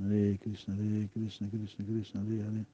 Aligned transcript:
Hare 0.00 0.38
Krishna, 0.38 0.74
Hare 0.74 1.08
Krishna, 1.12 1.48
Krishna 1.48 1.84
Krishna, 1.84 2.20
Hare 2.20 2.42
Hare. 2.44 2.66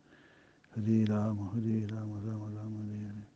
Hare 0.77 1.05
Rama, 1.07 1.51
Hare 1.55 1.87
Rama, 1.87 2.21
Rama 2.25 2.49
Hare 2.85 2.99
Hare. 3.07 3.27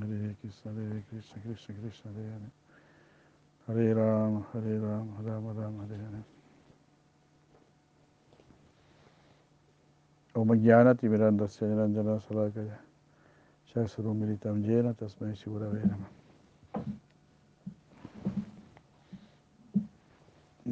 Hare 0.00 0.36
Krishna, 0.40 0.72
Hare 0.72 1.04
Krishna, 1.10 1.40
Krishna 1.42 1.74
Krishna, 1.80 2.10
Hare 3.66 3.94
Rama, 3.94 4.46
Hare 4.52 4.78
Rama, 4.78 5.12
Rama 5.22 5.52
Rama, 5.52 5.86
Hare 5.88 5.98
Hare. 5.98 6.24
Salakaya. 12.20 12.78
Shasuru 13.74 14.14
Militam 14.14 14.64
Jena 14.64 14.94
Tasmai. 14.94 15.36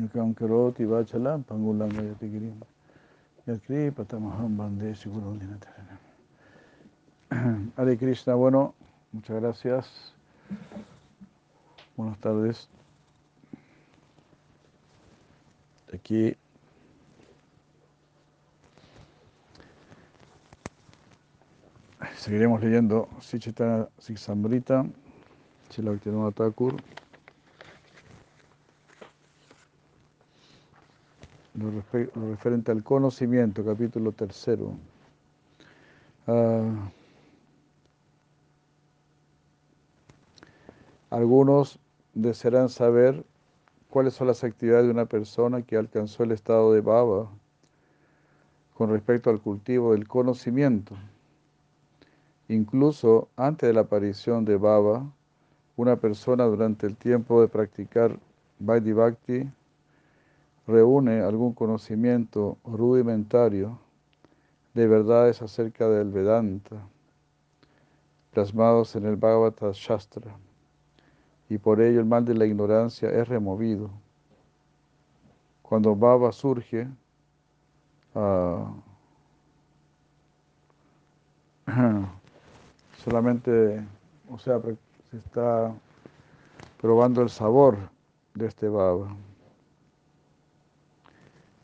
Yukam 0.03 0.34
Karoti 0.34 0.84
Vachalam 0.84 1.45
Pangulam 1.45 1.91
Gayati 1.91 2.29
Girim. 2.29 2.60
Yakri 3.47 3.91
Patamaham 3.93 4.56
Bande 4.56 4.93
Dinatarana. 4.93 5.98
Hare 7.77 7.97
Krishna, 7.97 8.34
bueno, 8.34 8.74
muchas 9.12 9.41
gracias. 9.41 10.12
Buenas 11.96 12.19
tardes. 12.19 12.69
Aquí 15.93 16.37
seguiremos 22.16 22.62
leyendo 22.62 23.09
Sichitana 23.21 23.88
Siksambrita, 23.98 24.87
Chilaktinuna 25.71 26.30
Thakur. 26.32 26.77
Lo, 31.62 31.71
referente 32.29 32.73
al 32.73 32.83
conocimiento, 32.83 33.65
capítulo 33.65 34.10
tercero. 34.10 34.74
Uh, 36.27 36.74
algunos 41.10 41.79
desearán 42.15 42.69
saber 42.69 43.24
cuáles 43.91 44.15
son 44.15 44.27
las 44.27 44.43
actividades 44.43 44.87
de 44.87 44.91
una 44.91 45.07
persona 45.07 45.63
que 45.63 45.77
alcanzó 45.77 46.24
el 46.24 46.32
estado 46.32 46.73
de 46.73 46.80
baba 46.80 47.30
con 48.74 48.91
respecto 48.91 49.30
al 49.30 49.41
cultivo 49.41 49.93
del 49.93 50.09
conocimiento. 50.09 50.97
Incluso 52.49 53.29
antes 53.37 53.69
de 53.69 53.74
la 53.74 53.82
aparición 53.82 54.45
de 54.45 54.57
baba, 54.57 55.09
una 55.76 55.95
persona 55.95 56.45
durante 56.45 56.88
el 56.88 56.97
tiempo 56.97 57.41
de 57.41 57.47
practicar 57.47 58.19
Vaidhi 58.59 58.93
Bhakti 58.93 59.49
reúne 60.73 61.20
algún 61.20 61.52
conocimiento 61.52 62.56
rudimentario 62.65 63.78
de 64.72 64.87
verdades 64.87 65.42
acerca 65.42 65.87
del 65.88 66.10
Vedanta, 66.10 66.76
plasmados 68.32 68.97
en 68.97 69.04
el 69.04 69.16
Bhagavata 69.16 69.70
Shastra, 69.75 70.34
y 71.50 71.59
por 71.59 71.82
ello 71.82 72.00
el 72.00 72.06
mal 72.06 72.25
de 72.25 72.34
la 72.34 72.47
ignorancia 72.47 73.10
es 73.10 73.28
removido. 73.28 73.91
Cuando 75.60 75.94
Baba 75.94 76.32
surge, 76.32 76.88
uh, 78.14 78.64
solamente, 83.04 83.84
o 84.31 84.38
sea, 84.38 84.59
se 85.10 85.19
está 85.19 85.70
probando 86.81 87.20
el 87.20 87.28
sabor 87.28 87.76
de 88.34 88.47
este 88.47 88.69
Baba 88.69 89.14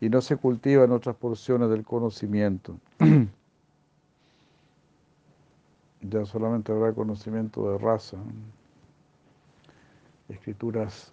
y 0.00 0.08
no 0.08 0.20
se 0.20 0.36
cultiva 0.36 0.84
en 0.84 0.92
otras 0.92 1.16
porciones 1.16 1.70
del 1.70 1.84
conocimiento. 1.84 2.76
ya 6.00 6.24
solamente 6.24 6.72
habrá 6.72 6.92
conocimiento 6.92 7.72
de 7.72 7.78
raza, 7.78 8.16
escrituras 10.28 11.12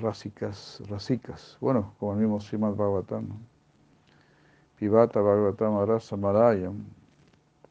rásicas, 0.00 0.82
rásicas, 0.88 1.58
bueno, 1.60 1.92
como 1.98 2.12
el 2.12 2.18
mismo 2.20 2.40
Srimad 2.40 2.74
Bhagavatam. 2.74 3.26
Pivata 4.78 5.20
Bhagavatam 5.20 5.84
Rasa 5.86 6.16
Malayam, 6.16 6.84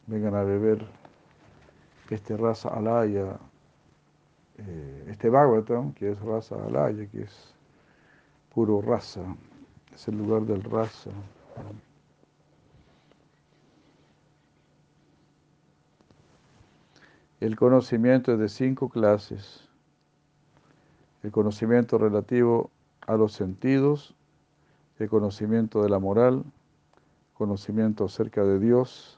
vengan 0.07 0.35
a 0.35 0.43
beber 0.43 0.85
este 2.09 2.35
rasa 2.35 2.69
alaya, 2.69 3.39
eh, 4.57 5.05
este 5.07 5.29
Bhagavatam, 5.29 5.93
que 5.93 6.11
es 6.11 6.19
rasa 6.19 6.55
alaya, 6.55 7.07
que 7.07 7.21
es 7.21 7.53
puro 8.53 8.81
rasa 8.81 9.21
es 9.97 10.07
el 10.07 10.17
lugar 10.19 10.43
del 10.43 10.61
rasa. 10.61 11.09
El 17.39 17.55
conocimiento 17.55 18.31
es 18.31 18.37
de 18.37 18.47
cinco 18.47 18.89
clases. 18.89 19.67
El 21.23 21.31
conocimiento 21.31 21.97
relativo 21.97 22.69
a 23.07 23.15
los 23.15 23.33
sentidos, 23.33 24.13
el 24.99 25.09
conocimiento 25.09 25.81
de 25.81 25.89
la 25.89 25.97
moral, 25.97 26.45
conocimiento 27.33 28.05
acerca 28.05 28.43
de 28.43 28.59
Dios, 28.59 29.17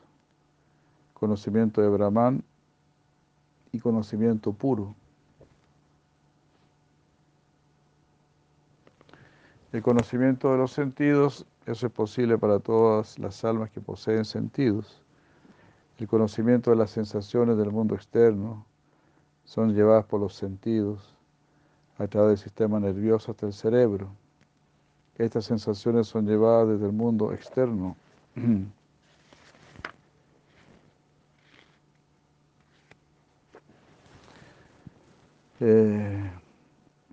conocimiento 1.13 1.81
de 1.81 1.89
Brahman 1.89 2.41
y 3.73 3.79
conocimiento 3.79 4.53
puro. 4.53 4.95
El 9.71 9.83
conocimiento 9.83 10.51
de 10.51 10.57
los 10.57 10.71
sentidos, 10.71 11.45
eso 11.67 11.85
es 11.85 11.93
posible 11.93 12.39
para 12.39 12.59
todas 12.59 13.19
las 13.19 13.45
almas 13.45 13.69
que 13.69 13.79
poseen 13.79 14.25
sentidos. 14.25 15.03
El 15.99 16.07
conocimiento 16.07 16.71
de 16.71 16.77
las 16.77 16.89
sensaciones 16.89 17.55
del 17.55 17.69
mundo 17.69 17.93
externo 17.93 18.65
son 19.45 19.75
llevadas 19.75 20.05
por 20.05 20.21
los 20.21 20.33
sentidos 20.33 21.15
a 21.99 22.07
través 22.07 22.29
del 22.29 22.37
sistema 22.39 22.79
nervioso 22.79 23.31
hasta 23.31 23.45
el 23.45 23.53
cerebro. 23.53 24.09
Estas 25.17 25.45
sensaciones 25.45 26.07
son 26.07 26.25
llevadas 26.25 26.69
desde 26.69 26.87
el 26.87 26.93
mundo 26.93 27.31
externo. 27.31 27.95
eh, 35.59 36.28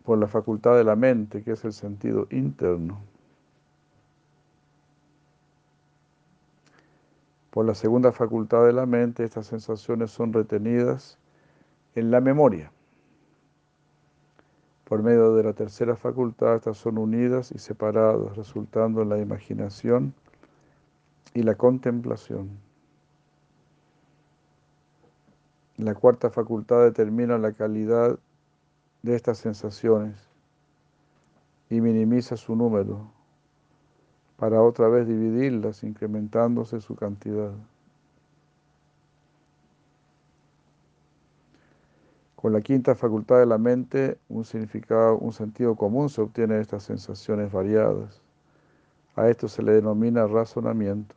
por 0.06 0.18
la 0.18 0.28
facultad 0.28 0.76
de 0.76 0.84
la 0.84 0.94
mente, 0.94 1.42
que 1.42 1.50
es 1.50 1.64
el 1.64 1.72
sentido 1.72 2.28
interno. 2.30 3.00
Por 7.50 7.66
la 7.66 7.74
segunda 7.74 8.12
facultad 8.12 8.64
de 8.66 8.72
la 8.72 8.86
mente, 8.86 9.24
estas 9.24 9.48
sensaciones 9.48 10.12
son 10.12 10.32
retenidas 10.32 11.18
en 11.96 12.12
la 12.12 12.20
memoria. 12.20 12.70
Por 14.84 15.02
medio 15.02 15.34
de 15.34 15.42
la 15.42 15.54
tercera 15.54 15.96
facultad, 15.96 16.54
estas 16.54 16.78
son 16.78 16.98
unidas 16.98 17.50
y 17.50 17.58
separadas, 17.58 18.36
resultando 18.36 19.02
en 19.02 19.08
la 19.08 19.18
imaginación 19.18 20.14
y 21.34 21.42
la 21.42 21.56
contemplación. 21.56 22.50
La 25.78 25.94
cuarta 25.96 26.30
facultad 26.30 26.84
determina 26.84 27.38
la 27.38 27.52
calidad 27.52 28.20
de 29.06 29.14
estas 29.14 29.38
sensaciones 29.38 30.16
y 31.70 31.80
minimiza 31.80 32.36
su 32.36 32.56
número 32.56 33.08
para 34.36 34.60
otra 34.60 34.88
vez 34.88 35.06
dividirlas 35.06 35.84
incrementándose 35.84 36.80
su 36.80 36.96
cantidad. 36.96 37.52
Con 42.34 42.52
la 42.52 42.60
quinta 42.60 42.96
facultad 42.96 43.38
de 43.38 43.46
la 43.46 43.58
mente, 43.58 44.18
un 44.28 44.44
significado, 44.44 45.18
un 45.18 45.32
sentido 45.32 45.76
común 45.76 46.08
se 46.08 46.20
obtiene 46.20 46.54
de 46.54 46.62
estas 46.62 46.82
sensaciones 46.82 47.52
variadas. 47.52 48.20
A 49.14 49.28
esto 49.28 49.46
se 49.46 49.62
le 49.62 49.72
denomina 49.72 50.26
razonamiento. 50.26 51.14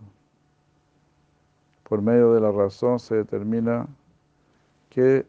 Por 1.84 2.04
medio 2.04 2.34
de 2.34 2.42
la 2.42 2.52
razón 2.52 3.00
se 3.00 3.16
determina 3.16 3.88
qué 4.90 5.26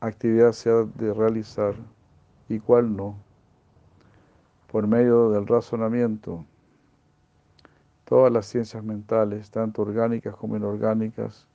actividad 0.00 0.52
se 0.52 0.70
ha 0.70 0.84
de 0.84 1.14
realizar 1.14 1.74
y 2.48 2.58
cuál 2.58 2.96
no. 2.96 3.16
Por 4.70 4.86
medio 4.86 5.30
del 5.30 5.46
razonamiento, 5.46 6.44
todas 8.04 8.32
las 8.32 8.46
ciencias 8.46 8.82
mentales, 8.82 9.50
tanto 9.50 9.82
orgánicas 9.82 10.34
como 10.34 10.56
inorgánicas, 10.56 11.46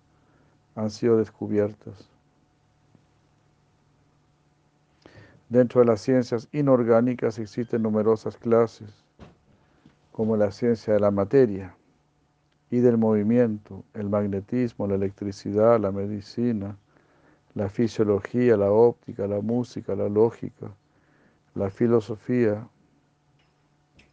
han 0.75 0.89
sido 0.89 1.17
descubiertas. 1.17 2.09
Dentro 5.49 5.81
de 5.81 5.87
las 5.87 6.01
ciencias 6.01 6.49
inorgánicas 6.51 7.39
existen 7.39 7.83
numerosas 7.83 8.37
clases, 8.37 9.05
como 10.11 10.37
la 10.37 10.51
ciencia 10.51 10.93
de 10.93 10.99
la 10.99 11.11
materia 11.11 11.75
y 12.69 12.79
del 12.79 12.97
movimiento, 12.97 13.83
el 13.93 14.09
magnetismo, 14.09 14.87
la 14.87 14.95
electricidad, 14.95 15.79
la 15.79 15.91
medicina, 15.91 16.77
la 17.55 17.69
fisiología, 17.69 18.57
la 18.57 18.71
óptica, 18.71 19.25
la 19.27 19.41
música, 19.41 19.95
la 19.95 20.09
lógica, 20.09 20.71
la 21.55 21.69
filosofía, 21.69 22.67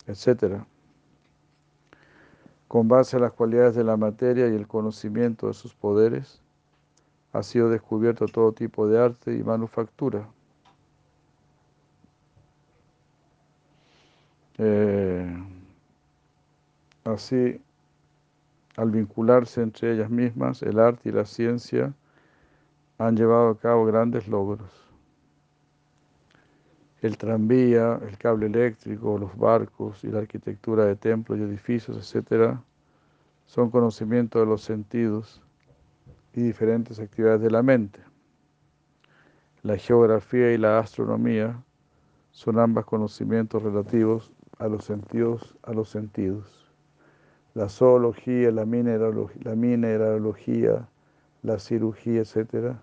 etc. 0.06 0.64
Con 2.68 2.88
base 2.88 3.16
a 3.16 3.20
las 3.20 3.32
cualidades 3.32 3.74
de 3.74 3.84
la 3.84 3.96
materia 3.96 4.48
y 4.48 4.54
el 4.54 4.68
conocimiento 4.68 5.48
de 5.48 5.54
sus 5.54 5.74
poderes, 5.74 6.40
ha 7.32 7.42
sido 7.42 7.68
descubierto 7.68 8.26
todo 8.26 8.52
tipo 8.52 8.86
de 8.86 9.00
arte 9.00 9.34
y 9.34 9.42
manufactura. 9.42 10.28
Eh, 14.58 15.34
así, 17.04 17.60
al 18.76 18.90
vincularse 18.92 19.62
entre 19.62 19.94
ellas 19.94 20.10
mismas, 20.10 20.62
el 20.62 20.78
arte 20.78 21.08
y 21.08 21.12
la 21.12 21.24
ciencia 21.24 21.92
han 23.06 23.16
llevado 23.16 23.48
a 23.48 23.58
cabo 23.58 23.84
grandes 23.84 24.28
logros. 24.28 24.70
El 27.00 27.18
tranvía, 27.18 27.98
el 28.06 28.16
cable 28.16 28.46
eléctrico, 28.46 29.18
los 29.18 29.36
barcos 29.36 30.04
y 30.04 30.08
la 30.08 30.20
arquitectura 30.20 30.84
de 30.84 30.94
templos 30.94 31.38
y 31.38 31.42
edificios, 31.42 32.14
etc., 32.14 32.56
son 33.44 33.70
conocimientos 33.70 34.40
de 34.40 34.46
los 34.46 34.62
sentidos 34.62 35.42
y 36.32 36.42
diferentes 36.42 37.00
actividades 37.00 37.40
de 37.40 37.50
la 37.50 37.62
mente. 37.62 38.00
La 39.62 39.76
geografía 39.76 40.52
y 40.52 40.58
la 40.58 40.78
astronomía 40.78 41.60
son 42.30 42.60
ambas 42.60 42.84
conocimientos 42.84 43.64
relativos 43.64 44.30
a 44.58 44.68
los 44.68 44.84
sentidos, 44.84 45.56
a 45.64 45.72
los 45.72 45.88
sentidos. 45.88 46.70
La 47.54 47.68
zoología, 47.68 48.52
la 48.52 48.64
mineralogía, 48.64 49.42
la, 49.42 49.56
mineralogía, 49.56 50.88
la 51.42 51.58
cirugía, 51.58 52.22
etc., 52.22 52.76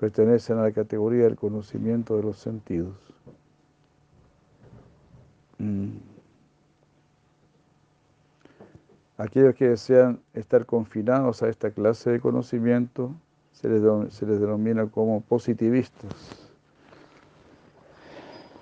pertenecen 0.00 0.56
a 0.58 0.62
la 0.62 0.72
categoría 0.72 1.24
del 1.24 1.36
conocimiento 1.36 2.16
de 2.16 2.22
los 2.22 2.38
sentidos. 2.38 2.96
Mm. 5.58 5.98
Aquellos 9.18 9.54
que 9.54 9.68
desean 9.68 10.22
estar 10.32 10.64
confinados 10.64 11.42
a 11.42 11.50
esta 11.50 11.70
clase 11.70 12.08
de 12.08 12.20
conocimiento 12.20 13.14
se 13.52 13.68
les, 13.68 14.14
se 14.14 14.24
les 14.24 14.40
denomina 14.40 14.86
como 14.86 15.20
positivistas. 15.20 16.14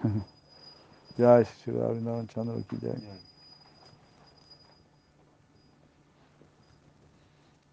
Ya, 1.17 1.45
ciudad 1.45 1.91
aquí 1.91 2.79
ya. 2.81 2.95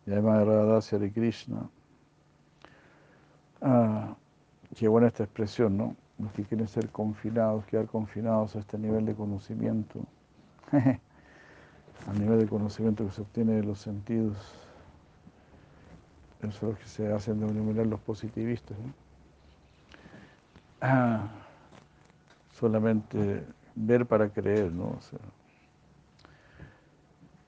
Yama 0.08 0.44
de 0.44 1.12
Krishna. 1.14 1.70
Ah, 3.68 4.16
qué 4.76 4.88
buena 4.88 5.08
esta 5.08 5.24
expresión, 5.24 5.76
¿no? 5.76 5.96
Los 6.20 6.32
que 6.34 6.44
quieren 6.44 6.68
ser 6.68 6.88
confinados, 6.92 7.66
quedar 7.66 7.88
confinados 7.88 8.56
a 8.56 8.60
este 8.60 8.78
nivel 8.78 9.08
de 9.08 9.16
conocimiento. 9.16 10.02
al 10.72 12.20
nivel 12.20 12.42
de 12.42 12.48
conocimiento 12.48 13.04
que 13.04 13.12
se 13.12 13.22
obtiene 13.22 13.54
de 13.54 13.64
los 13.64 13.80
sentidos. 13.80 14.38
Esos 16.42 16.56
son 16.58 16.70
los 16.70 16.78
que 16.78 16.86
se 16.86 17.12
hacen 17.12 17.40
denominar 17.40 17.88
los 17.88 18.00
positivistas. 18.02 18.78
Ah, 20.80 21.28
solamente 22.52 23.44
ver 23.74 24.06
para 24.06 24.30
creer, 24.30 24.72
¿no? 24.72 25.00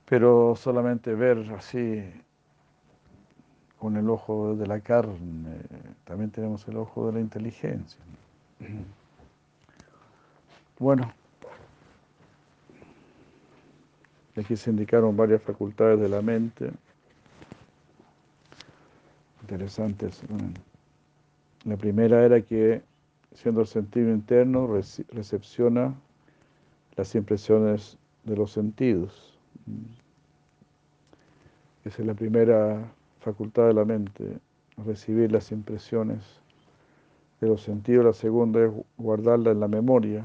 pero 0.05 0.55
solamente 0.55 1.13
ver 1.13 1.53
así 1.55 2.11
con 3.79 3.97
el 3.97 4.09
ojo 4.09 4.55
de 4.55 4.67
la 4.67 4.79
carne, 4.79 5.61
también 6.03 6.31
tenemos 6.31 6.67
el 6.67 6.77
ojo 6.77 7.07
de 7.07 7.13
la 7.13 7.19
inteligencia. 7.19 8.01
Bueno, 10.79 11.11
Aquí 14.37 14.55
se 14.55 14.69
indicaron 14.69 15.17
varias 15.17 15.41
facultades 15.41 15.99
de 15.99 16.09
la 16.09 16.21
mente. 16.21 16.71
Interesantes. 19.41 20.21
La 21.65 21.75
primera 21.75 22.23
era 22.23 22.41
que, 22.41 22.83
siendo 23.33 23.61
el 23.61 23.67
sentido 23.67 24.11
interno, 24.11 24.67
recepciona 25.11 25.95
las 26.95 27.15
impresiones 27.15 27.97
de 28.25 28.37
los 28.37 28.51
sentidos. 28.51 29.39
Esa 31.83 32.01
es 32.01 32.07
la 32.07 32.13
primera 32.13 32.91
facultad 33.27 33.67
de 33.67 33.73
la 33.73 33.83
mente, 33.83 34.39
recibir 34.85 35.29
las 35.33 35.51
impresiones 35.51 36.23
de 37.41 37.47
los 37.47 37.61
sentidos. 37.61 38.05
La 38.05 38.13
segunda 38.13 38.63
es 38.63 38.71
guardarla 38.97 39.51
en 39.51 39.59
la 39.59 39.67
memoria. 39.67 40.23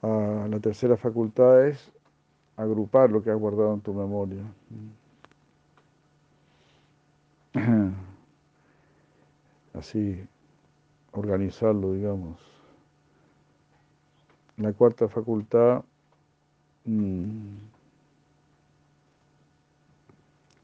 Ah, 0.00 0.46
la 0.48 0.58
tercera 0.60 0.96
facultad 0.96 1.66
es 1.66 1.92
agrupar 2.56 3.10
lo 3.10 3.22
que 3.22 3.30
has 3.30 3.38
guardado 3.38 3.74
en 3.74 3.82
tu 3.82 3.92
memoria. 3.92 4.42
Así, 9.74 10.26
organizarlo, 11.12 11.92
digamos. 11.92 12.40
La 14.56 14.72
cuarta 14.72 15.06
facultad, 15.06 15.84
mm, 16.86 17.75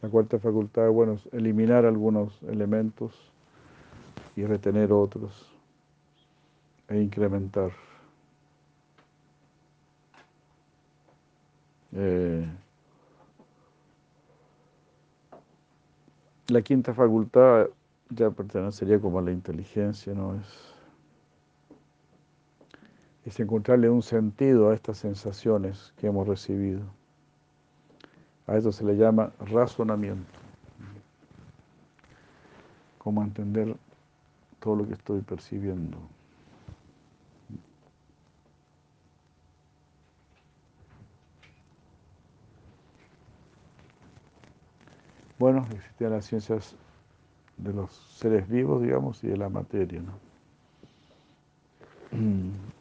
la 0.02 0.08
cuarta 0.08 0.38
facultad, 0.40 0.90
bueno, 0.90 1.12
es 1.12 1.26
eliminar 1.32 1.86
algunos 1.86 2.42
elementos 2.42 3.32
y 4.34 4.44
retener 4.44 4.92
otros 4.92 5.48
e 6.88 7.00
incrementar. 7.00 7.70
Eh, 11.92 12.44
la 16.48 16.62
quinta 16.62 16.92
facultad 16.94 17.68
ya 18.10 18.30
pertenecería 18.30 19.00
como 19.00 19.20
a 19.20 19.22
la 19.22 19.30
inteligencia, 19.30 20.12
¿no? 20.14 20.34
Es, 20.34 20.46
es 23.24 23.38
encontrarle 23.38 23.88
un 23.88 24.02
sentido 24.02 24.70
a 24.70 24.74
estas 24.74 24.98
sensaciones 24.98 25.94
que 25.96 26.08
hemos 26.08 26.26
recibido. 26.26 26.82
A 28.46 28.56
eso 28.56 28.72
se 28.72 28.84
le 28.84 28.96
llama 28.96 29.32
razonamiento. 29.38 30.30
Cómo 32.98 33.22
entender 33.22 33.76
todo 34.60 34.76
lo 34.76 34.86
que 34.86 34.94
estoy 34.94 35.20
percibiendo. 35.22 35.98
Bueno, 45.38 45.66
existían 45.74 46.12
las 46.12 46.26
ciencias 46.26 46.76
de 47.56 47.72
los 47.72 47.92
seres 47.92 48.48
vivos, 48.48 48.80
digamos, 48.82 49.24
y 49.24 49.28
de 49.28 49.36
la 49.36 49.48
materia, 49.48 50.00
¿no? 50.00 50.12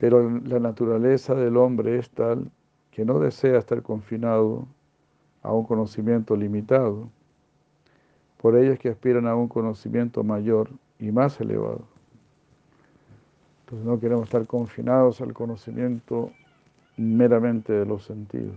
Pero 0.00 0.30
la 0.30 0.58
naturaleza 0.58 1.34
del 1.34 1.58
hombre 1.58 1.98
es 1.98 2.08
tal 2.08 2.50
que 2.90 3.04
no 3.04 3.20
desea 3.20 3.58
estar 3.58 3.82
confinado 3.82 4.66
a 5.42 5.52
un 5.52 5.66
conocimiento 5.66 6.34
limitado. 6.34 7.10
Por 8.38 8.56
ello 8.56 8.72
es 8.72 8.78
que 8.78 8.88
aspiran 8.88 9.26
a 9.26 9.36
un 9.36 9.46
conocimiento 9.46 10.24
mayor 10.24 10.70
y 10.98 11.12
más 11.12 11.38
elevado. 11.38 11.82
Entonces 13.60 13.86
no 13.86 14.00
queremos 14.00 14.24
estar 14.24 14.46
confinados 14.46 15.20
al 15.20 15.34
conocimiento 15.34 16.30
meramente 16.96 17.74
de 17.74 17.84
los 17.84 18.04
sentidos. 18.04 18.56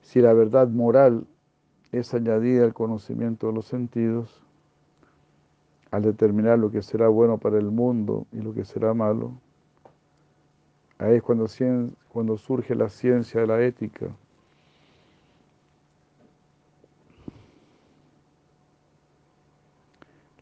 Si 0.00 0.22
la 0.22 0.32
verdad 0.32 0.68
moral 0.68 1.26
es 1.92 2.14
añadida 2.14 2.64
al 2.64 2.72
conocimiento 2.72 3.48
de 3.48 3.52
los 3.52 3.66
sentidos, 3.66 4.42
al 5.90 6.02
determinar 6.02 6.58
lo 6.58 6.70
que 6.70 6.82
será 6.82 7.08
bueno 7.08 7.38
para 7.38 7.58
el 7.58 7.70
mundo 7.70 8.26
y 8.32 8.40
lo 8.40 8.54
que 8.54 8.64
será 8.64 8.94
malo, 8.94 9.32
ahí 10.98 11.16
es 11.16 11.22
cuando, 11.22 11.46
cuando 12.08 12.36
surge 12.36 12.74
la 12.74 12.88
ciencia 12.88 13.40
de 13.40 13.46
la 13.46 13.62
ética 13.62 14.14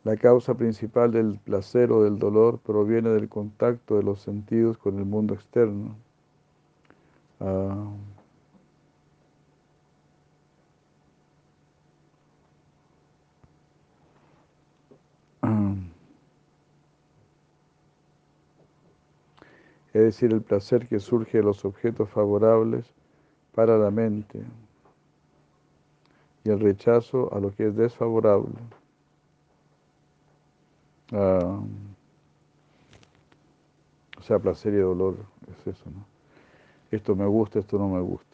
La 0.09 0.17
causa 0.17 0.55
principal 0.55 1.12
del 1.12 1.38
placer 1.38 1.93
o 1.93 2.02
del 2.02 2.19
dolor 2.19 2.61
proviene 2.61 3.11
del 3.11 3.28
contacto 3.28 3.99
de 3.99 4.02
los 4.02 4.23
sentidos 4.23 4.78
con 4.78 4.99
el 4.99 5.05
mundo 5.05 5.35
externo. 5.35 5.97
Ah. 7.40 7.93
Es 19.99 20.02
decir, 20.02 20.33
el 20.33 20.42
placer 20.42 20.87
que 20.87 21.00
surge 21.00 21.38
de 21.38 21.45
los 21.45 21.64
objetos 21.64 22.09
favorables 22.11 22.87
para 23.54 23.76
la 23.76 23.90
mente 23.90 24.40
y 26.45 26.50
el 26.50 26.61
rechazo 26.61 27.33
a 27.35 27.40
lo 27.40 27.54
que 27.54 27.66
es 27.66 27.76
desfavorable. 27.76 28.54
Ah, 31.12 31.61
o 34.18 34.23
sea, 34.23 34.38
placer 34.38 34.75
y 34.75 34.78
dolor, 34.78 35.16
es 35.50 35.66
eso, 35.66 35.85
¿no? 35.90 36.04
Esto 36.90 37.16
me 37.16 37.26
gusta, 37.26 37.59
esto 37.59 37.78
no 37.78 37.88
me 37.88 38.00
gusta. 38.00 38.27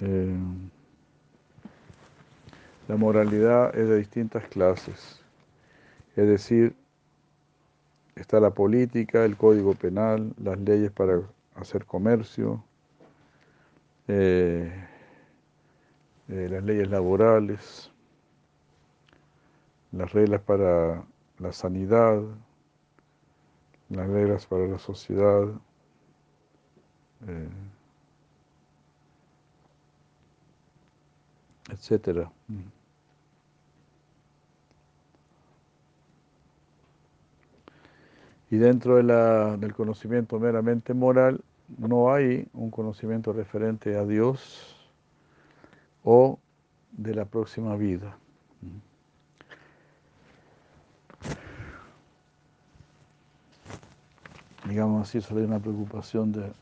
Eh, 0.00 0.36
la 2.88 2.96
moralidad 2.96 3.76
es 3.76 3.88
de 3.88 3.98
distintas 3.98 4.44
clases, 4.48 5.20
es 6.16 6.26
decir, 6.26 6.74
está 8.16 8.40
la 8.40 8.50
política, 8.50 9.24
el 9.24 9.36
código 9.36 9.74
penal, 9.74 10.34
las 10.42 10.58
leyes 10.58 10.90
para 10.90 11.20
hacer 11.54 11.84
comercio, 11.84 12.64
eh, 14.08 14.72
eh, 16.28 16.48
las 16.50 16.64
leyes 16.64 16.88
laborales, 16.90 17.92
las 19.92 20.12
reglas 20.12 20.40
para 20.40 21.04
la 21.38 21.52
sanidad, 21.52 22.22
las 23.90 24.08
reglas 24.08 24.46
para 24.46 24.66
la 24.66 24.78
sociedad. 24.78 25.46
Etcétera. 31.72 32.30
Y 38.50 38.56
dentro 38.56 38.96
del 38.96 39.74
conocimiento 39.74 40.38
meramente 40.40 40.92
moral 40.92 41.40
no 41.78 42.12
hay 42.12 42.48
un 42.52 42.70
conocimiento 42.70 43.32
referente 43.32 43.96
a 43.96 44.04
Dios 44.04 44.76
o 46.02 46.38
de 46.92 47.14
la 47.14 47.24
próxima 47.24 47.76
vida. 47.76 48.16
Digamos 54.68 55.08
así, 55.08 55.20
solo 55.20 55.40
hay 55.40 55.46
una 55.46 55.58
preocupación 55.58 56.32
de 56.32 56.52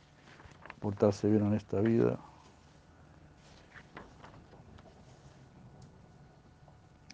portarse 0.80 1.28
bien 1.28 1.46
en 1.46 1.54
esta 1.54 1.80
vida. 1.80 2.18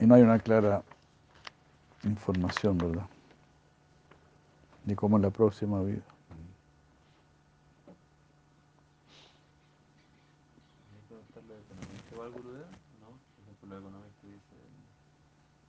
Y 0.05 0.07
no 0.07 0.17
hay 0.17 0.23
una 0.23 0.39
clara 0.39 0.83
información, 2.03 2.77
¿verdad? 2.77 3.07
Ni 4.85 4.95
cómo 4.95 5.17
en 5.17 5.23
la 5.23 5.31
próxima 5.31 5.81
vida. 5.81 6.03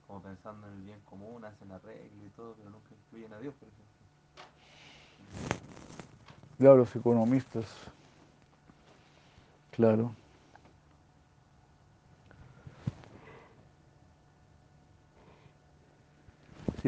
Como 0.05 0.21
pensando 0.21 0.67
en 0.67 0.73
el 0.73 0.81
bien 0.81 0.99
común, 1.09 1.45
hacen 1.45 1.71
arreglo 1.71 2.25
y 2.25 2.29
todo, 2.35 2.55
pero 2.55 2.69
nunca 2.71 2.89
incluyen 2.93 3.31
a 3.31 3.39
Dios, 3.39 3.53
por 3.53 3.69
ejemplo. 3.69 3.95
Claro, 6.57 6.75
los 6.75 6.93
economistas, 6.93 7.65
claro. 9.71 10.11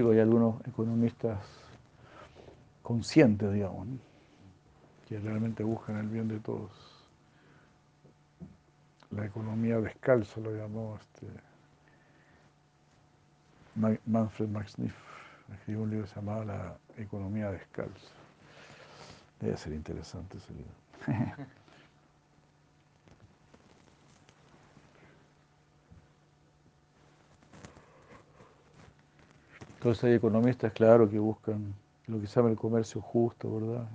Hay 0.05 0.19
algunos 0.19 0.61
economistas 0.67 1.39
conscientes, 2.83 3.51
digamos, 3.51 3.87
que 5.07 5.19
realmente 5.19 5.63
buscan 5.63 5.97
el 5.97 6.07
bien 6.07 6.27
de 6.27 6.39
todos. 6.39 6.71
La 9.11 9.25
economía 9.25 9.79
descalza 9.79 10.39
lo 10.39 10.55
llamó 10.55 10.97
este 10.99 11.27
Manfred 14.05 14.49
Max 14.49 14.77
Niff, 14.77 14.95
escribió 15.53 15.83
un 15.83 15.89
libro 15.89 16.07
llamado 16.07 16.43
La 16.43 16.77
economía 16.97 17.51
descalza. 17.51 18.11
Debe 19.39 19.57
ser 19.57 19.73
interesante 19.73 20.37
ese 20.37 20.53
libro. 20.53 20.73
Entonces 29.87 30.03
hay 30.03 30.13
economistas, 30.15 30.73
claro, 30.73 31.09
que 31.09 31.17
buscan 31.17 31.73
lo 32.07 32.19
que 32.19 32.27
se 32.27 32.35
llama 32.35 32.49
el 32.49 32.57
comercio 32.57 32.99
justo, 32.99 33.49
¿verdad? 33.55 33.87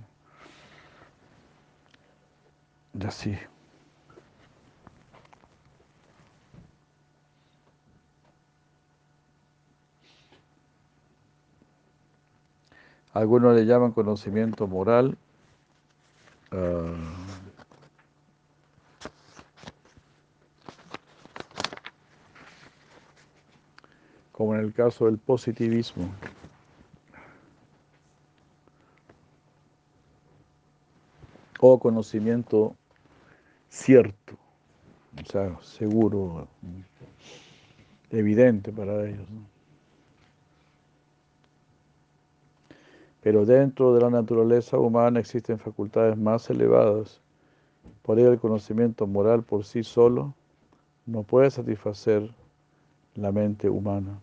Y 2.99 3.05
así. 3.05 3.37
Algunos 13.13 13.55
le 13.55 13.67
llaman 13.67 13.91
conocimiento 13.91 14.65
moral. 14.65 15.15
Ah, 16.51 17.22
como 24.33 24.55
en 24.55 24.61
el 24.61 24.73
caso 24.73 25.05
del 25.05 25.17
positivismo. 25.17 26.09
O 31.61 31.79
conocimiento 31.79 32.75
cierto, 33.69 34.33
o 35.21 35.25
sea, 35.31 35.57
seguro, 35.61 36.47
evidente 38.09 38.73
para 38.73 39.05
ellos. 39.05 39.25
Pero 43.21 43.45
dentro 43.45 43.93
de 43.93 44.01
la 44.01 44.09
naturaleza 44.09 44.77
humana 44.77 45.21
existen 45.21 45.57
facultades 45.57 46.17
más 46.17 46.49
elevadas. 46.49 47.21
Por 48.01 48.19
ello 48.19 48.33
el 48.33 48.39
conocimiento 48.39 49.07
moral 49.07 49.43
por 49.43 49.63
sí 49.63 49.83
solo 49.83 50.33
no 51.05 51.23
puede 51.23 51.49
satisfacer 51.49 52.29
la 53.15 53.31
mente 53.31 53.69
humana. 53.69 54.19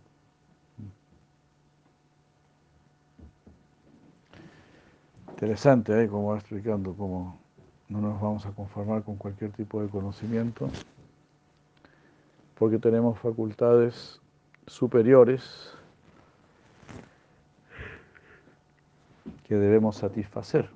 Interesante, 5.29 6.03
¿eh? 6.03 6.07
Como 6.07 6.27
va 6.29 6.37
explicando 6.37 6.93
cómo 6.93 7.39
no 7.89 7.99
nos 7.99 8.21
vamos 8.21 8.45
a 8.45 8.51
conformar 8.51 9.03
con 9.03 9.15
cualquier 9.15 9.51
tipo 9.51 9.81
de 9.81 9.89
conocimiento, 9.89 10.69
porque 12.57 12.77
tenemos 12.77 13.19
facultades 13.19 14.21
superiores 14.67 15.73
que 19.43 19.55
debemos 19.55 19.97
satisfacer. 19.97 20.69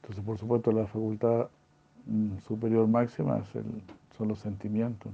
Entonces, 0.00 0.24
por 0.24 0.38
supuesto, 0.38 0.72
la 0.72 0.86
facultad 0.86 1.48
mm, 2.06 2.38
superior 2.38 2.88
máxima 2.88 3.44
son 4.16 4.28
los 4.28 4.40
sentimientos. 4.40 5.12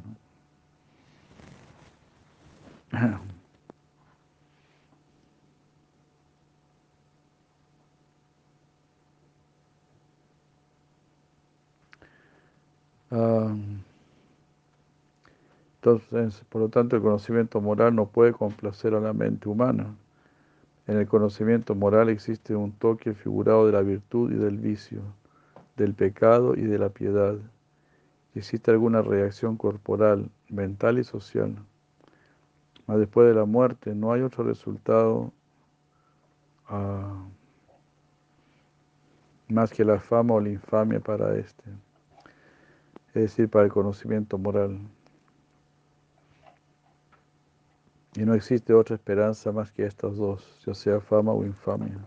Entonces, 15.76 16.44
por 16.48 16.62
lo 16.62 16.68
tanto, 16.68 16.96
el 16.96 17.02
conocimiento 17.02 17.60
moral 17.60 17.94
no 17.94 18.06
puede 18.06 18.32
complacer 18.32 18.94
a 18.94 19.00
la 19.00 19.12
mente 19.12 19.48
humana. 19.48 19.94
En 20.86 20.96
el 20.98 21.06
conocimiento 21.06 21.74
moral 21.74 22.08
existe 22.08 22.56
un 22.56 22.72
toque 22.72 23.14
figurado 23.14 23.66
de 23.66 23.72
la 23.72 23.82
virtud 23.82 24.32
y 24.32 24.36
del 24.36 24.56
vicio, 24.58 25.02
del 25.76 25.94
pecado 25.94 26.54
y 26.56 26.62
de 26.62 26.78
la 26.78 26.88
piedad. 26.88 27.36
Existe 28.34 28.70
alguna 28.70 29.02
reacción 29.02 29.56
corporal, 29.56 30.30
mental 30.48 30.98
y 30.98 31.04
social. 31.04 31.56
Mas 32.88 32.98
después 32.98 33.28
de 33.28 33.34
la 33.34 33.44
muerte 33.44 33.94
no 33.94 34.12
hay 34.12 34.22
otro 34.22 34.42
resultado 34.42 35.32
ah, 36.68 37.24
más 39.48 39.72
que 39.72 39.84
la 39.84 40.00
fama 40.00 40.34
o 40.34 40.40
la 40.40 40.48
infamia 40.48 40.98
para 40.98 41.36
este 41.36 41.62
es 43.08 43.22
decir, 43.22 43.48
para 43.48 43.64
el 43.64 43.72
conocimiento 43.72 44.38
moral. 44.38 44.78
Y 48.14 48.20
no 48.20 48.34
existe 48.34 48.74
otra 48.74 48.96
esperanza 48.96 49.52
más 49.52 49.72
que 49.72 49.84
estas 49.84 50.16
dos, 50.16 50.62
ya 50.64 50.74
sea 50.74 51.00
fama 51.00 51.32
o 51.32 51.44
infamia. 51.44 51.98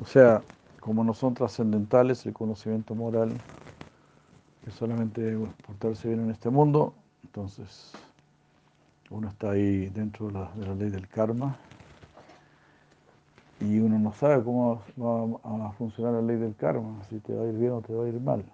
O 0.00 0.04
sea, 0.04 0.42
como 0.80 1.02
no 1.04 1.12
son 1.12 1.34
trascendentales, 1.34 2.24
el 2.26 2.32
conocimiento 2.32 2.94
moral 2.94 3.32
es 4.66 4.74
solamente 4.74 5.36
portarse 5.66 6.08
bien 6.08 6.20
en 6.20 6.30
este 6.30 6.50
mundo, 6.50 6.94
entonces 7.24 7.92
uno 9.10 9.28
está 9.28 9.50
ahí 9.50 9.88
dentro 9.88 10.28
de 10.28 10.32
la 10.34 10.74
ley 10.74 10.90
del 10.90 11.08
karma 11.08 11.56
y 13.60 13.80
uno 13.80 13.98
no 13.98 14.12
sabe 14.12 14.42
cómo 14.44 14.82
va 14.96 15.68
a 15.68 15.72
funcionar 15.72 16.12
la 16.14 16.22
ley 16.22 16.36
del 16.36 16.54
karma, 16.54 17.02
si 17.08 17.18
te 17.18 17.34
va 17.34 17.42
a 17.44 17.48
ir 17.48 17.54
bien 17.54 17.72
o 17.72 17.80
te 17.80 17.92
va 17.92 18.04
a 18.04 18.08
ir 18.08 18.20
mal. 18.20 18.44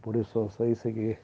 Por 0.00 0.16
eso 0.16 0.50
se 0.50 0.64
dice 0.64 0.92
que 0.92 1.18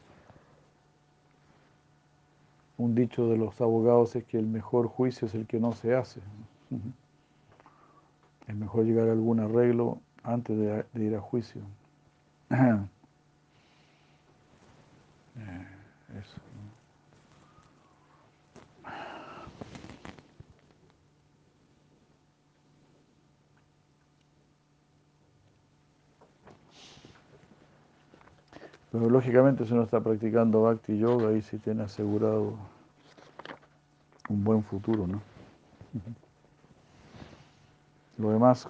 un 2.76 2.94
dicho 2.94 3.28
de 3.28 3.36
los 3.36 3.60
abogados 3.60 4.14
es 4.14 4.24
que 4.24 4.38
el 4.38 4.46
mejor 4.46 4.86
juicio 4.88 5.26
es 5.26 5.34
el 5.34 5.46
que 5.46 5.58
no 5.58 5.72
se 5.72 5.94
hace. 5.94 6.20
Es 8.46 8.54
mejor 8.54 8.84
llegar 8.84 9.08
a 9.08 9.12
algún 9.12 9.40
arreglo 9.40 10.00
antes 10.22 10.56
de, 10.58 11.04
ir 11.04 11.14
a 11.14 11.20
juicio. 11.20 11.62
Eh, 15.36 15.66
eso. 16.16 16.40
Pero 28.94 29.10
lógicamente 29.10 29.66
si 29.66 29.72
uno 29.72 29.82
está 29.82 30.00
practicando 30.00 30.62
Bhakti 30.62 30.96
Yoga, 30.96 31.30
ahí 31.30 31.42
sí 31.42 31.58
tiene 31.58 31.82
asegurado 31.82 32.54
un 34.28 34.44
buen 34.44 34.62
futuro, 34.62 35.08
¿no? 35.08 35.20
Lo 38.16 38.30
demás, 38.30 38.68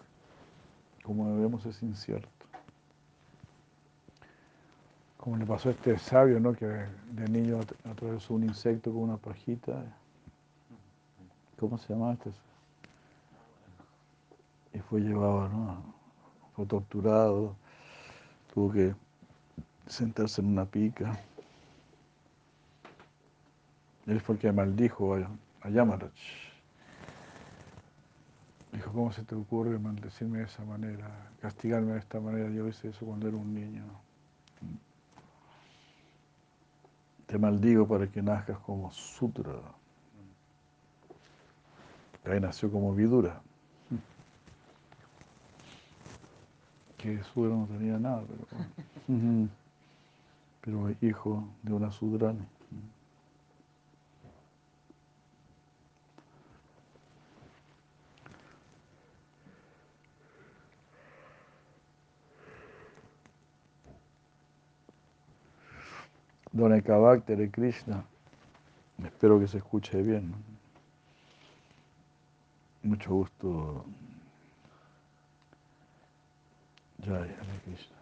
como 1.03 1.37
vemos, 1.37 1.67
es 1.67 1.83
incierto. 1.83 2.29
Como 5.19 5.37
le 5.37 5.45
pasó 5.45 5.69
a 5.69 5.73
este 5.73 5.99
sabio, 5.99 6.41
¿no? 6.41 6.55
Que 6.55 6.67
de 6.67 7.29
niño 7.29 7.61
atravesó 7.85 8.35
un 8.35 8.45
insecto 8.45 8.93
con 8.93 9.03
una 9.03 9.17
pajita. 9.17 9.85
¿Cómo 11.59 11.79
se 11.79 11.93
llama 11.93 12.13
este? 12.15 12.31
Y 14.73 14.79
fue 14.81 15.01
llevado, 15.01 15.49
¿no? 15.49 15.95
Fue 16.55 16.67
torturado, 16.67 17.55
tuvo 18.53 18.73
que 18.73 18.95
sentarse 19.87 20.41
en 20.41 20.49
una 20.49 20.65
pica. 20.65 21.19
Él 24.07 24.21
fue 24.21 24.35
el 24.35 24.41
que 24.41 24.53
maldijo 24.53 25.15
a, 25.15 25.31
a 25.63 25.71
Yamarach. 25.71 26.13
¿Cómo 28.95 29.13
se 29.13 29.25
te 29.25 29.35
ocurre 29.35 29.79
maldecirme 29.79 30.39
de 30.39 30.45
esa 30.45 30.65
manera, 30.65 31.11
castigarme 31.41 31.93
de 31.93 31.99
esta 31.99 32.21
manera? 32.21 32.49
Yo 32.51 32.67
hice 32.69 32.89
eso 32.89 33.05
cuando 33.05 33.29
era 33.29 33.37
un 33.37 33.53
niño. 33.53 33.83
Te 37.27 37.39
maldigo 37.39 37.87
para 37.87 38.07
que 38.07 38.23
nazcas 38.23 38.59
como 38.61 38.91
Sutra. 38.93 39.53
Ahí 42.25 42.41
nació 42.41 42.71
como 42.71 42.95
Vidura. 42.95 43.43
Que 46.97 47.23
Sutra 47.25 47.51
no 47.51 47.67
tenía 47.67 47.99
nada, 47.99 48.23
pero 48.27 49.49
pero 50.65 50.95
hijo 51.03 51.47
de 51.63 51.75
una 51.75 51.91
sudrani. 51.91 52.47
Don 66.55 66.71
de 66.71 67.51
Krishna, 67.51 68.05
espero 69.05 69.41
que 69.41 69.49
se 69.49 69.59
escuche 69.59 70.01
bien. 70.03 70.33
Mucho 72.85 73.11
gusto. 73.13 73.85
Jai 77.05 77.29
Krishna. 77.65 77.97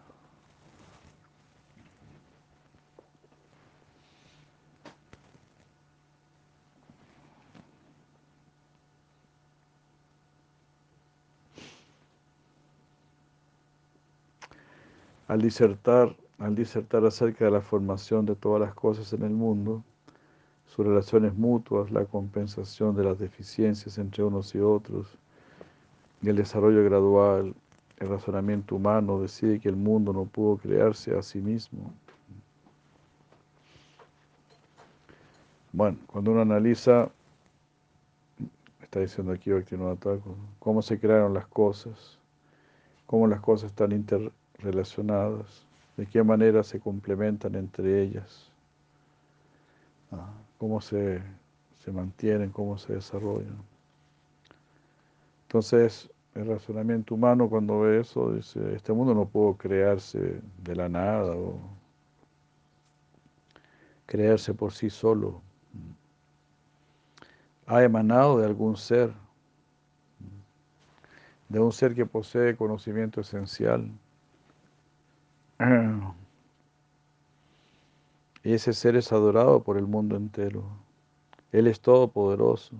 al 15.27 15.41
disertar, 15.41 16.15
al 16.39 16.55
disertar 16.55 17.05
acerca 17.05 17.45
de 17.45 17.51
la 17.51 17.61
formación 17.61 18.25
de 18.25 18.35
todas 18.35 18.61
las 18.61 18.73
cosas 18.73 19.13
en 19.13 19.23
el 19.23 19.31
mundo, 19.31 19.83
sus 20.65 20.85
relaciones 20.85 21.35
mutuas, 21.35 21.91
la 21.91 22.05
compensación 22.05 22.95
de 22.95 23.03
las 23.03 23.19
deficiencias 23.19 23.97
entre 23.97 24.23
unos 24.23 24.55
y 24.55 24.59
otros, 24.59 25.17
y 26.21 26.29
el 26.29 26.35
desarrollo 26.35 26.83
gradual, 26.83 27.53
el 27.99 28.09
razonamiento 28.09 28.75
humano 28.75 29.21
decide 29.21 29.59
que 29.59 29.69
el 29.69 29.75
mundo 29.75 30.13
no 30.13 30.25
pudo 30.25 30.57
crearse 30.57 31.15
a 31.17 31.21
sí 31.21 31.39
mismo. 31.39 31.93
Bueno, 35.71 35.97
cuando 36.07 36.31
uno 36.31 36.41
analiza, 36.41 37.09
está 38.81 38.99
diciendo 38.99 39.33
aquí 39.33 39.51
cómo 40.59 40.81
se 40.81 40.99
crearon 40.99 41.33
las 41.33 41.47
cosas, 41.47 42.19
cómo 43.07 43.27
las 43.27 43.41
cosas 43.41 43.71
están 43.71 43.91
inter 43.91 44.31
relacionadas, 44.59 45.62
de 45.97 46.05
qué 46.07 46.23
manera 46.23 46.63
se 46.63 46.79
complementan 46.79 47.55
entre 47.55 48.01
ellas, 48.01 48.51
cómo 50.57 50.81
se, 50.81 51.21
se 51.83 51.91
mantienen, 51.91 52.49
cómo 52.49 52.77
se 52.77 52.93
desarrollan. 52.93 53.57
Entonces, 55.47 56.09
el 56.33 56.47
razonamiento 56.47 57.13
humano 57.13 57.47
cuando 57.47 57.81
ve 57.81 57.99
eso 57.99 58.33
dice, 58.33 58.75
este 58.75 58.91
mundo 58.91 59.13
no 59.13 59.25
puede 59.25 59.55
crearse 59.55 60.41
de 60.63 60.75
la 60.75 60.89
nada 60.89 61.35
o 61.35 61.59
crearse 64.05 64.53
por 64.53 64.73
sí 64.73 64.89
solo. 64.89 65.41
Ha 67.67 67.83
emanado 67.83 68.39
de 68.39 68.45
algún 68.45 68.75
ser, 68.75 69.13
de 71.49 71.59
un 71.59 71.71
ser 71.71 71.93
que 71.93 72.05
posee 72.05 72.55
conocimiento 72.55 73.21
esencial 73.21 73.91
y 78.43 78.53
ese 78.53 78.73
ser 78.73 78.95
es 78.95 79.11
adorado 79.11 79.63
por 79.63 79.77
el 79.77 79.87
mundo 79.87 80.15
entero. 80.15 80.63
Él 81.51 81.67
es 81.67 81.79
todopoderoso. 81.79 82.75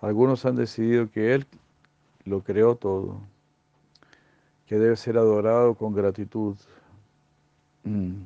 Algunos 0.00 0.44
han 0.46 0.56
decidido 0.56 1.10
que 1.10 1.34
Él 1.34 1.46
lo 2.24 2.42
creó 2.42 2.76
todo, 2.76 3.20
que 4.66 4.78
debe 4.78 4.96
ser 4.96 5.18
adorado 5.18 5.74
con 5.74 5.94
gratitud. 5.94 6.56
Mm. 7.84 8.22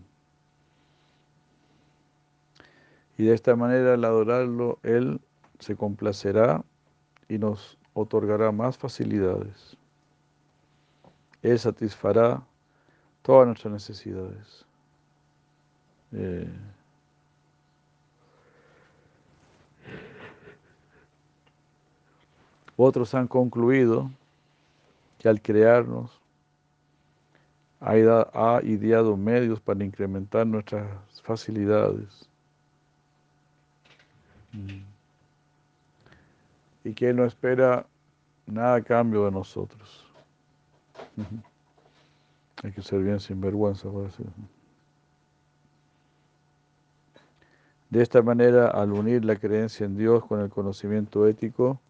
Y 3.19 3.25
de 3.25 3.35
esta 3.35 3.57
manera, 3.57 3.95
al 3.95 4.05
adorarlo, 4.05 4.79
Él 4.83 5.21
se 5.59 5.75
complacerá 5.75 6.65
y 7.29 7.39
nos 7.39 7.79
otorgará 7.95 8.53
más 8.53 8.77
facilidades. 8.77 9.77
Él 11.43 11.59
satisfará 11.59 12.47
todas 13.27 13.49
nuestras 13.49 13.73
necesidades. 13.73 14.65
Eh, 16.13 16.49
otros 22.77 23.13
han 23.17 23.27
concluido 23.27 24.09
que 25.19 25.29
al 25.29 25.43
crearnos 25.43 26.21
ha 27.81 28.61
ideado 28.63 29.17
medios 29.17 29.61
para 29.61 29.85
incrementar 29.85 30.47
nuestras 30.47 30.87
facilidades. 31.23 32.29
Mm. 34.53 34.85
Y 36.85 36.95
que 36.95 37.11
Él 37.11 37.17
no 37.17 37.25
espera 37.25 37.87
nada 38.47 38.77
a 38.77 38.83
cambio 38.83 39.25
de 39.25 39.33
nosotros. 39.33 40.07
Hay 42.63 42.73
que 42.73 42.83
ser 42.83 43.03
bien 43.03 43.21
sinvergüenza. 43.21 43.89
De 47.91 48.03
esta 48.03 48.23
manera, 48.23 48.69
al 48.69 48.93
unir 48.93 49.25
la 49.25 49.37
creencia 49.37 49.87
en 49.87 49.97
Dios 49.97 50.25
con 50.25 50.41
el 50.41 50.51
conocimiento 50.51 51.27
ético, 51.27 51.81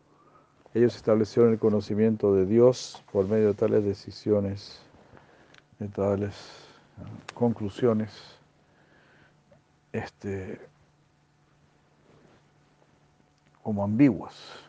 ellos 0.75 0.95
establecieron 0.95 1.53
el 1.53 1.59
conocimiento 1.59 2.35
de 2.35 2.45
Dios 2.45 3.03
por 3.11 3.27
medio 3.27 3.49
de 3.49 3.55
tales 3.55 3.85
decisiones, 3.85 4.83
de 5.79 5.89
tales 5.89 6.35
conclusiones, 7.35 8.13
este, 9.93 10.61
como 13.63 13.83
ambiguas. 13.83 14.66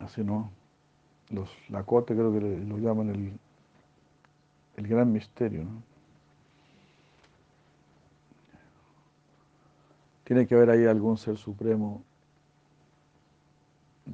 Así 0.00 0.22
no, 0.22 0.50
los 1.30 1.50
Lakota 1.68 2.14
creo 2.14 2.32
que 2.32 2.40
lo 2.40 2.78
llaman 2.78 3.10
el, 3.10 3.38
el 4.76 4.88
gran 4.88 5.12
misterio. 5.12 5.64
¿no? 5.64 5.82
Tiene 10.24 10.46
que 10.46 10.54
haber 10.54 10.70
ahí 10.70 10.86
algún 10.86 11.16
ser 11.16 11.36
supremo, 11.36 12.02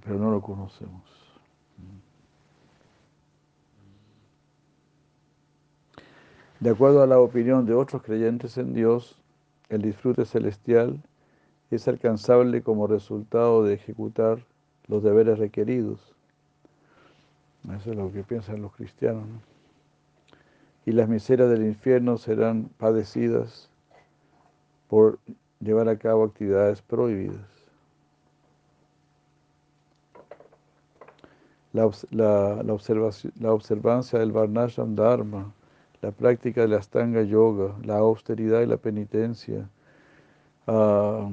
pero 0.04 0.18
no 0.18 0.30
lo 0.30 0.42
conocemos. 0.42 1.02
De 6.60 6.70
acuerdo 6.70 7.02
a 7.02 7.06
la 7.06 7.18
opinión 7.18 7.66
de 7.66 7.74
otros 7.74 8.02
creyentes 8.02 8.56
en 8.56 8.72
Dios, 8.72 9.16
el 9.68 9.82
disfrute 9.82 10.24
celestial 10.26 11.02
es 11.70 11.88
alcanzable 11.88 12.62
como 12.62 12.86
resultado 12.86 13.64
de 13.64 13.74
ejecutar 13.74 14.44
los 14.88 15.02
deberes 15.02 15.38
requeridos. 15.38 16.14
Eso 17.76 17.90
es 17.90 17.96
lo 17.96 18.12
que 18.12 18.22
piensan 18.22 18.62
los 18.62 18.72
cristianos. 18.74 19.26
¿no? 19.26 19.40
Y 20.84 20.92
las 20.92 21.08
miserias 21.08 21.48
del 21.48 21.64
infierno 21.64 22.18
serán 22.18 22.70
padecidas 22.78 23.70
por 24.88 25.18
llevar 25.60 25.88
a 25.88 25.96
cabo 25.96 26.24
actividades 26.24 26.82
prohibidas. 26.82 27.46
La, 31.72 31.88
la, 32.10 32.62
la, 32.62 33.10
la 33.40 33.52
observancia 33.52 34.18
del 34.18 34.32
Varnashram 34.32 34.94
Dharma 34.94 35.52
la 36.02 36.10
práctica 36.10 36.62
de 36.62 36.68
la 36.68 36.78
Astanga 36.78 37.22
Yoga, 37.22 37.76
la 37.84 37.98
austeridad 37.98 38.60
y 38.60 38.66
la 38.66 38.76
penitencia, 38.76 39.68
uh, 40.66 41.30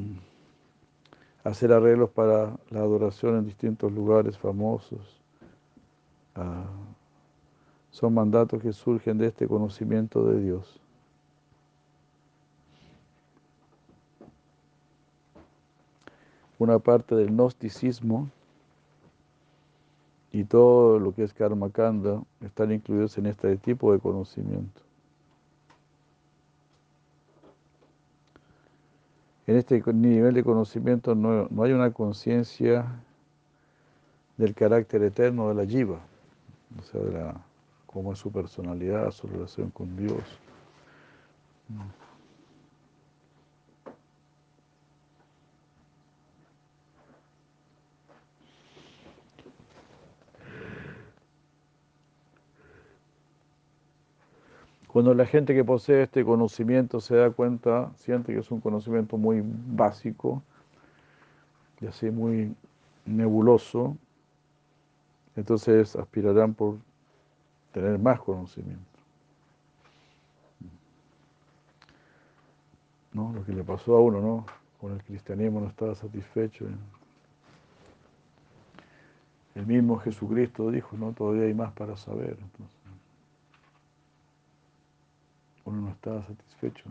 hacer 1.44 1.72
arreglos 1.72 2.10
para 2.10 2.58
la 2.70 2.80
adoración 2.80 3.38
en 3.38 3.46
distintos 3.46 3.92
lugares 3.92 4.38
famosos. 4.38 5.20
Uh, 6.36 6.90
son 7.92 8.14
mandatos 8.14 8.62
que 8.62 8.72
surgen 8.72 9.18
de 9.18 9.28
este 9.28 9.48
conocimiento 9.48 10.26
de 10.26 10.42
Dios. 10.42 10.80
Una 16.58 16.78
parte 16.78 17.16
del 17.16 17.32
gnosticismo 17.32 18.30
y 20.32 20.44
todo 20.44 21.00
lo 21.00 21.14
que 21.14 21.24
es 21.24 21.34
karma 21.34 21.70
kanda 21.72 22.22
están 22.42 22.72
incluidos 22.72 23.18
en 23.18 23.28
este 23.28 23.56
tipo 23.58 23.92
de 23.94 24.00
conocimiento. 24.00 24.89
En 29.50 29.58
este 29.58 29.82
nivel 29.94 30.36
de 30.36 30.44
conocimiento 30.44 31.16
no, 31.16 31.48
no 31.50 31.64
hay 31.64 31.72
una 31.72 31.92
conciencia 31.92 32.86
del 34.38 34.54
carácter 34.54 35.02
eterno 35.02 35.50
de 35.50 35.56
la 35.56 35.66
jiva, 35.66 36.00
o 36.78 36.84
sea, 36.84 37.02
de 37.02 37.34
cómo 37.88 38.14
es 38.14 38.20
su 38.20 38.32
personalidad, 38.32 39.10
su 39.10 39.26
relación 39.26 39.72
con 39.72 39.98
Dios. 39.98 40.22
Cuando 54.92 55.14
la 55.14 55.28
gente 55.28 55.54
que 55.54 55.64
posee 55.64 56.02
este 56.02 56.26
conocimiento 56.26 57.00
se 57.00 57.16
da 57.16 57.30
cuenta, 57.30 57.92
siente 57.96 58.34
que 58.34 58.40
es 58.40 58.50
un 58.50 58.60
conocimiento 58.60 59.18
muy 59.18 59.44
básico 59.44 60.42
y 61.80 61.86
así 61.86 62.10
muy 62.10 62.56
nebuloso, 63.06 63.96
entonces 65.36 65.96
aspirarán 65.96 66.56
por 66.56 66.78
tener 67.72 68.00
más 68.00 68.20
conocimiento. 68.20 68.82
¿No? 73.14 73.32
Lo 73.32 73.46
que 73.46 73.54
le 73.54 73.64
pasó 73.64 73.96
a 73.96 74.02
uno, 74.02 74.20
¿no? 74.20 74.46
Con 74.82 74.94
el 74.94 75.04
cristianismo 75.04 75.62
no 75.62 75.68
estaba 75.68 75.94
satisfecho. 75.94 76.66
El 79.54 79.68
mismo 79.68 80.00
Jesucristo 80.00 80.72
dijo, 80.72 80.98
¿no? 80.98 81.14
Todavía 81.14 81.44
hay 81.44 81.54
más 81.54 81.74
para 81.74 81.96
saber. 81.96 82.38
Uno 85.70 85.82
no 85.82 85.92
estaba 85.92 86.26
satisfecho. 86.26 86.90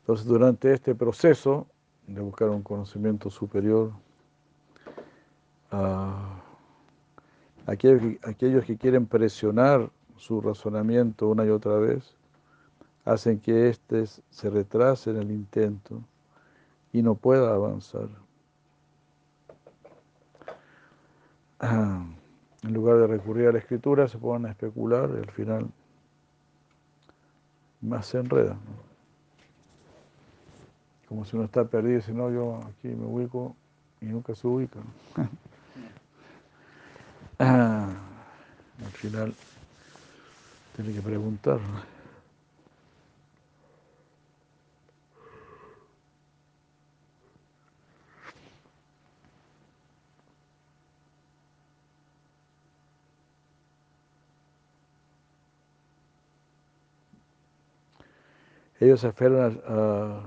Entonces, 0.00 0.26
durante 0.26 0.72
este 0.72 0.94
proceso 0.94 1.66
de 2.06 2.20
buscar 2.20 2.50
un 2.50 2.62
conocimiento 2.62 3.30
superior, 3.30 3.92
aquellos, 7.66 8.00
que, 8.00 8.18
aquellos 8.24 8.64
que 8.64 8.76
quieren 8.76 9.06
presionar 9.06 9.90
su 10.16 10.40
razonamiento 10.40 11.28
una 11.28 11.46
y 11.46 11.50
otra 11.50 11.78
vez, 11.78 12.16
hacen 13.04 13.40
que 13.40 13.68
éste 13.68 14.06
se 14.06 14.50
retrase 14.50 15.10
en 15.10 15.16
el 15.16 15.30
intento 15.30 16.00
y 16.92 17.02
no 17.02 17.14
pueda 17.14 17.54
avanzar. 17.54 18.08
En 21.60 22.74
lugar 22.74 22.98
de 22.98 23.06
recurrir 23.06 23.48
a 23.48 23.52
la 23.52 23.58
escritura, 23.58 24.08
se 24.08 24.18
ponen 24.18 24.46
a 24.46 24.50
especular 24.50 25.10
y 25.14 25.18
al 25.18 25.30
final 25.30 25.70
más 27.80 28.06
se 28.06 28.18
enreda. 28.18 28.54
¿no? 28.54 28.90
Como 31.08 31.24
si 31.24 31.36
uno 31.36 31.46
está 31.46 31.64
perdido 31.64 31.96
dice, 31.96 32.12
no, 32.12 32.30
yo 32.30 32.60
aquí 32.64 32.88
me 32.88 33.06
ubico 33.06 33.56
y 34.00 34.06
nunca 34.06 34.34
se 34.34 34.46
ubica. 34.46 34.78
¿no? 35.16 35.28
al 37.44 38.92
final 38.92 39.34
tiene 40.76 40.92
que 40.92 41.00
preguntar. 41.00 41.58
Ellos 58.80 59.00
se 59.00 59.06
aferran 59.06 59.60
a, 59.66 60.26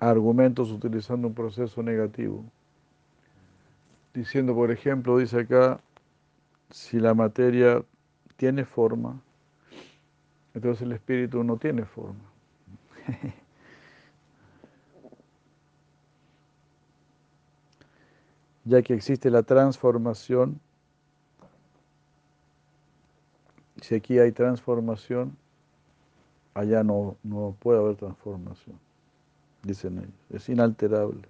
a, 0.00 0.10
argumentos 0.10 0.70
utilizando 0.72 1.28
un 1.28 1.34
proceso 1.34 1.82
negativo. 1.82 2.44
Diciendo, 4.12 4.54
por 4.54 4.72
ejemplo, 4.72 5.16
dice 5.16 5.40
acá, 5.40 5.80
si 6.70 6.98
la 6.98 7.14
materia 7.14 7.84
tiene 8.36 8.64
forma, 8.64 9.22
entonces 10.54 10.82
el 10.82 10.92
espíritu 10.92 11.44
no 11.44 11.56
tiene 11.56 11.84
forma. 11.84 12.24
ya 18.64 18.82
que 18.82 18.94
existe 18.94 19.30
la 19.30 19.44
transformación 19.44 20.60
si 23.80 23.94
aquí 23.94 24.18
hay 24.18 24.32
transformación, 24.32 25.36
allá 26.54 26.82
no, 26.82 27.16
no 27.22 27.56
puede 27.60 27.78
haber 27.78 27.96
transformación, 27.96 28.78
dicen 29.62 29.98
ellos. 29.98 30.10
Es 30.30 30.48
inalterable. 30.48 31.28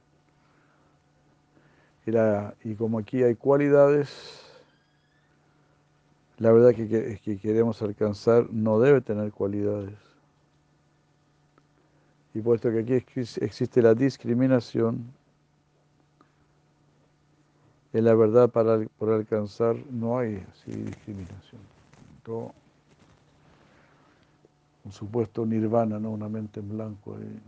Y, 2.64 2.74
como 2.74 2.98
aquí 2.98 3.22
hay 3.22 3.36
cualidades, 3.36 4.10
la 6.38 6.50
verdad 6.50 6.74
que, 6.74 6.88
que, 6.88 7.20
que 7.22 7.38
queremos 7.38 7.80
alcanzar 7.82 8.50
no 8.50 8.80
debe 8.80 9.00
tener 9.00 9.30
cualidades. 9.30 9.94
Y 12.34 12.40
puesto 12.40 12.70
que 12.70 12.80
aquí 12.80 12.94
existe 12.94 13.82
la 13.82 13.94
discriminación, 13.94 15.12
en 17.92 18.04
la 18.04 18.14
verdad 18.14 18.50
para 18.50 18.84
por 18.98 19.10
alcanzar 19.10 19.76
no 19.90 20.18
hay 20.18 20.44
así 20.52 20.70
discriminación 20.70 21.79
un 22.28 22.52
supuesto 24.92 25.46
nirvana, 25.46 25.98
¿no? 25.98 26.10
una 26.10 26.28
mente 26.28 26.60
en 26.60 26.68
blanco. 26.68 27.16
Ahí. 27.16 27.40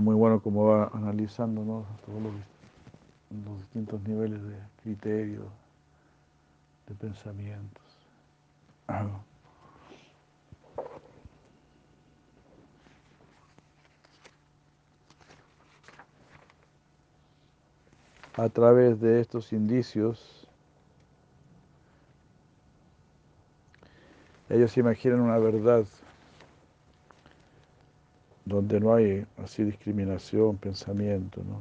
Muy 0.00 0.14
bueno 0.14 0.40
como 0.40 0.66
va 0.66 0.90
analizando 0.92 1.64
¿no? 1.64 1.86
todos 2.04 2.22
los, 2.22 2.34
los 3.44 3.58
distintos 3.60 4.02
niveles 4.02 4.42
de 4.42 4.58
criterios, 4.82 5.46
de 6.86 6.94
pensamientos. 6.94 7.82
A 18.36 18.48
través 18.48 19.00
de 19.00 19.20
estos 19.20 19.52
indicios, 19.52 20.48
ellos 24.48 24.76
imaginan 24.76 25.20
una 25.20 25.38
verdad 25.38 25.84
donde 28.44 28.80
no 28.80 28.92
hay 28.92 29.24
así 29.36 29.62
discriminación, 29.62 30.56
pensamiento, 30.56 31.42
¿no? 31.44 31.60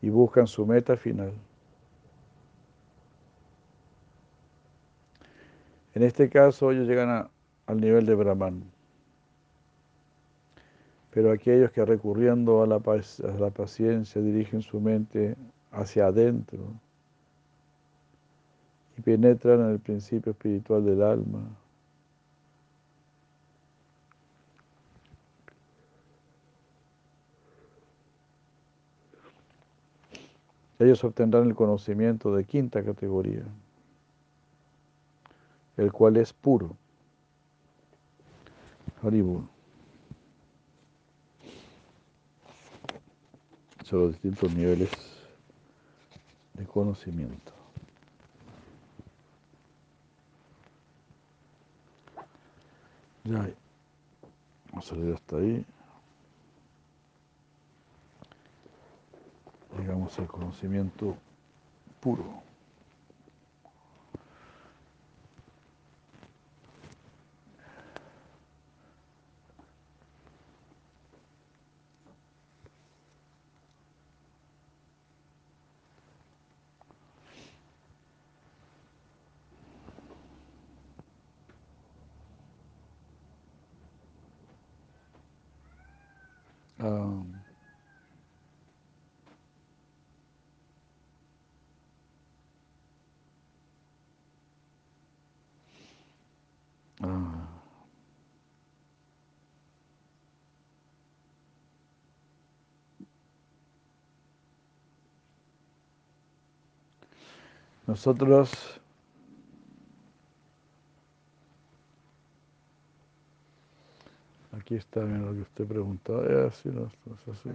Y 0.00 0.10
buscan 0.10 0.46
su 0.46 0.64
meta 0.64 0.96
final. 0.96 1.32
En 5.92 6.04
este 6.04 6.30
caso 6.30 6.70
ellos 6.70 6.86
llegan 6.86 7.28
al 7.66 7.80
nivel 7.80 8.06
de 8.06 8.14
Brahman. 8.14 8.62
Pero 11.12 11.32
aquellos 11.32 11.72
que 11.72 11.84
recurriendo 11.84 12.62
a 12.62 12.66
la, 12.66 12.76
a 12.76 13.38
la 13.38 13.50
paciencia 13.50 14.22
dirigen 14.22 14.62
su 14.62 14.80
mente 14.80 15.36
hacia 15.72 16.06
adentro 16.06 16.60
y 18.96 19.02
penetran 19.02 19.60
en 19.60 19.70
el 19.70 19.80
principio 19.80 20.32
espiritual 20.32 20.84
del 20.84 21.02
alma, 21.02 21.42
ellos 30.78 31.04
obtendrán 31.04 31.46
el 31.46 31.54
conocimiento 31.54 32.34
de 32.34 32.44
quinta 32.44 32.82
categoría, 32.82 33.44
el 35.76 35.92
cual 35.92 36.16
es 36.16 36.32
puro. 36.32 36.76
Haribur. 39.02 39.49
Son 43.90 44.02
los 44.02 44.12
distintos 44.12 44.54
niveles 44.54 44.88
de 46.54 46.64
conocimiento. 46.64 47.52
Ya, 53.24 53.50
vamos 54.70 54.92
a 54.92 54.94
leer 54.94 55.14
hasta 55.14 55.36
ahí. 55.38 55.66
llegamos 59.76 60.18
al 60.20 60.26
conocimiento 60.28 61.16
puro. 62.00 62.50
Um, 86.80 87.40
Ah. 97.02 97.60
Nosotros 107.90 108.80
aquí 114.56 114.76
está 114.76 115.00
bien 115.00 115.26
lo 115.26 115.32
que 115.32 115.40
usted 115.40 115.66
no, 116.68 116.86
es 116.86 117.26
así. 117.26 117.50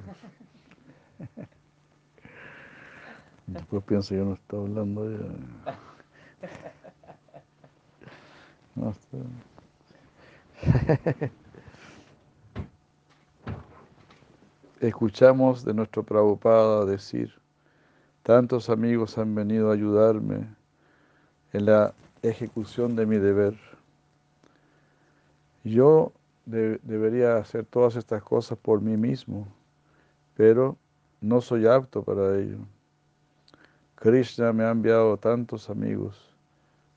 Después 3.48 3.82
pienso 3.86 4.10
que 4.10 4.18
yo 4.18 4.26
no 4.26 4.34
está 4.34 4.58
hablando 4.58 5.10
ya. 5.10 5.26
No, 8.76 8.94
Escuchamos 14.82 15.64
de 15.64 15.74
nuestro 15.74 16.04
Prabhupada 16.04 16.84
decir, 16.84 17.40
tantos 18.26 18.72
amigos 18.72 19.20
han 19.20 19.36
venido 19.36 19.70
a 19.70 19.76
ayudarme 19.76 20.48
en 21.54 21.66
la 21.68 21.94
ejecución 22.24 22.96
de 22.96 23.06
mi 23.06 23.18
deber. 23.18 23.56
Yo 25.64 26.12
debería 26.48 27.38
hacer 27.38 27.66
todas 27.66 27.96
estas 27.96 28.24
cosas 28.24 28.58
por 28.58 28.82
mí 28.82 28.98
mismo, 28.98 29.48
pero 30.36 30.76
no 31.22 31.40
soy 31.40 31.68
apto 31.68 32.02
para 32.02 32.36
ello. 32.40 32.58
Krishna 33.94 34.52
me 34.54 34.64
ha 34.64 34.72
enviado 34.72 35.18
tantos 35.18 35.70
amigos 35.70 36.34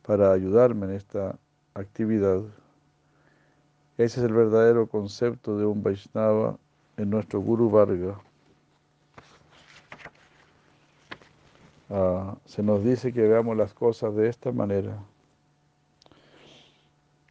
para 0.06 0.32
ayudarme 0.32 0.86
en 0.86 0.92
esta 0.92 1.38
actividad. 1.74 2.40
Ese 3.98 4.20
es 4.20 4.26
el 4.26 4.32
verdadero 4.32 4.86
concepto 4.86 5.58
de 5.58 5.66
un 5.66 5.82
Vaishnava 5.82 6.56
en 6.96 7.10
nuestro 7.10 7.40
Guru 7.40 7.68
Varga. 7.68 8.18
Ah, 11.90 12.36
se 12.44 12.62
nos 12.62 12.84
dice 12.84 13.12
que 13.12 13.22
veamos 13.22 13.56
las 13.56 13.72
cosas 13.72 14.14
de 14.14 14.28
esta 14.28 14.52
manera. 14.52 15.02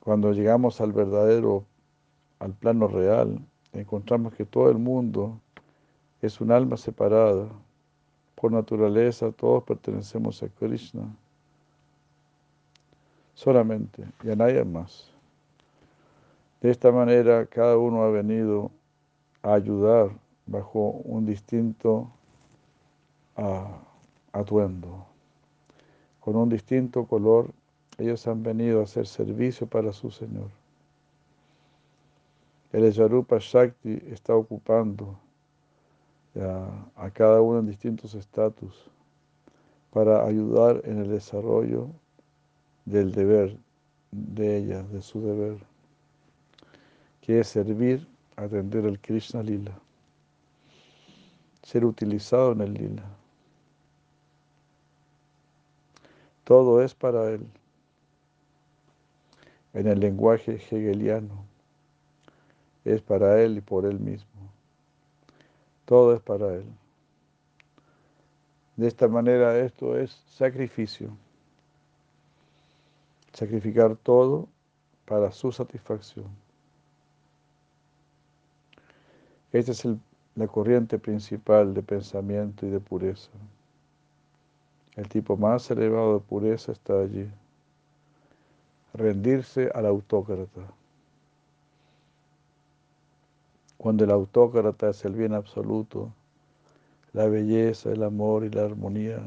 Cuando 0.04 0.32
llegamos 0.32 0.82
al 0.82 0.94
verdadero, 0.94 1.66
al 2.40 2.54
plano 2.54 2.88
real, 2.88 3.40
encontramos 3.74 4.34
que 4.34 4.46
todo 4.46 4.70
el 4.70 4.78
mundo 4.78 5.40
es 6.22 6.42
un 6.42 6.52
alma 6.52 6.78
separada. 6.78 7.50
Por 8.36 8.52
naturaleza 8.52 9.32
todos 9.32 9.64
pertenecemos 9.64 10.42
a 10.42 10.48
Krishna 10.48 11.04
solamente 13.34 14.04
y 14.24 14.32
a 14.32 14.36
nadie 14.36 14.64
más. 14.64 15.12
De 16.62 16.72
esta 16.72 16.92
manera 16.92 17.46
cada 17.46 17.78
uno 17.78 18.02
ha 18.04 18.10
venido 18.10 18.72
a 19.44 19.54
ayudar 19.54 20.10
bajo 20.48 20.90
un 21.06 21.26
distinto 21.26 22.10
atuendo. 24.38 25.06
Con 26.20 26.36
un 26.36 26.50
distinto 26.50 27.06
color, 27.06 27.52
ellos 27.98 28.28
han 28.28 28.44
venido 28.44 28.82
a 28.82 28.84
hacer 28.84 29.08
servicio 29.08 29.68
para 29.68 29.92
su 29.92 30.12
Señor. 30.12 30.50
El 32.72 32.86
Ejarupa 32.86 33.38
Shakti 33.40 34.04
está 34.12 34.36
ocupando 34.36 35.18
a 36.96 37.10
cada 37.12 37.42
uno 37.42 37.60
en 37.60 37.68
distintos 37.68 38.14
estatus 38.14 38.92
para 39.92 40.24
ayudar 40.26 40.82
en 40.84 41.00
el 41.00 41.10
desarrollo 41.10 41.88
del 42.86 43.12
deber 43.12 43.58
de 44.12 44.58
ella, 44.58 44.84
de 44.84 45.02
su 45.02 45.20
deber, 45.22 45.58
que 47.22 47.40
es 47.40 47.48
servir, 47.48 48.08
atender 48.36 48.86
al 48.86 49.00
Krishna 49.00 49.42
Lila, 49.42 49.80
ser 51.64 51.84
utilizado 51.86 52.52
en 52.52 52.62
el 52.62 52.74
Lila. 52.74 53.17
Todo 56.48 56.82
es 56.82 56.96
para 56.96 57.30
él, 57.30 57.46
en 59.74 59.88
el 59.88 60.00
lenguaje 60.00 60.54
hegeliano, 60.54 61.44
es 62.86 63.02
para 63.02 63.42
él 63.42 63.58
y 63.58 63.62
por 63.62 63.86
él 63.86 64.00
mismo. 64.00 64.30
Todo 65.84 66.16
es 66.16 66.22
para 66.22 66.54
él. 66.54 66.66
De 68.78 68.88
esta 68.88 69.10
manera 69.10 69.60
esto 69.60 69.98
es 69.98 70.24
sacrificio 70.28 71.12
sacrificar 73.38 73.96
todo 73.98 74.48
para 75.06 75.32
su 75.32 75.52
satisfacción. 75.52 76.26
Esta 79.52 79.74
es 79.74 79.88
la 80.36 80.48
corriente 80.48 80.98
principal 80.98 81.76
de 81.76 81.84
pensamiento 81.84 82.66
y 82.66 82.70
de 82.72 82.80
pureza. 82.80 83.30
El 84.98 85.08
tipo 85.08 85.38
más 85.38 85.70
elevado 85.70 86.16
de 86.16 86.20
pureza 86.26 86.72
está 86.72 87.00
allí. 87.00 87.30
Rendirse 88.96 89.70
al 89.76 89.86
autócrata. 89.86 90.62
Cuando 93.78 94.04
el 94.04 94.10
autócrata 94.10 94.90
es 94.90 95.06
el 95.06 95.14
bien 95.14 95.36
absoluto, 95.36 96.12
la 97.14 97.28
belleza, 97.28 97.92
el 97.92 98.02
amor 98.02 98.44
y 98.44 98.50
la 98.50 98.66
armonía, 98.66 99.20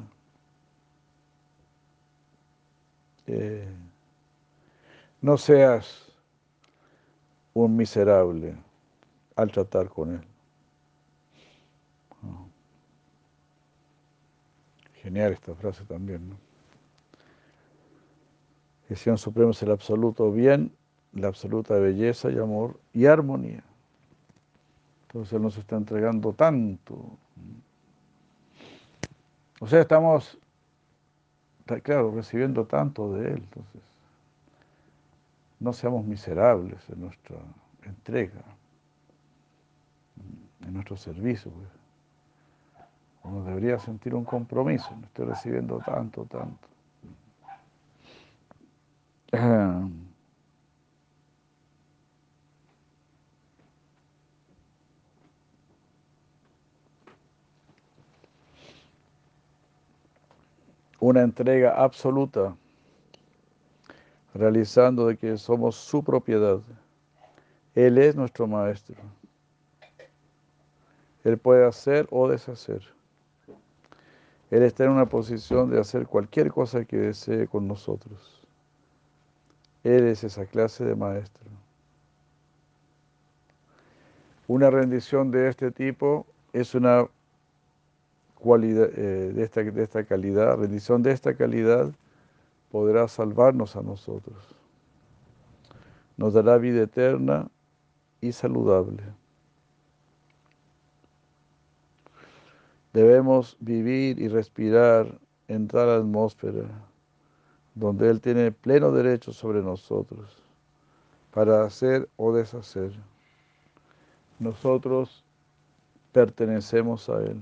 eh, 3.28 3.68
no 5.20 5.38
seas 5.38 6.12
un 7.54 7.76
miserable 7.76 8.56
al 9.36 9.52
tratar 9.52 9.88
con 9.88 10.14
él. 10.14 10.29
Genial 15.02 15.32
esta 15.32 15.54
frase 15.54 15.84
también, 15.84 16.30
¿no? 16.30 16.36
El 18.88 18.96
Señor 18.96 19.18
Supremo 19.18 19.52
es 19.52 19.62
el 19.62 19.70
absoluto 19.70 20.32
bien, 20.32 20.72
la 21.12 21.28
absoluta 21.28 21.74
belleza 21.74 22.30
y 22.30 22.38
amor 22.38 22.78
y 22.92 23.06
armonía. 23.06 23.62
Entonces 25.02 25.32
Él 25.32 25.42
nos 25.42 25.56
está 25.56 25.76
entregando 25.76 26.32
tanto. 26.32 27.16
O 29.60 29.66
sea, 29.66 29.80
estamos, 29.80 30.38
claro, 31.82 32.12
recibiendo 32.12 32.66
tanto 32.66 33.12
de 33.12 33.28
Él. 33.28 33.38
Entonces, 33.38 33.82
no 35.60 35.72
seamos 35.72 36.04
miserables 36.04 36.80
en 36.88 37.00
nuestra 37.02 37.36
entrega, 37.84 38.42
en 40.66 40.72
nuestro 40.74 40.96
servicio. 40.96 41.50
Pues. 41.52 41.79
Uno 43.22 43.44
debería 43.44 43.78
sentir 43.78 44.14
un 44.14 44.24
compromiso, 44.24 44.90
no 44.96 45.06
estoy 45.06 45.26
recibiendo 45.26 45.78
tanto, 45.78 46.24
tanto. 46.24 46.68
Una 61.00 61.22
entrega 61.22 61.82
absoluta, 61.82 62.54
realizando 64.34 65.06
de 65.06 65.16
que 65.16 65.38
somos 65.38 65.76
su 65.76 66.04
propiedad. 66.04 66.60
Él 67.74 67.96
es 67.96 68.14
nuestro 68.16 68.46
maestro. 68.46 68.96
Él 71.24 71.38
puede 71.38 71.66
hacer 71.66 72.06
o 72.10 72.28
deshacer. 72.28 72.82
Él 74.50 74.64
está 74.64 74.84
en 74.84 74.90
una 74.90 75.06
posición 75.06 75.70
de 75.70 75.80
hacer 75.80 76.06
cualquier 76.06 76.50
cosa 76.50 76.84
que 76.84 76.96
desee 76.96 77.46
con 77.46 77.68
nosotros. 77.68 78.42
Él 79.84 80.08
es 80.08 80.24
esa 80.24 80.44
clase 80.44 80.84
de 80.84 80.94
maestro. 80.94 81.48
Una 84.48 84.68
rendición 84.68 85.30
de 85.30 85.48
este 85.48 85.70
tipo 85.70 86.26
es 86.52 86.74
una 86.74 87.06
cualidad, 88.34 88.90
eh, 88.96 89.32
de, 89.32 89.42
esta, 89.44 89.62
de 89.62 89.82
esta 89.82 90.04
calidad, 90.04 90.56
rendición 90.56 91.02
de 91.02 91.12
esta 91.12 91.34
calidad 91.34 91.92
podrá 92.72 93.06
salvarnos 93.06 93.76
a 93.76 93.82
nosotros. 93.82 94.56
Nos 96.16 96.34
dará 96.34 96.58
vida 96.58 96.82
eterna 96.82 97.48
y 98.20 98.32
saludable. 98.32 99.02
Debemos 102.92 103.56
vivir 103.60 104.18
y 104.20 104.28
respirar 104.28 105.18
en 105.48 105.68
tal 105.68 105.90
atmósfera 105.90 106.68
donde 107.74 108.10
Él 108.10 108.20
tiene 108.20 108.52
pleno 108.52 108.90
derecho 108.90 109.32
sobre 109.32 109.62
nosotros 109.62 110.42
para 111.32 111.64
hacer 111.64 112.08
o 112.16 112.32
deshacer. 112.32 112.92
Nosotros 114.38 115.24
pertenecemos 116.12 117.08
a 117.08 117.20
Él. 117.22 117.40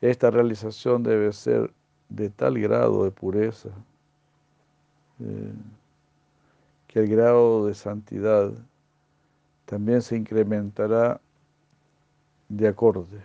Esta 0.00 0.30
realización 0.30 1.02
debe 1.02 1.32
ser 1.32 1.72
de 2.08 2.30
tal 2.30 2.58
grado 2.58 3.04
de 3.04 3.10
pureza 3.10 3.70
eh, 5.20 5.52
que 6.86 7.00
el 7.00 7.08
grado 7.08 7.66
de 7.66 7.74
santidad 7.74 8.52
también 9.66 10.00
se 10.00 10.16
incrementará 10.16 11.20
de 12.48 12.68
acorde. 12.68 13.20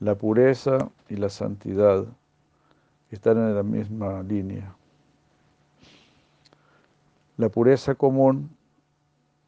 La 0.00 0.16
pureza 0.16 0.90
y 1.08 1.16
la 1.16 1.28
santidad 1.28 2.04
están 3.10 3.38
en 3.38 3.54
la 3.54 3.62
misma 3.62 4.22
línea. 4.22 4.74
La 7.36 7.48
pureza 7.48 7.94
común 7.94 8.50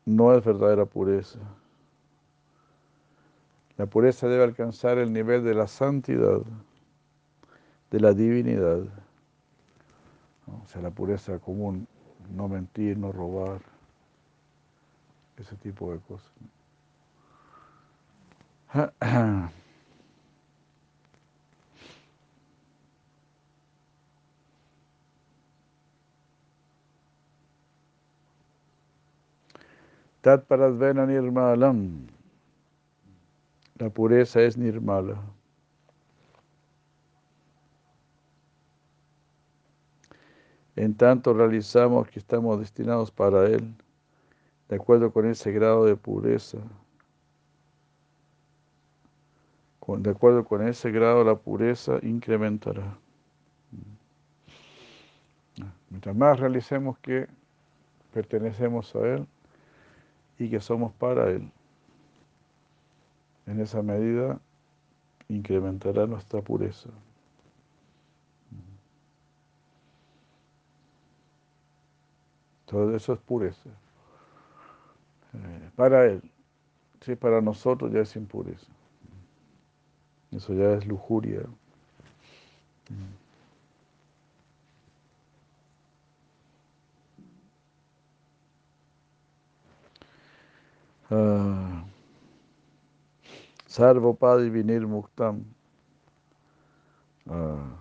no 0.05 0.35
es 0.35 0.45
verdadera 0.45 0.87
pureza. 0.87 1.39
La 3.77 3.87
pureza 3.87 4.29
debe 4.29 4.45
alcanzar 4.45 4.99
el 4.99 5.13
nivel 5.13 5.43
de 5.45 5.55
la 5.55 5.67
santidad, 5.67 6.43
de 7.91 8.01
la 8.01 8.13
divinidad. 8.13 8.81
O 10.47 10.67
sea, 10.67 10.83
la 10.83 10.91
pureza 10.91 11.39
común, 11.39 11.89
no 12.31 12.49
mentir, 12.49 12.99
no 12.99 13.11
robar, 13.11 13.72
ese 15.43 15.57
tipo 15.57 15.93
de 15.93 15.99
cosas. 16.01 16.33
Tat 30.23 30.47
Paradvena 30.47 31.05
Nirmalam. 31.05 32.07
La 33.79 33.91
pureza 33.91 34.41
es 34.41 34.57
nirmala. 34.57 35.21
En 40.77 40.95
tanto 40.95 41.35
realizamos 41.35 42.09
que 42.09 42.21
estamos 42.21 42.59
destinados 42.61 43.11
para 43.11 43.47
Él, 43.47 43.75
de 44.73 44.77
acuerdo 44.77 45.13
con 45.13 45.27
ese 45.27 45.53
grado 45.53 45.85
de 45.85 45.97
pureza. 45.97 46.57
De 49.87 50.11
acuerdo 50.11 50.47
con 50.47 50.67
ese 50.67 50.91
grado, 50.91 51.23
la 51.25 51.35
pureza 51.35 51.99
incrementará. 52.01 52.97
Mientras 55.91 56.17
más 56.17 56.41
realicemos 56.41 56.97
que 57.01 57.29
pertenecemos 58.15 58.97
a 58.97 59.01
Él 59.01 59.27
y 60.39 60.49
que 60.49 60.59
somos 60.59 60.91
para 60.95 61.29
Él, 61.29 61.53
en 63.45 63.61
esa 63.61 63.83
medida 63.83 64.41
incrementará 65.29 66.07
nuestra 66.07 66.41
pureza. 66.41 66.89
Todo 72.65 72.97
eso 72.97 73.13
es 73.13 73.19
pureza. 73.19 73.69
Eh, 75.35 75.71
para 75.77 76.07
Él. 76.07 76.23
Si 77.01 77.17
para 77.17 77.41
nosotros 77.41 77.93
ya 77.93 78.01
es 78.01 78.15
impureza. 78.17 78.67
Eso 80.31 80.55
ya 80.55 80.75
es 80.75 80.87
lujuria. 80.87 81.43
Uh, 91.11 91.83
Sarvopadi 93.67 94.49
vinir 94.51 94.87
muktam. 94.87 95.45
Ah, 97.29 97.77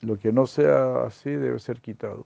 lo 0.00 0.18
que 0.18 0.32
no 0.32 0.46
sea 0.46 1.04
así 1.04 1.30
debe 1.30 1.58
ser 1.58 1.80
quitado. 1.80 2.24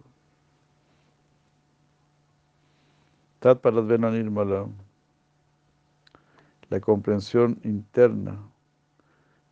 Nirmala. 3.45 4.67
La 6.71 6.81
comprensión 6.81 7.61
interna 7.63 8.39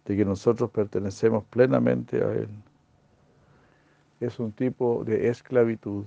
de 0.07 0.17
que 0.17 0.25
nosotros 0.25 0.71
pertenecemos 0.71 1.45
plenamente 1.45 2.25
a 2.25 2.33
Él 2.33 2.49
es 4.21 4.39
un 4.39 4.53
tipo 4.53 5.05
de 5.05 5.29
esclavitud. 5.29 6.05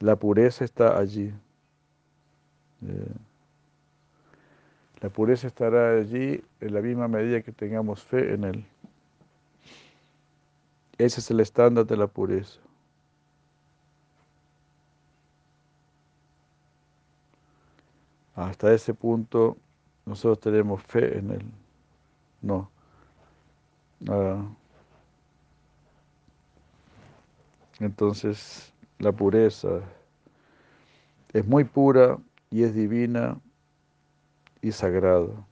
La 0.00 0.16
pureza 0.16 0.64
está 0.64 0.98
allí. 0.98 1.32
Eh, 2.86 3.14
la 5.00 5.10
pureza 5.10 5.46
estará 5.46 5.98
allí 5.98 6.42
en 6.60 6.74
la 6.74 6.80
misma 6.80 7.08
medida 7.08 7.42
que 7.42 7.52
tengamos 7.52 8.02
fe 8.02 8.34
en 8.34 8.44
Él. 8.44 8.64
Ese 10.98 11.20
es 11.20 11.30
el 11.30 11.40
estándar 11.40 11.86
de 11.86 11.96
la 11.96 12.06
pureza. 12.06 12.63
Hasta 18.34 18.72
ese 18.72 18.94
punto 18.94 19.56
nosotros 20.06 20.40
tenemos 20.40 20.82
fe 20.82 21.18
en 21.18 21.30
Él. 21.30 21.44
No. 22.42 22.70
Ah. 24.08 24.44
Entonces, 27.80 28.72
la 28.98 29.12
pureza 29.12 29.80
es 31.32 31.46
muy 31.46 31.64
pura 31.64 32.18
y 32.50 32.62
es 32.62 32.74
divina 32.74 33.38
y 34.62 34.72
sagrada. 34.72 35.46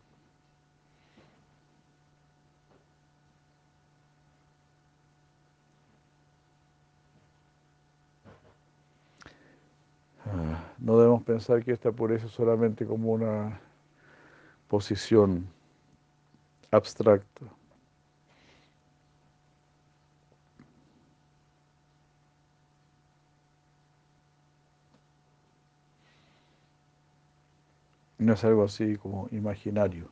No 10.78 10.98
debemos 10.98 11.22
pensar 11.22 11.64
que 11.64 11.72
esta 11.72 11.92
pureza 11.92 12.26
es 12.26 12.32
solamente 12.32 12.86
como 12.86 13.12
una 13.12 13.60
posición 14.68 15.46
abstracta. 16.70 17.46
No 28.18 28.34
es 28.34 28.44
algo 28.44 28.64
así 28.64 28.96
como 28.96 29.28
imaginario. 29.32 30.08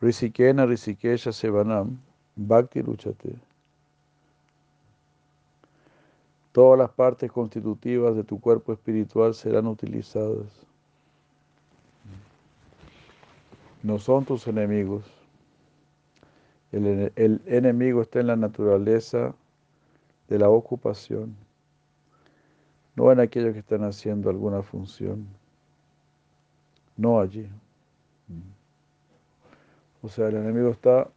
Risikena 0.00 0.64
Risikesha 0.64 1.32
Sevanam 1.32 1.98
Bhakti 2.36 2.82
Luchate. 2.82 3.49
Todas 6.52 6.78
las 6.78 6.90
partes 6.90 7.30
constitutivas 7.30 8.16
de 8.16 8.24
tu 8.24 8.40
cuerpo 8.40 8.72
espiritual 8.72 9.34
serán 9.34 9.66
utilizadas. 9.68 10.48
No 13.82 13.98
son 13.98 14.24
tus 14.24 14.46
enemigos. 14.48 15.04
El, 16.72 17.40
enemigo 17.46 18.02
está 18.02 18.20
en 18.20 18.28
la 18.28 18.36
naturaleza 18.36 19.34
de 20.28 20.38
la 20.38 20.48
ocupación, 20.48 21.34
no 22.94 23.10
en 23.10 23.18
aquellos 23.18 23.52
que 23.54 23.58
están 23.58 23.82
haciendo 23.82 24.30
alguna 24.30 24.62
función, 24.62 25.26
no 26.96 27.18
allí. 27.18 27.48
O 30.02 30.08
sea, 30.08 30.28
el 30.28 30.36
enemigo 30.36 30.70
está 30.70 31.08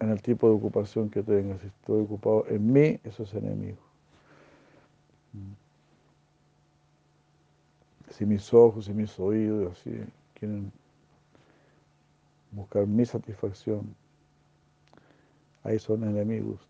en 0.00 0.10
el 0.10 0.20
tipo 0.20 0.48
de 0.48 0.56
ocupación 0.56 1.08
que 1.08 1.22
tenga. 1.22 1.56
Si 1.58 1.68
estoy 1.68 2.02
ocupado 2.02 2.44
en 2.48 2.72
mí, 2.72 2.98
eso 3.04 3.22
es 3.22 3.34
enemigo. 3.34 3.91
Si 8.10 8.26
mis 8.26 8.52
ojos 8.52 8.88
y 8.88 8.92
mis 8.92 9.18
oídos 9.18 9.72
así 9.72 9.90
quieren 10.34 10.70
buscar 12.50 12.86
mi 12.86 13.04
satisfacción, 13.06 13.94
ahí 15.64 15.78
son 15.78 16.04
enemigos. 16.04 16.60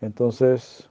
Entonces, 0.00 0.88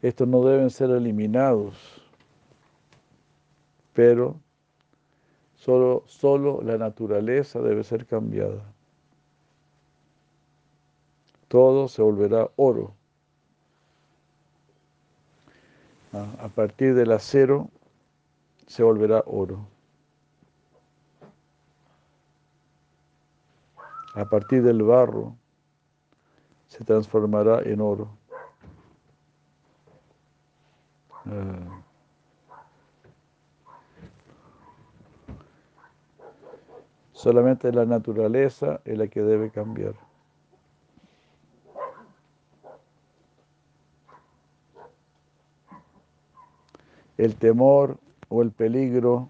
Estos 0.00 0.28
no 0.28 0.44
deben 0.44 0.70
ser 0.70 0.90
eliminados, 0.90 1.97
pero 3.98 4.40
solo, 5.56 6.04
solo 6.06 6.62
la 6.62 6.78
naturaleza 6.78 7.60
debe 7.60 7.82
ser 7.82 8.06
cambiada. 8.06 8.62
Todo 11.48 11.88
se 11.88 12.00
volverá 12.00 12.48
oro. 12.54 12.94
Ah, 16.12 16.32
a 16.38 16.48
partir 16.48 16.94
del 16.94 17.10
acero 17.10 17.70
se 18.68 18.84
volverá 18.84 19.24
oro. 19.26 19.66
A 24.14 24.24
partir 24.26 24.62
del 24.62 24.80
barro 24.84 25.34
se 26.68 26.84
transformará 26.84 27.62
en 27.62 27.80
oro. 27.80 28.16
Ah. 31.26 31.87
Solamente 37.18 37.72
la 37.72 37.84
naturaleza 37.84 38.80
es 38.84 38.96
la 38.96 39.08
que 39.08 39.20
debe 39.20 39.50
cambiar. 39.50 39.94
El 47.16 47.34
temor 47.34 47.98
o 48.28 48.40
el 48.40 48.52
peligro 48.52 49.28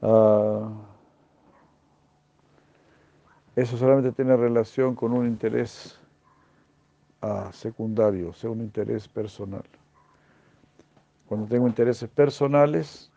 uh, 0.00 0.70
eso 3.54 3.76
solamente 3.76 4.10
tiene 4.10 4.36
relación 4.36 4.96
con 4.96 5.12
un 5.12 5.24
interés 5.24 6.00
uh, 7.22 7.52
secundario, 7.52 8.30
o 8.30 8.34
sea, 8.34 8.50
un 8.50 8.60
interés 8.60 9.06
personal. 9.06 9.62
Cuando 11.28 11.46
tengo 11.46 11.68
intereses 11.68 12.10
personales, 12.10 13.08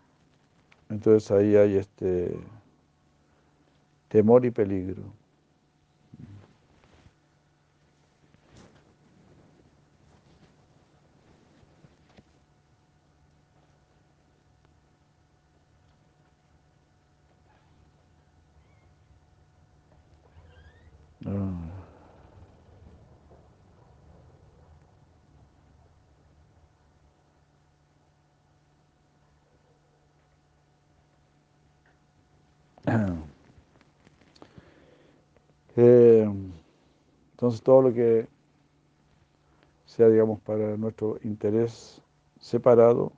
entonces 0.87 1.31
ahí 1.31 1.55
hay 1.55 1.77
este 1.77 2.39
temor 4.11 4.45
y 4.45 4.51
peligro. 4.51 5.15
Eh, 35.75 36.29
entonces 37.31 37.61
todo 37.61 37.81
lo 37.83 37.93
que 37.93 38.27
sea, 39.85 40.09
digamos, 40.09 40.39
para 40.41 40.77
nuestro 40.77 41.17
interés 41.23 42.01
separado, 42.39 43.11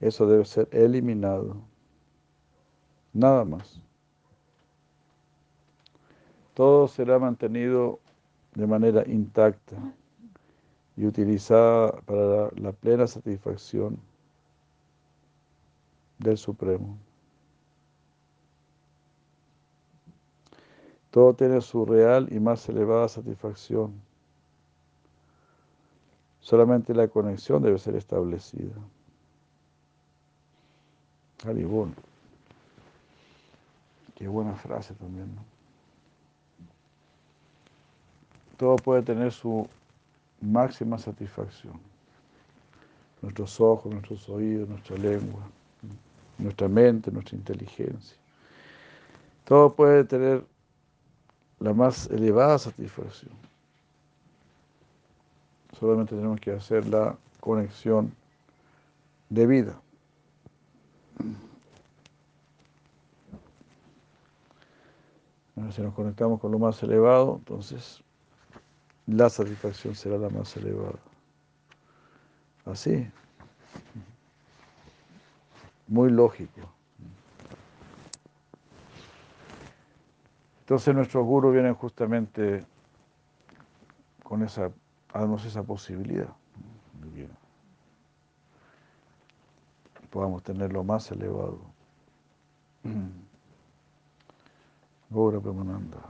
eso 0.00 0.26
debe 0.26 0.44
ser 0.44 0.68
eliminado. 0.72 1.56
Nada 3.12 3.44
más. 3.44 3.80
Todo 6.54 6.88
será 6.88 7.18
mantenido 7.18 8.00
de 8.54 8.66
manera 8.66 9.04
intacta 9.06 9.76
y 10.96 11.06
utilizada 11.06 11.92
para 12.02 12.50
la 12.56 12.72
plena 12.72 13.06
satisfacción 13.06 13.98
del 16.18 16.36
Supremo. 16.36 16.98
Todo 21.10 21.34
tiene 21.34 21.60
su 21.60 21.86
real 21.86 22.28
y 22.30 22.38
más 22.38 22.68
elevada 22.68 23.08
satisfacción. 23.08 24.00
Solamente 26.40 26.94
la 26.94 27.08
conexión 27.08 27.62
debe 27.62 27.78
ser 27.78 27.96
establecida. 27.96 28.74
Qué 34.14 34.26
buena 34.26 34.54
frase 34.54 34.94
también, 34.94 35.34
¿no? 35.34 35.42
Todo 38.56 38.74
puede 38.76 39.02
tener 39.02 39.30
su 39.32 39.68
máxima 40.40 40.98
satisfacción. 40.98 41.74
Nuestros 43.22 43.60
ojos, 43.60 43.92
nuestros 43.92 44.28
oídos, 44.28 44.68
nuestra 44.68 44.96
lengua, 44.96 45.42
nuestra 46.38 46.66
mente, 46.66 47.12
nuestra 47.12 47.36
inteligencia. 47.36 48.16
Todo 49.44 49.72
puede 49.74 50.04
tener 50.04 50.44
la 51.60 51.72
más 51.72 52.08
elevada 52.08 52.58
satisfacción. 52.58 53.32
Solamente 55.78 56.14
tenemos 56.14 56.40
que 56.40 56.52
hacer 56.52 56.86
la 56.86 57.16
conexión 57.40 58.12
de 59.28 59.46
vida. 59.46 59.80
si 65.72 65.82
nos 65.82 65.92
conectamos 65.92 66.40
con 66.40 66.52
lo 66.52 66.58
más 66.58 66.82
elevado, 66.82 67.36
entonces 67.38 68.02
la 69.06 69.28
satisfacción 69.28 69.94
será 69.94 70.16
la 70.16 70.30
más 70.30 70.56
elevada. 70.56 70.98
Así. 72.64 73.10
Muy 75.86 76.10
lógico. 76.10 76.77
Entonces 80.68 80.94
nuestros 80.94 81.24
gurus 81.24 81.54
vienen 81.54 81.72
justamente 81.72 82.62
con 84.22 84.42
esa, 84.42 84.70
a 85.14 85.20
darnos 85.20 85.42
esa 85.46 85.62
posibilidad 85.62 86.28
de 87.00 87.26
que 89.98 90.06
podamos 90.10 90.42
tener 90.42 90.70
lo 90.70 90.84
más 90.84 91.10
elevado. 91.10 91.58
Gora 95.08 95.40
Premananda. 95.40 96.00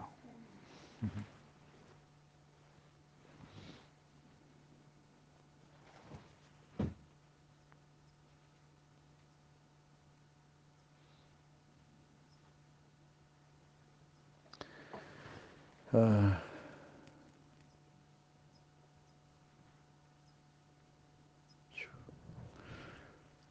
Ah. 15.93 16.43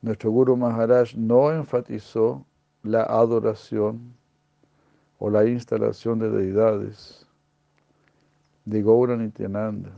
Nuestro 0.01 0.31
Guru 0.31 0.55
Maharaj 0.55 1.15
no 1.15 1.51
enfatizó 1.51 2.45
la 2.83 3.03
adoración 3.03 4.15
o 5.19 5.29
la 5.29 5.45
instalación 5.45 6.19
de 6.19 6.29
deidades 6.29 7.27
de 8.65 8.83
Gaura 8.83 9.17
Nityananda, 9.17 9.91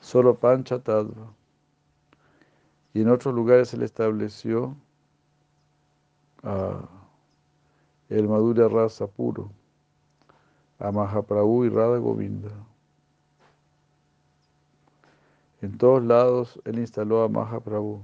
solo 0.00 0.34
Panchatattva. 0.34 1.32
Y 2.94 3.02
en 3.02 3.10
otros 3.10 3.34
lugares 3.34 3.68
se 3.68 3.76
le 3.76 3.84
estableció 3.84 4.74
a 6.42 6.88
el 8.08 8.26
Madhurya 8.28 8.68
Rasa 8.68 9.06
puro, 9.06 9.50
a 10.78 10.92
Mahaprabhu 10.92 11.64
y 11.64 11.68
Radha 11.70 11.98
Govinda. 11.98 12.50
En 15.62 15.76
todos 15.78 16.02
lados 16.04 16.60
él 16.64 16.78
instaló 16.78 17.22
a 17.22 17.28
Mahaprabhu. 17.28 18.02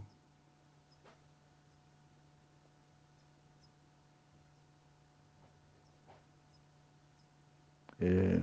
Eh, 8.01 8.43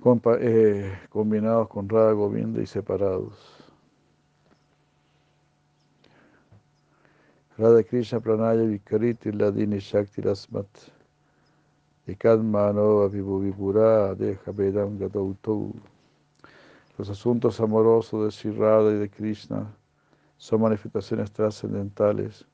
compa- 0.00 0.38
eh, 0.40 0.98
combinados 1.10 1.68
con 1.68 1.88
Radha 1.88 2.12
Govinda 2.12 2.62
y 2.62 2.66
separados. 2.66 3.57
Radha 7.58 7.82
Krishna 7.82 8.20
Pranaya 8.20 8.64
Vikariti 8.64 9.32
Ladini 9.32 9.80
Shakti 9.80 10.22
Rasmat 10.22 10.92
Ekadmano 12.06 13.10
Vipura 13.10 14.16
Deja 14.16 14.52
Vedam 14.52 14.96
Gadautou. 14.96 15.74
Los 16.96 17.10
asuntos 17.10 17.58
amorosos 17.58 18.26
de 18.26 18.30
Sri 18.30 18.52
Radha 18.52 18.92
y 18.92 18.98
de 19.00 19.10
Krishna 19.10 19.74
son 20.36 20.60
manifestaciones 20.60 21.32
trascendentales 21.32 22.46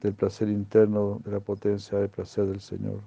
del 0.00 0.14
placer 0.14 0.48
interno 0.48 1.20
de 1.24 1.32
la 1.32 1.40
potencia 1.40 1.98
del 1.98 2.08
placer 2.08 2.46
del 2.46 2.60
Señor. 2.60 3.00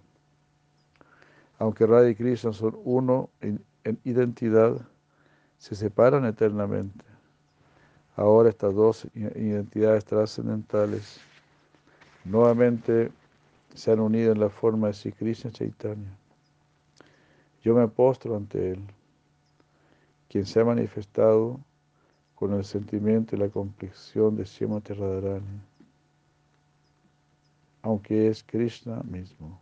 Aunque 1.57 1.87
Radha 1.87 2.09
y 2.09 2.15
Krishna 2.15 2.51
son 2.51 2.77
uno 2.83 3.29
en 3.39 3.63
identidad, 4.03 4.75
se 5.57 5.73
separan 5.73 6.25
eternamente. 6.25 7.12
Ahora 8.15 8.49
estas 8.49 8.75
dos 8.75 9.07
identidades 9.15 10.05
trascendentales 10.05 11.19
nuevamente 12.25 13.11
se 13.73 13.91
han 13.91 13.99
unido 13.99 14.31
en 14.31 14.39
la 14.39 14.49
forma 14.49 14.87
de 14.87 14.93
Sri 14.93 15.11
Krishna 15.11 15.51
Chaitanya. 15.51 16.15
Yo 17.63 17.73
me 17.73 17.87
postro 17.87 18.35
ante 18.35 18.71
Él, 18.71 18.83
quien 20.29 20.45
se 20.45 20.59
ha 20.59 20.65
manifestado 20.65 21.59
con 22.35 22.53
el 22.53 22.65
sentimiento 22.65 23.35
y 23.35 23.39
la 23.39 23.49
complexión 23.49 24.35
de 24.35 24.45
Srimati 24.45 24.93
Radharani, 24.93 25.61
aunque 27.81 28.27
es 28.27 28.43
Krishna 28.43 29.01
mismo. 29.03 29.59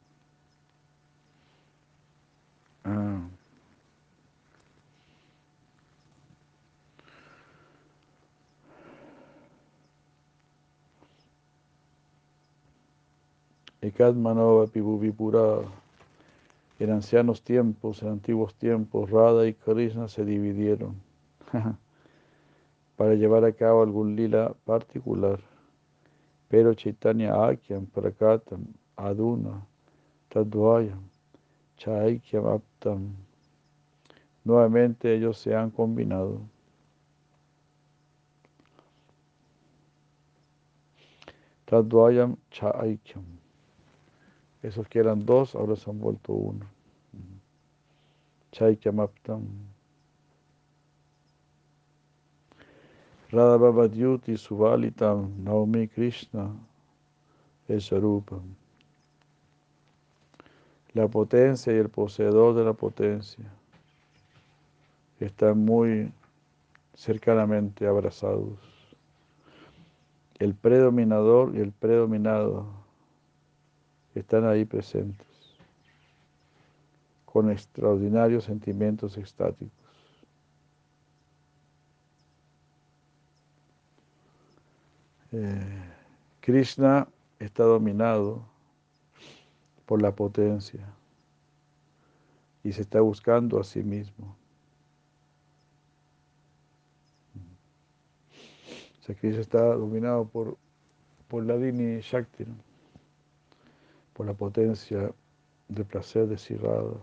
Ah. 2.84 3.22
Ekadmanova 13.82 14.68
Vipura. 14.68 15.62
En 16.78 16.92
ancianos 16.92 17.42
tiempos, 17.42 18.02
en 18.04 18.10
antiguos 18.10 18.54
tiempos, 18.56 19.10
Radha 19.10 19.48
y 19.48 19.54
Krishna 19.54 20.08
se 20.08 20.24
dividieron 20.26 21.02
para 22.96 23.16
llevar 23.16 23.46
a 23.46 23.52
cabo 23.52 23.84
algún 23.84 24.16
lila 24.16 24.54
particular. 24.66 25.40
Pero 26.48 26.74
Chaitanya 26.74 27.46
Akyam, 27.46 27.86
Prakatam, 27.88 28.66
Aduna, 28.96 29.66
Tadvayam, 30.30 31.04
Chaikyam 31.78 32.46
Aptam. 32.48 33.16
Nuevamente 34.44 35.16
ellos 35.16 35.38
se 35.38 35.56
han 35.56 35.72
combinado. 35.72 36.42
Tadvayam 41.66 42.38
Chaikyam. 42.50 43.31
Esos 44.62 44.88
que 44.88 44.99
eran 44.99 45.26
dos 45.26 45.55
ahora 45.55 45.76
se 45.76 45.89
han 45.89 45.99
vuelto 45.99 46.34
uno. 46.34 46.66
Chaikyam 48.51 48.99
Aptam. 48.99 49.43
Radha 53.32 53.57
Baba 53.57 53.88
Dyuti 53.88 54.38
Suvalitam 54.38 55.43
Naomi 55.43 55.88
Krishna 55.88 56.53
Esarupam. 57.68 58.55
La 60.93 61.07
potencia 61.07 61.72
y 61.72 61.78
el 61.78 61.88
poseedor 61.89 62.53
de 62.53 62.66
la 62.66 62.74
potencia 62.74 63.49
están 65.22 65.64
muy 65.64 66.12
cercanamente 66.93 67.88
abrazados. 67.88 68.59
El 70.38 70.53
predominador 70.53 71.55
y 71.55 71.62
el 71.62 71.72
predominado 71.72 72.81
están 74.16 74.45
ahí 74.45 74.66
presentes, 74.66 75.28
con 77.26 77.49
extraordinarios 77.49 78.43
sentimientos 78.43 79.18
extáticos. 79.18 79.72
Eh, 85.32 85.91
Krishna 86.41 87.07
está 87.39 87.64
dominado 87.64 88.43
por 89.86 90.01
la 90.01 90.14
potencia 90.14 90.86
y 92.64 92.74
se 92.74 92.82
está 92.82 92.99
buscando 92.99 93.59
a 93.59 93.64
sí 93.64 93.82
mismo. 93.82 94.36
O 98.99 99.03
sea, 99.03 99.16
Krishna 99.16 99.41
está 99.41 99.64
dominado 99.64 100.28
por, 100.28 100.57
por 101.28 101.45
la 101.45 101.57
Dini 101.57 102.01
Shakti. 102.01 102.45
Por 104.14 104.26
la 104.26 104.34
potencia 104.34 105.14
del 105.68 105.86
placer 105.86 106.28
de 106.28 106.38
Sirrada. 106.38 106.93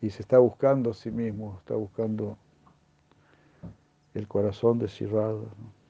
Y 0.00 0.10
se 0.10 0.22
está 0.22 0.38
buscando 0.38 0.90
a 0.90 0.94
sí 0.94 1.10
mismo, 1.10 1.56
está 1.58 1.74
buscando 1.74 2.36
el 4.14 4.26
corazón 4.26 4.78
de 4.78 4.88
Sirrada. 4.88 5.34
¿no? 5.34 5.80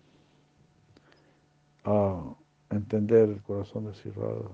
a 1.84 2.36
entender 2.70 3.30
el 3.30 3.42
corazón 3.42 3.86
de 3.86 3.94
Sirrada. 3.94 4.50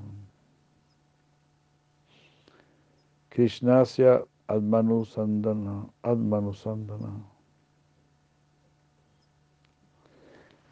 Krishnasya 3.29 4.25
Admanusandana, 4.47 5.89
Admanusandana. 6.03 7.27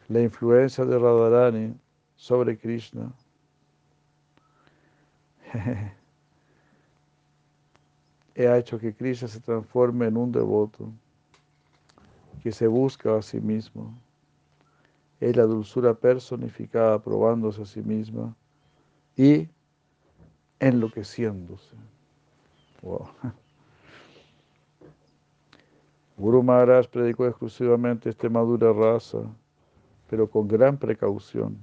La 0.09 0.21
influencia 0.21 0.85
de 0.85 0.99
Radharani 0.99 1.75
sobre 2.17 2.57
Krishna 2.59 3.13
ha 8.37 8.59
hecho 8.59 8.79
que 8.79 8.95
Krishna 8.95 9.29
se 9.29 9.41
transforme 9.41 10.07
en 10.07 10.17
un 10.17 10.33
devoto 10.33 10.91
que 12.43 12.53
se 12.53 12.67
busca 12.67 13.17
a 13.17 13.23
sí 13.23 13.41
mismo 13.41 13.95
es 15.21 15.37
la 15.37 15.45
dulzura 15.45 15.95
personificada 15.95 17.01
probándose 17.01 17.63
a 17.63 17.67
sí 17.67 17.81
misma 17.83 18.37
y 19.17 19.49
enloqueciéndose. 20.59 21.75
Guru 26.17 26.43
Maharaj 26.43 26.89
predicó 26.89 27.27
exclusivamente 27.27 28.11
este 28.11 28.29
madura 28.29 28.73
raza, 28.73 29.21
pero 30.09 30.29
con 30.29 30.47
gran 30.47 30.77
precaución. 30.77 31.57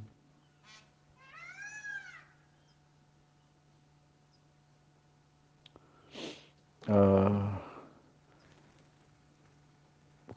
Uh, 6.91 7.47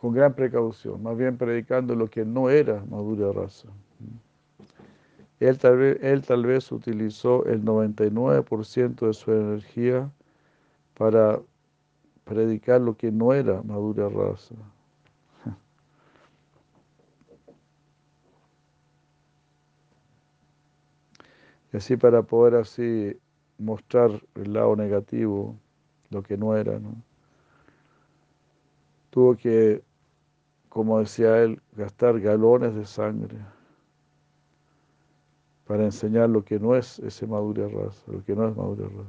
con 0.00 0.12
gran 0.12 0.34
precaución, 0.34 1.02
más 1.02 1.16
bien 1.16 1.36
predicando 1.36 1.96
lo 1.96 2.09
que 2.09 2.24
no 2.24 2.48
era 2.48 2.84
madura 2.84 3.32
raza. 3.32 3.68
Él 5.40 5.59
tal 5.59 5.78
vez, 5.78 5.98
él 6.00 6.22
tal 6.22 6.46
vez 6.46 6.70
utilizó 6.70 7.44
el 7.46 7.64
99% 7.64 9.07
de 9.07 9.14
su 9.14 9.32
energía 9.32 10.12
para 10.96 11.40
predicar 12.24 12.80
lo 12.80 12.96
que 12.96 13.11
no 13.11 13.32
era 13.32 13.62
madura 13.62 14.09
raza. 14.09 14.55
Y 21.72 21.78
así 21.78 21.96
para 21.96 22.22
poder 22.22 22.55
así 22.55 23.18
mostrar 23.59 24.22
el 24.36 24.52
lado 24.52 24.76
negativo, 24.76 25.57
lo 26.14 26.22
que 26.22 26.36
no 26.36 26.56
era, 26.56 26.78
¿no? 26.78 26.94
Tuvo 29.10 29.36
que, 29.36 29.82
como 30.68 31.00
decía 31.00 31.42
él, 31.42 31.60
gastar 31.72 32.20
galones 32.20 32.74
de 32.74 32.86
sangre 32.86 33.36
para 35.66 35.84
enseñar 35.84 36.30
lo 36.30 36.44
que 36.44 36.58
no 36.60 36.76
es 36.76 36.98
ese 37.00 37.26
Madhurya 37.26 37.68
Ras, 37.68 38.04
lo 38.06 38.22
que 38.24 38.34
no 38.34 38.48
es 38.48 38.56
Madhurya 38.56 38.86
Ras. 38.86 39.06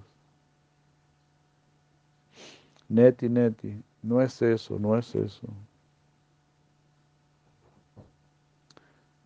Neti, 2.90 3.30
neti, 3.30 3.84
no 4.02 4.22
es 4.22 4.42
eso, 4.42 4.80
no 4.80 4.98
es 4.98 5.14
eso. 5.16 5.48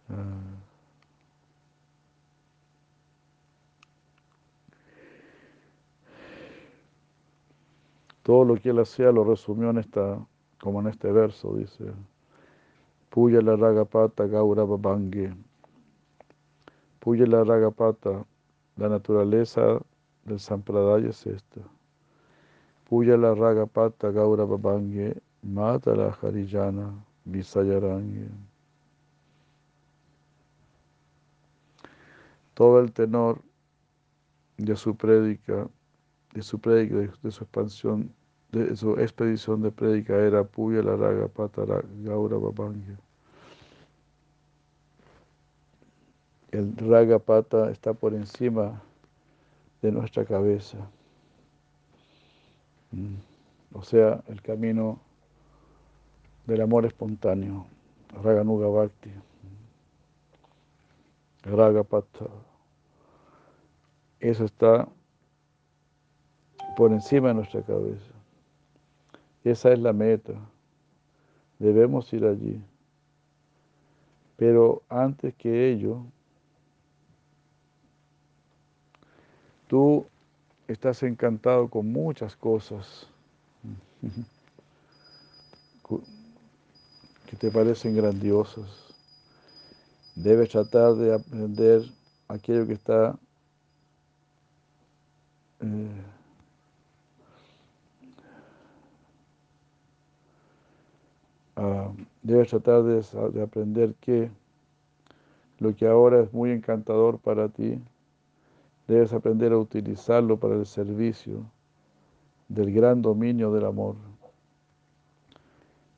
Ah. 0.10 0.49
Todo 8.30 8.46
lo 8.46 8.58
que 8.58 8.70
él 8.70 8.78
hacía 8.78 9.12
lo 9.12 9.24
resumió 9.24 9.72
en 9.72 9.80
esta, 9.80 10.24
como 10.62 10.82
en 10.82 10.88
este 10.90 11.12
verso, 11.12 11.56
dice, 11.56 11.92
Puya 13.10 13.42
la 13.42 13.56
ragapata 13.56 14.28
gaurava 14.28 14.78
bangue. 14.78 15.36
Puya 17.00 17.26
la 17.26 17.44
ragapata, 17.44 18.24
la 18.78 18.88
naturaleza 18.88 19.80
del 20.26 20.40
sampradaya 20.40 21.10
es 21.10 21.26
esta. 21.26 21.62
Puya 22.88 23.18
la 23.18 23.34
ragapata 23.34 24.12
gaurava 24.12 24.58
bangue, 24.58 25.20
mata 25.42 25.96
la 25.96 26.16
harijana 26.22 27.04
visayarangue. 27.26 28.30
Todo 32.54 32.80
el 32.80 32.92
tenor 32.92 33.42
de 34.58 34.76
su 34.76 34.96
prédica, 34.96 35.68
de 36.36 36.44
su 36.44 36.60
prédica, 36.60 37.12
de 37.24 37.32
su 37.32 37.44
expansión 37.44 38.19
su 38.76 38.98
expedición 39.00 39.62
de 39.62 39.72
prédica 39.72 40.16
era 40.16 40.44
Puya 40.44 40.82
la 40.82 40.96
Raga 40.96 41.28
Patara 41.28 41.84
Gaura 42.04 42.38
Babangya. 42.38 42.98
El 46.52 46.76
Raga 46.78 47.20
Pata 47.20 47.70
está 47.70 47.94
por 47.94 48.14
encima 48.16 48.82
de 49.84 49.92
nuestra 49.92 50.26
cabeza. 50.26 50.78
Mm. 52.92 53.16
O 53.74 53.84
sea, 53.84 54.24
el 54.28 54.42
camino 54.42 55.00
del 56.48 56.62
amor 56.62 56.88
espontáneo, 56.88 57.68
Raganuga 58.24 58.68
Bhakti, 58.68 59.12
Raga 61.44 61.84
Pata. 61.84 62.26
Eso 64.20 64.46
está 64.46 64.88
por 66.76 66.92
encima 66.92 67.30
de 67.30 67.36
nuestra 67.36 67.62
cabeza. 67.62 68.09
Esa 69.44 69.72
es 69.72 69.80
la 69.80 69.94
meta. 69.94 70.34
Debemos 71.58 72.12
ir 72.14 72.26
allí. 72.26 72.62
Pero 74.38 74.82
antes 74.88 75.34
que 75.36 75.70
ello, 75.72 76.06
tú 79.68 80.06
estás 80.68 81.04
encantado 81.04 81.68
con 81.68 81.92
muchas 81.92 82.36
cosas 82.36 83.08
que 87.26 87.36
te 87.36 87.52
parecen 87.52 87.96
grandiosas. 87.96 88.94
Debes 90.16 90.50
tratar 90.50 90.96
de 90.96 91.14
aprender 91.14 91.84
aquello 92.28 92.66
que 92.66 92.74
está 92.74 93.18
eh, 95.62 96.19
Ah, 101.62 101.92
debes 102.24 102.52
tratar 102.52 102.84
de, 102.84 103.42
aprender 103.42 103.94
que 103.96 104.32
lo 105.58 105.76
que 105.76 105.86
ahora 105.86 106.22
es 106.22 106.32
muy 106.32 106.52
encantador 106.52 107.20
para 107.20 107.50
ti, 107.50 107.78
debes 108.88 109.12
aprender 109.12 109.52
a 109.52 109.58
utilizarlo 109.58 110.38
para 110.38 110.56
el 110.56 110.66
servicio 110.66 111.44
del 112.48 112.72
gran 112.72 113.02
dominio 113.02 113.52
del 113.52 113.66
amor. 113.66 113.96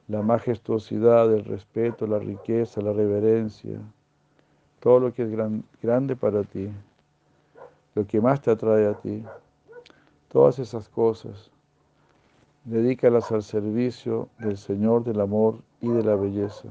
La 0.07 0.23
majestuosidad, 0.23 1.31
el 1.31 1.45
respeto, 1.45 2.07
la 2.07 2.17
riqueza, 2.17 2.81
la 2.81 2.91
reverencia, 2.91 3.79
todo 4.79 4.99
lo 4.99 5.13
que 5.13 5.21
es 5.21 5.31
grande 5.79 6.15
para 6.15 6.43
ti, 6.43 6.71
lo 7.93 8.07
que 8.07 8.19
más 8.19 8.41
te 8.41 8.49
atrae 8.49 8.87
a 8.87 8.95
ti, 8.95 9.23
todas 10.27 10.57
esas 10.57 10.89
cosas 10.89 11.51
Dedícalas 12.63 13.31
al 13.31 13.41
servicio 13.41 14.29
del 14.37 14.57
Señor 14.57 15.03
del 15.03 15.19
amor 15.19 15.59
y 15.79 15.89
de 15.89 16.03
la 16.03 16.15
belleza. 16.15 16.69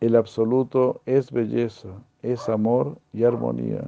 El 0.00 0.14
absoluto 0.14 1.00
es 1.06 1.32
belleza, 1.32 1.88
es 2.20 2.48
amor 2.50 2.98
y 3.14 3.24
armonía. 3.24 3.82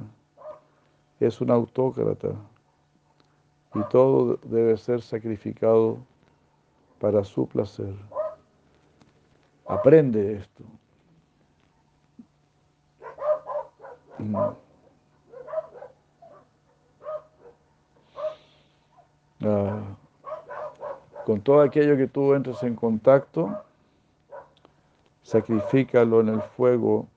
Es 1.19 1.39
un 1.39 1.51
autócrata 1.51 2.29
y 3.75 3.83
todo 3.89 4.39
debe 4.43 4.75
ser 4.77 5.01
sacrificado 5.01 5.97
para 6.99 7.23
su 7.23 7.47
placer. 7.47 7.93
Aprende 9.67 10.37
esto. 10.37 10.63
Ah, 19.43 19.81
con 21.25 21.41
todo 21.41 21.61
aquello 21.61 21.95
que 21.95 22.07
tú 22.07 22.33
entres 22.33 22.61
en 22.63 22.75
contacto, 22.75 23.63
sacrifícalo 25.21 26.21
en 26.21 26.29
el 26.29 26.41
fuego 26.41 27.07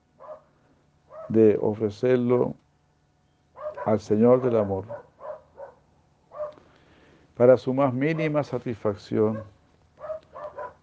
de 1.29 1.57
ofrecerlo 1.61 2.53
al 3.85 3.99
Señor 3.99 4.41
del 4.41 4.57
amor. 4.57 4.85
Para 7.35 7.57
su 7.57 7.73
más 7.73 7.93
mínima 7.93 8.43
satisfacción, 8.43 9.43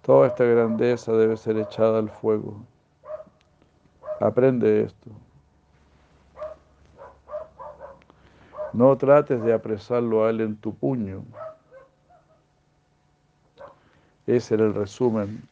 toda 0.02 0.26
esta 0.26 0.44
grandeza 0.44 1.12
debe 1.12 1.36
ser 1.36 1.56
echada 1.56 2.00
al 2.00 2.10
fuego. 2.10 2.56
Aprende 4.18 4.82
esto. 4.82 5.10
No 8.72 8.96
trates 8.96 9.42
de 9.42 9.52
apresarlo 9.52 10.24
a 10.24 10.30
él 10.30 10.40
en 10.40 10.56
tu 10.56 10.74
puño. 10.74 11.24
Ese 14.26 14.54
era 14.54 14.64
el 14.64 14.74
resumen 14.74 15.42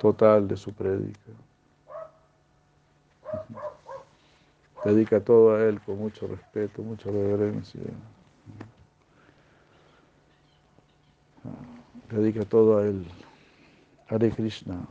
total 0.00 0.48
de 0.48 0.56
su 0.56 0.72
prédica. 0.72 1.30
Dedica 4.84 5.20
todo 5.20 5.54
a 5.54 5.62
él 5.62 5.80
con 5.80 5.96
mucho 5.96 6.26
respeto, 6.26 6.82
mucha 6.82 7.08
reverencia. 7.08 7.80
Dedica 12.10 12.44
todo 12.44 12.78
a 12.78 12.82
él. 12.82 13.06
Hare 14.08 14.30
Krishna. 14.32 14.84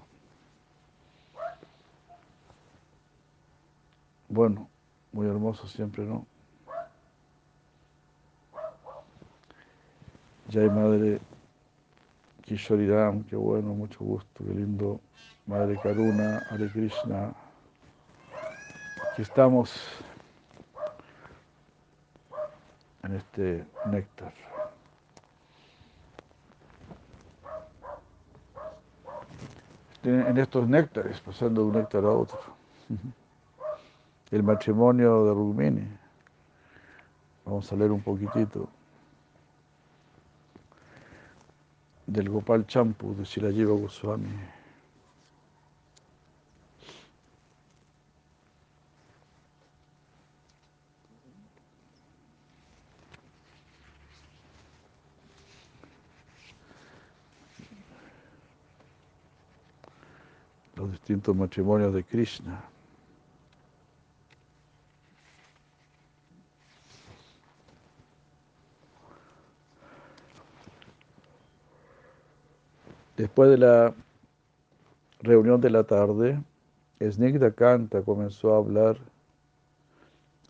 Bueno, 4.29 4.69
muy 5.11 5.27
hermoso 5.27 5.67
siempre, 5.67 6.05
¿no? 6.05 6.25
Hay 10.59 10.69
Madre 10.69 11.19
Kishoriram, 12.41 13.23
qué 13.23 13.35
bueno, 13.35 13.73
mucho 13.73 14.03
gusto, 14.03 14.43
qué 14.43 14.53
lindo. 14.53 14.99
Madre 15.45 15.79
Karuna, 15.81 16.41
Hare 16.49 16.69
Krishna. 16.69 17.33
Aquí 19.11 19.21
estamos 19.21 19.73
en 23.03 23.15
este 23.15 23.65
néctar. 23.85 24.33
En 30.03 30.37
estos 30.37 30.67
néctares, 30.67 31.19
pasando 31.19 31.61
de 31.61 31.67
un 31.67 31.75
néctar 31.75 32.03
a 32.03 32.09
otro. 32.09 32.39
El 34.31 34.43
matrimonio 34.43 35.25
de 35.25 35.33
Rumini. 35.33 35.87
Vamos 37.45 37.71
a 37.71 37.75
leer 37.75 37.91
un 37.91 38.01
poquitito. 38.01 38.69
Del 42.11 42.29
Gopal 42.29 42.65
Champu 42.67 43.15
de 43.15 43.23
Shilajiva 43.23 43.73
Goswami. 43.73 44.27
Los 60.75 60.91
distintos 60.91 61.33
matrimonios 61.35 61.93
de 61.93 62.03
Krishna. 62.03 62.70
Después 73.31 73.49
de 73.49 73.59
la 73.59 73.93
reunión 75.21 75.61
de 75.61 75.69
la 75.69 75.85
tarde, 75.85 76.43
Snigda 77.01 77.51
Kanta 77.51 78.01
comenzó 78.01 78.53
a 78.53 78.57
hablar 78.57 78.97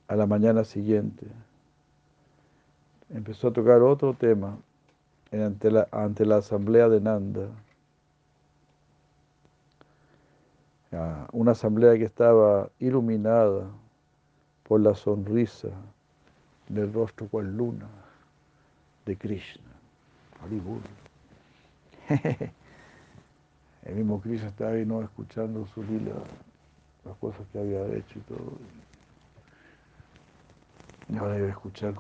a 0.08 0.16
la 0.16 0.26
mañana 0.26 0.64
siguiente. 0.64 1.28
Empezó 3.12 3.50
a 3.50 3.54
tocar 3.54 3.84
otro 3.84 4.16
tema 4.16 4.58
ante 5.32 5.70
la, 5.70 5.88
ante 5.92 6.26
la 6.26 6.38
asamblea 6.38 6.90
de 6.90 7.02
Nanda. 7.02 7.50
Una 11.34 11.52
asamblea 11.52 11.96
que 12.00 12.06
estaba 12.06 12.68
iluminada 12.80 13.68
por 14.64 14.82
la 14.82 14.96
sonrisa 14.96 15.70
del 16.68 16.92
rostro 16.92 17.28
cual 17.28 17.56
luna 17.56 17.90
de 19.06 19.16
Krishna. 19.16 19.70
El 23.84 23.96
mismo 23.96 24.22
Krishna 24.22 24.50
estaba 24.50 24.72
ahí 24.72 24.86
¿no? 24.86 25.02
escuchando 25.02 25.66
su 25.68 25.84
lila, 25.84 26.14
las 27.04 27.18
cosas 27.18 27.42
que 27.52 27.60
había 27.60 27.86
hecho 27.88 28.20
y 28.20 28.22
todo. 28.22 28.58
Y 31.10 31.18
ahora 31.18 31.38
iba 31.38 31.48
a 31.48 31.52
escuchar 31.52 31.96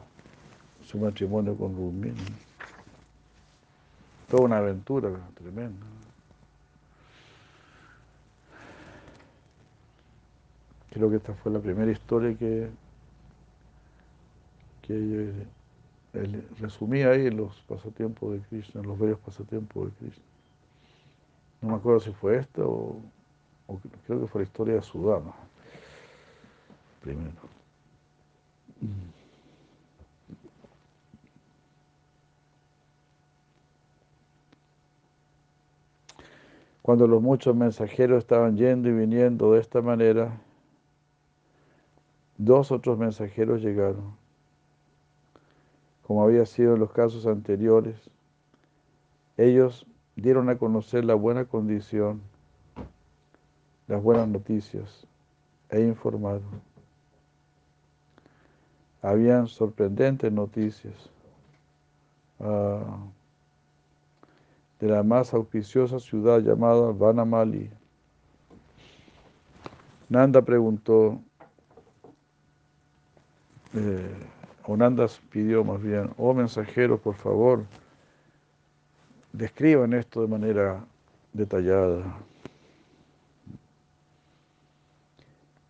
su 0.86 1.00
matrimonio 1.00 1.56
con 1.56 1.76
Rubini. 1.76 2.16
Toda 4.30 4.44
una 4.44 4.58
aventura 4.58 5.10
tremenda. 5.34 5.86
Creo 10.92 11.10
que 11.10 11.16
esta 11.16 11.34
fue 11.34 11.52
la 11.52 11.60
primera 11.60 11.92
historia 11.92 12.38
que, 12.38 12.70
que 14.82 14.94
él 16.14 16.48
resumía 16.60 17.10
ahí 17.10 17.30
los 17.32 17.62
pasatiempos 17.62 18.34
de 18.34 18.40
Krishna, 18.42 18.82
los 18.84 19.00
bellos 19.00 19.20
pasatiempos 19.20 19.86
de 19.86 19.92
Krishna. 19.98 20.31
No 21.62 21.70
me 21.70 21.76
acuerdo 21.76 22.00
si 22.00 22.12
fue 22.12 22.38
esta 22.38 22.64
o, 22.64 23.00
o 23.68 23.80
creo 24.06 24.22
que 24.22 24.28
fue 24.28 24.42
la 24.42 24.48
historia 24.48 24.76
de 24.76 24.82
Sudama. 24.82 25.34
Primero. 27.02 27.32
Cuando 36.82 37.08
los 37.08 37.22
muchos 37.22 37.56
mensajeros 37.56 38.20
estaban 38.20 38.58
yendo 38.58 38.90
y 38.90 38.94
viniendo 38.94 39.54
de 39.54 39.62
esta 39.62 39.82
manera, 39.82 40.42
dos 42.38 42.72
otros 42.72 42.98
mensajeros 42.98 43.62
llegaron. 43.62 44.16
Como 46.02 46.24
había 46.24 46.46
sido 46.48 46.74
en 46.74 46.80
los 46.80 46.92
casos 46.92 47.28
anteriores, 47.28 48.10
ellos 49.38 49.86
dieron 50.16 50.50
a 50.50 50.58
conocer 50.58 51.06
la 51.06 51.16
buena 51.16 51.46
condición, 51.46 52.22
las 53.88 54.02
buenas 54.02 54.28
noticias 54.28 55.08
e 55.70 55.82
informaron. 55.82 56.62
Habían 59.02 59.48
sorprendentes 59.48 60.32
noticias. 60.32 61.10
Uh, 62.40 63.12
de 64.82 64.88
la 64.88 65.04
más 65.04 65.32
auspiciosa 65.34 66.00
ciudad 66.00 66.40
llamada 66.40 66.92
Vanamali. 66.92 67.70
Nanda 70.10 70.42
preguntó, 70.42 71.22
eh, 73.76 74.12
o 74.66 74.76
Nanda 74.76 75.06
pidió 75.30 75.64
más 75.64 75.82
bien, 75.82 76.12
oh 76.18 76.34
mensajeros, 76.34 77.00
por 77.00 77.14
favor, 77.14 77.64
describan 79.34 79.94
esto 79.94 80.22
de 80.22 80.28
manera 80.28 80.86
detallada. 81.34 82.18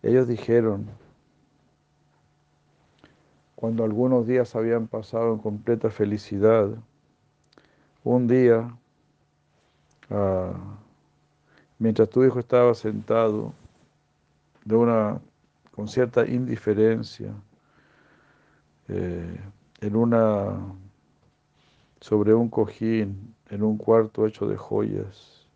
Ellos 0.02 0.26
dijeron, 0.26 0.86
cuando 3.54 3.84
algunos 3.84 4.26
días 4.26 4.56
habían 4.56 4.88
pasado 4.88 5.34
en 5.34 5.38
completa 5.38 5.90
felicidad, 5.90 6.70
un 8.02 8.26
día 8.26 8.76
Ah, 10.14 10.52
mientras 11.78 12.10
tu 12.10 12.22
hijo 12.22 12.38
estaba 12.38 12.74
sentado 12.74 13.54
de 14.62 14.76
una, 14.76 15.22
con 15.74 15.88
cierta 15.88 16.26
indiferencia 16.26 17.32
eh, 18.88 19.40
en 19.80 19.96
una, 19.96 20.58
sobre 22.00 22.34
un 22.34 22.50
cojín, 22.50 23.34
en 23.52 23.62
un 23.62 23.76
cuarto 23.76 24.26
hecho 24.26 24.46
de 24.48 24.56
joyas, 24.56 25.46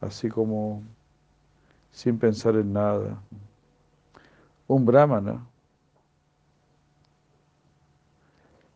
así 0.00 0.28
como 0.28 0.80
sin 1.90 2.20
pensar 2.20 2.54
en 2.54 2.72
nada. 2.72 3.20
Un 4.68 4.86
brahmana 4.86 5.44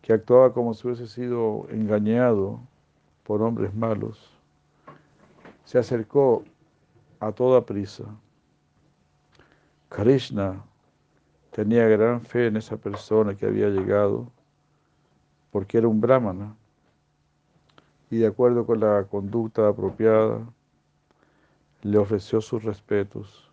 que 0.03 0.13
actuaba 0.13 0.53
como 0.53 0.75
si 0.75 0.89
hubiese 0.89 1.07
sido 1.07 1.69
engañado 1.71 2.59
por 3.23 3.41
hombres 3.41 3.73
malos, 3.73 4.33
se 5.65 5.79
acercó 5.79 6.43
a 7.21 7.31
toda 7.31 7.65
prisa. 7.65 8.03
Krishna 9.91 10.61
tenía 11.53 11.87
gran 11.87 12.21
fe 12.21 12.49
en 12.49 12.57
esa 12.57 12.77
persona 12.77 13.37
que 13.37 13.47
había 13.47 13.69
llegado 13.69 14.27
porque 15.53 15.79
era 15.79 15.87
un 15.87 16.01
brahmana 16.01 16.57
y 18.15 18.19
de 18.19 18.29
acuerdo 18.29 18.65
con 18.65 18.79
la 18.79 19.03
conducta 19.11 19.67
apropiada 19.67 20.39
le 21.83 21.99
ofreció 21.99 22.41
sus 22.41 22.63
respetos, 22.63 23.51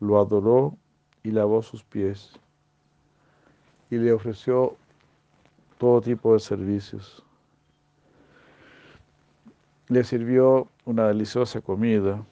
lo 0.00 0.20
adoró 0.20 0.76
y 1.22 1.30
lavó 1.30 1.62
sus 1.62 1.82
pies 1.82 2.38
y 3.88 3.96
le 3.96 4.12
ofreció 4.12 4.76
todo 5.78 6.02
tipo 6.02 6.34
de 6.34 6.40
servicios. 6.40 7.24
Le 9.88 10.04
sirvió 10.04 10.68
una 10.84 11.08
deliciosa 11.08 11.62
comida, 11.62 12.22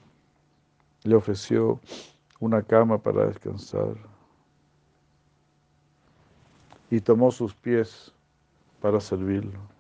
le 1.05 1.15
ofreció 1.15 1.81
una 2.41 2.61
cama 2.61 2.99
para 2.99 3.25
descansar 3.25 3.97
y 6.91 7.01
tomó 7.01 7.31
sus 7.31 7.55
pies 7.55 8.13
para 8.83 9.01
servirlo. 9.01 9.74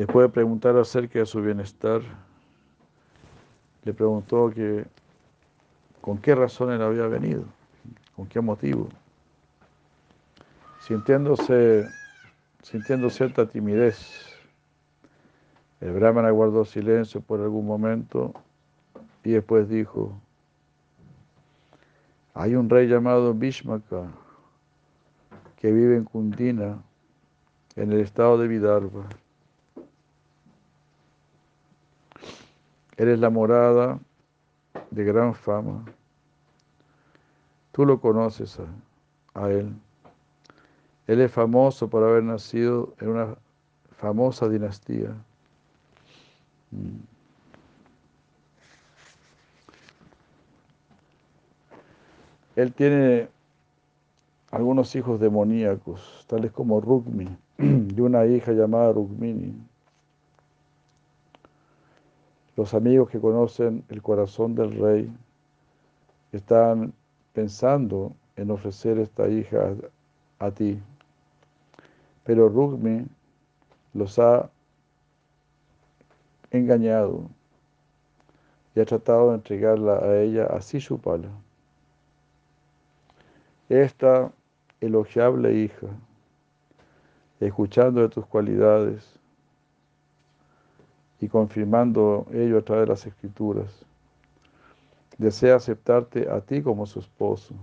Después 0.00 0.28
de 0.28 0.32
preguntar 0.32 0.78
acerca 0.78 1.18
de 1.18 1.26
su 1.26 1.42
bienestar, 1.42 2.00
le 3.84 3.92
preguntó 3.92 4.48
que 4.48 4.86
con 6.00 6.16
qué 6.16 6.34
razón 6.34 6.72
él 6.72 6.80
había 6.80 7.06
venido, 7.06 7.44
con 8.16 8.26
qué 8.26 8.40
motivo. 8.40 8.88
Sintiéndose 10.80 11.86
sintiendo 12.62 13.10
cierta 13.10 13.46
timidez. 13.46 14.38
El 15.82 15.92
brahmana 15.92 16.30
guardó 16.30 16.64
silencio 16.64 17.20
por 17.20 17.42
algún 17.42 17.66
momento 17.66 18.32
y 19.22 19.32
después 19.32 19.68
dijo, 19.68 20.18
hay 22.32 22.54
un 22.54 22.70
rey 22.70 22.88
llamado 22.88 23.34
Bhishmaka 23.34 24.10
que 25.56 25.70
vive 25.70 25.96
en 25.96 26.04
Kundina, 26.04 26.82
en 27.76 27.92
el 27.92 28.00
estado 28.00 28.38
de 28.38 28.48
Vidarbha. 28.48 29.06
Eres 33.00 33.18
la 33.18 33.30
morada 33.30 33.98
de 34.90 35.04
gran 35.04 35.32
fama. 35.34 35.86
Tú 37.72 37.86
lo 37.86 37.98
conoces 37.98 38.58
a, 38.60 39.42
a 39.42 39.50
él. 39.50 39.72
Él 41.06 41.22
es 41.22 41.32
famoso 41.32 41.88
por 41.88 42.04
haber 42.04 42.22
nacido 42.22 42.92
en 43.00 43.08
una 43.08 43.36
famosa 43.96 44.50
dinastía. 44.50 45.14
Mm. 46.72 46.98
Él 52.54 52.74
tiene 52.74 53.30
algunos 54.50 54.94
hijos 54.94 55.18
demoníacos, 55.18 56.26
tales 56.28 56.52
como 56.52 56.82
Rukmi, 56.82 57.34
y 57.58 57.98
una 58.02 58.26
hija 58.26 58.52
llamada 58.52 58.92
Rukmini. 58.92 59.69
Los 62.60 62.74
amigos 62.74 63.08
que 63.08 63.18
conocen 63.18 63.84
el 63.88 64.02
corazón 64.02 64.54
del 64.54 64.72
rey 64.72 65.10
están 66.30 66.92
pensando 67.32 68.12
en 68.36 68.50
ofrecer 68.50 68.98
esta 68.98 69.26
hija 69.28 69.72
a 70.38 70.50
ti 70.50 70.78
pero 72.22 72.50
Rugmi 72.50 73.06
los 73.94 74.18
ha 74.18 74.50
engañado 76.50 77.30
y 78.74 78.80
ha 78.80 78.84
tratado 78.84 79.30
de 79.30 79.36
entregarla 79.36 79.96
a 79.96 80.20
ella 80.20 80.44
a 80.44 80.60
pala. 80.98 81.30
Esta 83.70 84.30
elogiable 84.82 85.54
hija 85.54 85.86
escuchando 87.40 88.02
de 88.02 88.10
tus 88.10 88.26
cualidades 88.26 89.19
y 91.20 91.28
confirmando 91.28 92.26
ello 92.32 92.58
a 92.58 92.62
través 92.62 92.86
de 92.86 92.92
las 92.92 93.06
escrituras. 93.06 93.70
Desea 95.18 95.56
aceptarte 95.56 96.30
a 96.30 96.40
ti 96.40 96.62
como 96.62 96.86
su 96.86 97.00
esposo, 97.00 97.54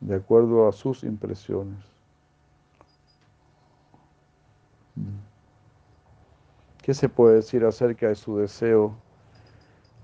de 0.00 0.16
acuerdo 0.16 0.68
a 0.68 0.72
sus 0.72 1.04
impresiones. 1.04 1.78
¿Qué 6.82 6.92
se 6.92 7.08
puede 7.08 7.36
decir 7.36 7.64
acerca 7.64 8.08
de 8.08 8.14
su 8.14 8.36
deseo 8.36 8.94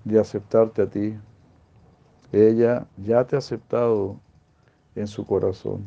de 0.04 0.18
aceptarte 0.18 0.82
a 0.82 0.86
ti? 0.88 1.18
Ella 2.32 2.86
ya 2.96 3.24
te 3.24 3.36
ha 3.36 3.38
aceptado 3.38 4.18
en 4.94 5.06
su 5.06 5.26
corazón. 5.26 5.86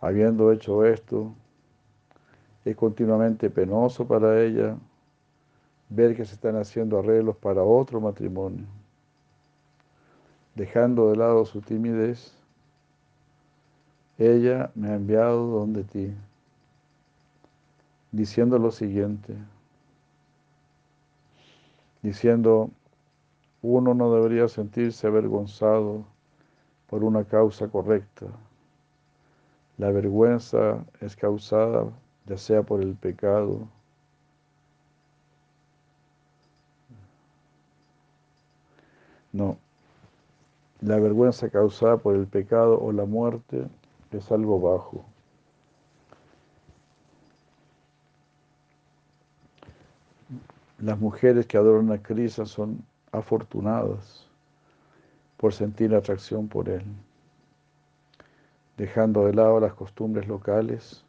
Habiendo 0.00 0.52
hecho 0.52 0.84
esto, 0.84 1.34
es 2.64 2.76
continuamente 2.76 3.50
penoso 3.50 4.06
para 4.06 4.40
ella 4.40 4.76
ver 5.88 6.16
que 6.16 6.24
se 6.24 6.34
están 6.34 6.56
haciendo 6.56 6.98
arreglos 6.98 7.36
para 7.36 7.62
otro 7.62 8.00
matrimonio, 8.00 8.64
dejando 10.54 11.10
de 11.10 11.16
lado 11.16 11.44
su 11.44 11.60
timidez. 11.60 12.34
Ella 14.16 14.70
me 14.74 14.90
ha 14.90 14.94
enviado 14.94 15.46
donde 15.48 15.84
ti, 15.84 16.14
diciendo 18.12 18.58
lo 18.58 18.70
siguiente, 18.70 19.34
diciendo, 22.02 22.70
uno 23.60 23.94
no 23.94 24.14
debería 24.14 24.48
sentirse 24.48 25.06
avergonzado 25.06 26.04
por 26.88 27.04
una 27.04 27.24
causa 27.24 27.68
correcta. 27.68 28.26
La 29.78 29.90
vergüenza 29.90 30.84
es 31.00 31.16
causada 31.16 31.86
ya 32.26 32.38
sea 32.38 32.62
por 32.62 32.82
el 32.82 32.94
pecado, 32.94 33.68
no, 39.32 39.56
la 40.80 40.98
vergüenza 40.98 41.48
causada 41.48 41.96
por 41.96 42.14
el 42.16 42.26
pecado 42.26 42.80
o 42.80 42.92
la 42.92 43.04
muerte 43.04 43.68
es 44.10 44.30
algo 44.30 44.60
bajo. 44.60 45.04
Las 50.78 50.98
mujeres 50.98 51.46
que 51.46 51.56
adoran 51.56 51.92
a 51.92 52.02
Krishna 52.02 52.44
son 52.44 52.84
afortunadas 53.12 54.26
por 55.36 55.52
sentir 55.52 55.94
atracción 55.94 56.48
por 56.48 56.68
Él, 56.68 56.82
dejando 58.76 59.26
de 59.26 59.34
lado 59.34 59.60
las 59.60 59.74
costumbres 59.74 60.26
locales 60.26 61.04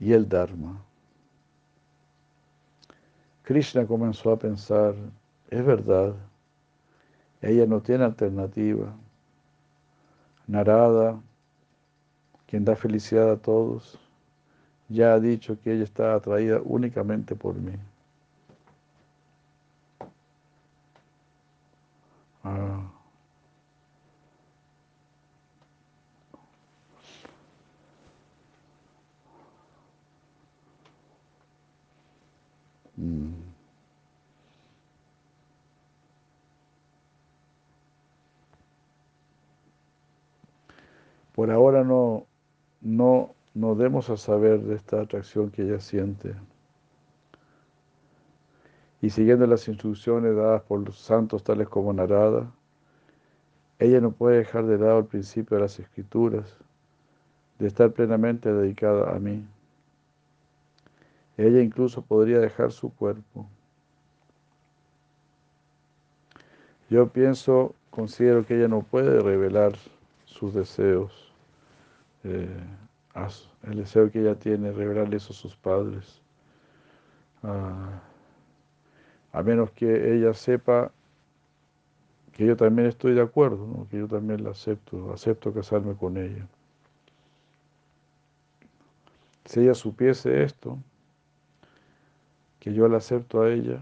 y 0.00 0.12
el 0.12 0.28
Dharma. 0.28 0.82
Krishna 3.42 3.86
comenzó 3.86 4.32
a 4.32 4.38
pensar, 4.38 4.94
es 5.50 5.64
verdad, 5.64 6.14
ella 7.40 7.66
no 7.66 7.80
tiene 7.80 8.04
alternativa. 8.04 8.94
Narada, 10.46 11.20
quien 12.46 12.64
da 12.64 12.76
felicidad 12.76 13.30
a 13.30 13.36
todos, 13.36 13.98
ya 14.88 15.14
ha 15.14 15.20
dicho 15.20 15.58
que 15.60 15.72
ella 15.72 15.84
está 15.84 16.14
atraída 16.14 16.60
únicamente 16.64 17.34
por 17.34 17.54
mí. 17.54 17.72
Ah. 22.44 22.97
Mm. 32.98 33.32
Por 41.34 41.52
ahora 41.52 41.84
no, 41.84 42.26
no, 42.80 43.34
no 43.54 43.76
demos 43.76 44.10
a 44.10 44.16
saber 44.16 44.60
de 44.62 44.74
esta 44.74 45.00
atracción 45.00 45.50
que 45.50 45.62
ella 45.62 45.78
siente. 45.78 46.34
Y 49.00 49.10
siguiendo 49.10 49.46
las 49.46 49.68
instrucciones 49.68 50.34
dadas 50.34 50.62
por 50.62 50.80
los 50.80 50.98
santos 50.98 51.44
tales 51.44 51.68
como 51.68 51.92
Narada, 51.92 52.52
ella 53.78 54.00
no 54.00 54.10
puede 54.10 54.38
dejar 54.38 54.66
de 54.66 54.78
lado 54.78 54.98
el 54.98 55.04
principio 55.04 55.56
de 55.56 55.62
las 55.62 55.78
escrituras, 55.78 56.56
de 57.60 57.68
estar 57.68 57.92
plenamente 57.92 58.52
dedicada 58.52 59.14
a 59.14 59.20
mí. 59.20 59.46
Ella 61.38 61.62
incluso 61.62 62.02
podría 62.02 62.40
dejar 62.40 62.72
su 62.72 62.92
cuerpo. 62.92 63.48
Yo 66.90 67.08
pienso, 67.08 67.74
considero 67.90 68.44
que 68.44 68.56
ella 68.56 68.66
no 68.66 68.82
puede 68.82 69.20
revelar 69.20 69.72
sus 70.24 70.52
deseos, 70.52 71.32
eh, 72.24 72.48
el 73.62 73.76
deseo 73.76 74.10
que 74.10 74.20
ella 74.20 74.34
tiene, 74.34 74.72
revelarle 74.72 75.16
eso 75.16 75.32
a 75.32 75.36
sus 75.36 75.56
padres, 75.56 76.20
ah, 77.42 78.00
a 79.32 79.42
menos 79.42 79.70
que 79.72 80.14
ella 80.14 80.34
sepa 80.34 80.90
que 82.32 82.46
yo 82.46 82.56
también 82.56 82.88
estoy 82.88 83.14
de 83.14 83.20
acuerdo, 83.20 83.86
que 83.90 83.98
yo 83.98 84.08
también 84.08 84.42
la 84.44 84.50
acepto, 84.50 85.12
acepto 85.12 85.52
casarme 85.52 85.94
con 85.94 86.16
ella. 86.16 86.46
Si 89.44 89.60
ella 89.60 89.74
supiese 89.74 90.42
esto, 90.42 90.78
que 92.60 92.72
yo 92.72 92.88
la 92.88 92.98
acepto 92.98 93.42
a 93.42 93.50
ella, 93.50 93.80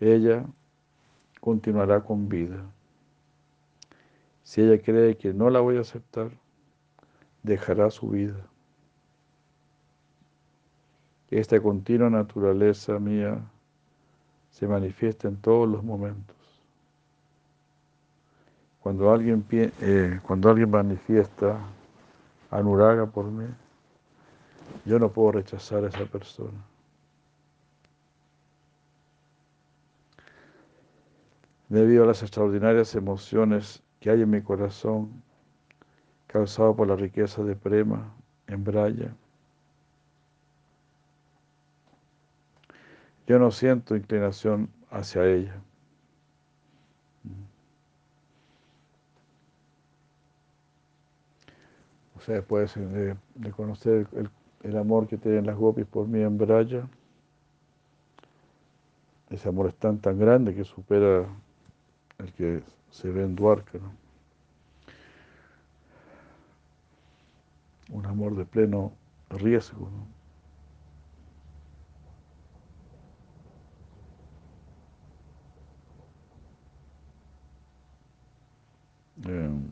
ella 0.00 0.44
continuará 1.40 2.00
con 2.00 2.28
vida. 2.28 2.64
Si 4.42 4.60
ella 4.60 4.82
cree 4.82 5.16
que 5.16 5.32
no 5.32 5.50
la 5.50 5.60
voy 5.60 5.76
a 5.76 5.80
aceptar, 5.80 6.30
dejará 7.42 7.90
su 7.90 8.08
vida. 8.08 8.46
Esta 11.30 11.60
continua 11.60 12.10
naturaleza 12.10 12.98
mía 12.98 13.40
se 14.50 14.66
manifiesta 14.66 15.28
en 15.28 15.36
todos 15.36 15.68
los 15.68 15.82
momentos. 15.82 16.36
Cuando 18.82 19.10
alguien, 19.10 19.44
eh, 19.50 20.20
cuando 20.22 20.50
alguien 20.50 20.70
manifiesta 20.70 21.58
anuraga 22.50 23.06
por 23.06 23.26
mí, 23.26 23.46
yo 24.84 24.98
no 24.98 25.10
puedo 25.10 25.32
rechazar 25.32 25.84
a 25.84 25.88
esa 25.88 26.04
persona. 26.04 26.71
Debido 31.72 32.04
a 32.04 32.06
las 32.06 32.22
extraordinarias 32.22 32.94
emociones 32.94 33.82
que 33.98 34.10
hay 34.10 34.20
en 34.20 34.28
mi 34.28 34.42
corazón, 34.42 35.22
causado 36.26 36.76
por 36.76 36.86
la 36.86 36.96
riqueza 36.96 37.42
de 37.42 37.56
prema 37.56 38.14
en 38.46 38.62
Braya. 38.62 39.14
Yo 43.26 43.38
no 43.38 43.50
siento 43.50 43.96
inclinación 43.96 44.68
hacia 44.90 45.24
ella. 45.24 45.54
O 52.18 52.20
sea, 52.20 52.34
después 52.34 52.74
de, 52.74 53.16
conocer 53.56 54.06
el, 54.12 54.28
el, 54.62 54.76
amor 54.76 55.08
que 55.08 55.16
tienen 55.16 55.46
las 55.46 55.56
gopis 55.56 55.86
por 55.86 56.06
mí 56.06 56.20
en 56.20 56.36
Braya, 56.36 56.86
ese 59.30 59.48
amor 59.48 59.68
es 59.68 59.74
tan 59.76 59.98
tan 59.98 60.18
grande 60.18 60.54
que 60.54 60.64
supera 60.64 61.26
el 62.22 62.32
que 62.32 62.62
se 62.90 63.10
ve 63.10 63.24
en 63.24 63.34
Duarca, 63.34 63.78
un 67.90 68.06
amor 68.06 68.36
de 68.36 68.44
pleno 68.44 68.92
riesgo. 69.30 69.88
Em, 79.24 79.62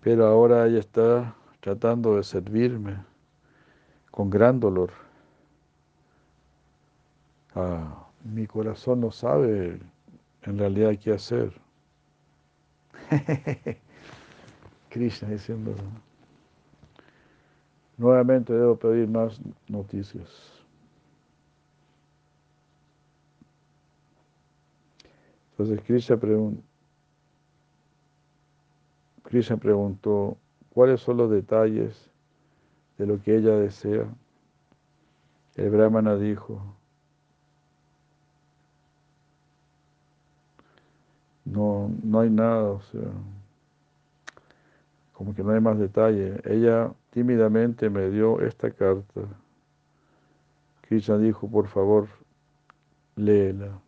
pero 0.00 0.26
ahora 0.26 0.66
ella 0.66 0.78
está 0.80 1.34
tratando 1.60 2.16
de 2.16 2.22
servirme 2.22 3.13
con 4.14 4.30
gran 4.30 4.60
dolor. 4.60 4.92
Ah, 7.52 8.06
mi 8.22 8.46
corazón 8.46 9.00
no 9.00 9.10
sabe 9.10 9.80
en 10.42 10.58
realidad 10.58 10.96
qué 11.02 11.14
hacer. 11.14 11.52
Krishna 14.88 15.30
diciendo, 15.30 15.74
nuevamente 17.96 18.52
debo 18.52 18.76
pedir 18.76 19.08
más 19.08 19.40
noticias. 19.66 20.62
Entonces 25.50 25.80
Krishna, 25.84 26.20
Krishna 29.24 29.56
preguntó, 29.56 30.38
¿cuáles 30.70 31.00
son 31.00 31.16
los 31.16 31.32
detalles 31.32 32.13
de 32.98 33.06
lo 33.06 33.20
que 33.22 33.36
ella 33.36 33.56
desea? 33.56 34.06
El 35.56 35.70
brahmana 35.70 36.16
dijo, 36.16 36.60
no, 41.44 41.90
no 42.02 42.20
hay 42.20 42.30
nada, 42.30 42.70
o 42.70 42.80
sea, 42.82 43.10
como 45.12 45.34
que 45.34 45.42
no 45.42 45.52
hay 45.52 45.60
más 45.60 45.78
detalle. 45.78 46.40
Ella 46.44 46.92
tímidamente 47.10 47.88
me 47.88 48.10
dio 48.10 48.40
esta 48.40 48.70
carta. 48.70 49.20
Krishna 50.82 51.18
dijo, 51.18 51.48
por 51.48 51.68
favor, 51.68 52.08
léela. 53.16 53.78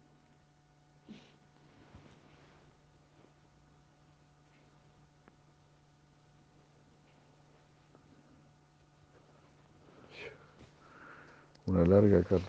Una 11.66 11.84
larga 11.84 12.22
carta. 12.22 12.46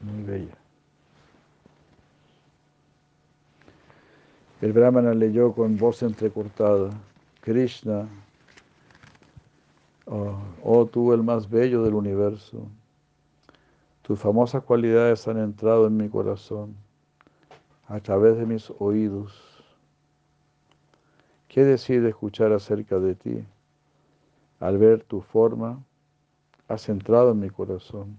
Muy 0.00 0.22
bella. 0.24 0.62
El 4.60 4.72
brahmana 4.72 5.12
leyó 5.12 5.52
con 5.52 5.76
voz 5.76 6.02
entrecortada, 6.04 6.90
Krishna, 7.40 8.08
oh, 10.06 10.38
oh, 10.62 10.86
tú 10.86 11.12
el 11.12 11.24
más 11.24 11.50
bello 11.50 11.82
del 11.82 11.94
universo, 11.94 12.68
tus 14.02 14.20
famosas 14.20 14.62
cualidades 14.62 15.26
han 15.26 15.38
entrado 15.38 15.88
en 15.88 15.96
mi 15.96 16.08
corazón 16.08 16.76
a 17.88 17.98
través 17.98 18.36
de 18.36 18.46
mis 18.46 18.72
oídos. 18.78 19.64
¿Qué 21.48 21.64
decide 21.64 22.10
escuchar 22.10 22.52
acerca 22.52 23.00
de 23.00 23.16
ti? 23.16 23.44
Al 24.62 24.78
ver 24.78 25.02
tu 25.02 25.20
forma, 25.20 25.82
has 26.68 26.88
entrado 26.88 27.32
en 27.32 27.40
mi 27.40 27.50
corazón. 27.50 28.16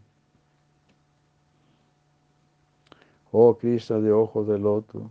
Oh 3.32 3.58
Krishna 3.58 4.00
de 4.00 4.12
ojos 4.12 4.46
de 4.50 4.60
loto, 4.60 5.10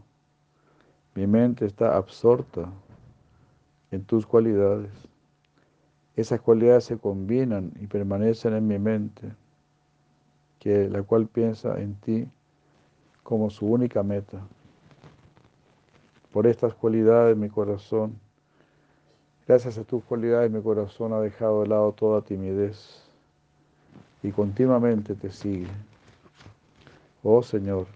mi 1.14 1.26
mente 1.26 1.64
está 1.64 1.96
absorta 1.96 2.70
en 3.90 4.04
tus 4.04 4.26
cualidades. 4.26 4.92
Esas 6.16 6.38
cualidades 6.42 6.84
se 6.84 6.98
combinan 6.98 7.72
y 7.80 7.86
permanecen 7.86 8.52
en 8.52 8.68
mi 8.68 8.78
mente, 8.78 9.32
que 10.58 10.90
la 10.90 11.02
cual 11.02 11.28
piensa 11.28 11.80
en 11.80 11.94
ti 11.94 12.28
como 13.22 13.48
su 13.48 13.64
única 13.64 14.02
meta. 14.02 14.46
Por 16.30 16.46
estas 16.46 16.74
cualidades 16.74 17.38
mi 17.38 17.48
corazón, 17.48 18.20
gracias 19.46 19.78
a 19.78 19.84
tus 19.84 20.02
cualidades 20.04 20.50
mi 20.50 20.62
corazón 20.62 21.12
ha 21.12 21.20
dejado 21.20 21.62
de 21.62 21.68
lado 21.68 21.92
toda 21.92 22.22
timidez 22.22 23.02
y 24.22 24.30
continuamente 24.30 25.14
te 25.14 25.30
sigue. 25.30 25.68
Oh 27.22 27.42
Señor, 27.42 27.86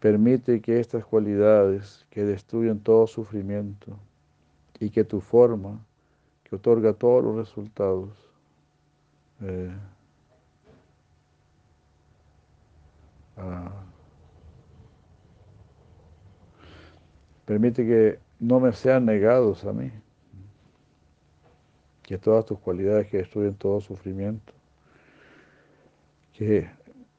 Permite 0.00 0.60
que 0.60 0.78
estas 0.78 1.04
cualidades 1.04 2.06
que 2.10 2.24
destruyen 2.24 2.78
todo 2.78 3.08
sufrimiento 3.08 3.98
y 4.78 4.90
que 4.90 5.02
tu 5.02 5.20
forma, 5.20 5.84
que 6.44 6.54
otorga 6.54 6.92
todos 6.92 7.24
los 7.24 7.34
resultados, 7.34 8.10
eh, 9.40 9.74
ah, 13.38 13.72
permite 17.44 17.84
que 17.84 18.20
no 18.40 18.60
me 18.60 18.72
sean 18.72 19.04
negados 19.04 19.64
a 19.64 19.72
mí, 19.72 19.90
que 22.02 22.18
todas 22.18 22.46
tus 22.46 22.58
cualidades 22.58 23.08
que 23.08 23.18
destruyen 23.18 23.54
todo 23.54 23.80
sufrimiento, 23.80 24.52
que 26.32 26.70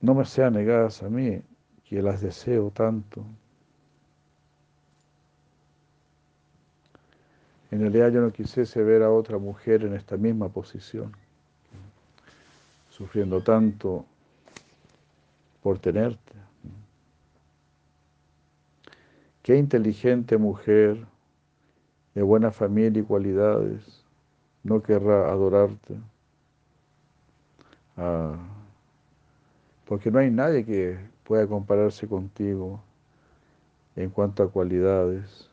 no 0.01 0.15
me 0.15 0.26
sean 0.26 0.53
negadas 0.53 1.03
a 1.03 1.09
mí, 1.09 1.41
que 1.84 2.01
las 2.01 2.22
deseo 2.22 2.72
tanto. 2.72 3.26
En 7.72 7.82
realidad 7.82 8.09
yo 8.11 8.22
no 8.22 8.32
quisiese 8.32 8.82
ver 8.82 9.03
a 9.03 9.11
otra 9.11 9.38
mujer 9.38 9.84
en 9.84 9.93
esta 9.93 10.17
misma 10.17 10.49
posición, 10.49 11.11
sufriendo 12.89 13.41
tanto 13.43 14.05
por 15.61 15.78
tenerte. 15.78 16.38
Qué 19.49 19.57
inteligente 19.57 20.37
mujer, 20.37 21.07
de 22.13 22.21
buena 22.21 22.51
familia 22.51 23.01
y 23.01 23.03
cualidades, 23.03 24.05
no 24.61 24.83
querrá 24.83 25.31
adorarte. 25.31 25.99
Ah, 27.97 28.37
porque 29.85 30.11
no 30.11 30.19
hay 30.19 30.29
nadie 30.29 30.63
que 30.63 30.99
pueda 31.23 31.47
compararse 31.47 32.07
contigo 32.07 32.79
en 33.95 34.11
cuanto 34.11 34.43
a 34.43 34.51
cualidades. 34.51 35.49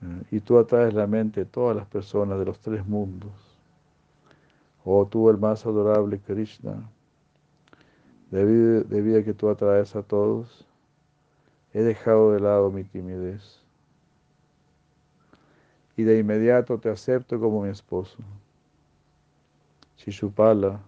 Eh, 0.00 0.22
y 0.30 0.40
tú 0.40 0.58
atraes 0.58 0.94
la 0.94 1.06
mente 1.06 1.40
de 1.40 1.46
todas 1.46 1.76
las 1.76 1.86
personas 1.86 2.38
de 2.38 2.46
los 2.46 2.58
tres 2.60 2.86
mundos. 2.86 3.58
Oh 4.86 5.06
tú 5.06 5.28
el 5.28 5.36
más 5.36 5.66
adorable 5.66 6.18
Krishna, 6.18 6.90
debido, 8.30 9.18
a 9.18 9.22
que 9.22 9.34
tú 9.34 9.50
atraes 9.50 9.94
a 9.94 10.02
todos, 10.02 10.66
he 11.74 11.82
dejado 11.82 12.32
de 12.32 12.40
lado 12.40 12.70
mi 12.70 12.84
timidez. 12.84 13.60
Y 15.96 16.04
de 16.04 16.18
inmediato 16.18 16.78
te 16.78 16.88
acepto 16.88 17.38
como 17.38 17.62
mi 17.62 17.68
esposo. 17.68 18.16
Si 19.96 20.12
su 20.12 20.32
pala 20.32 20.80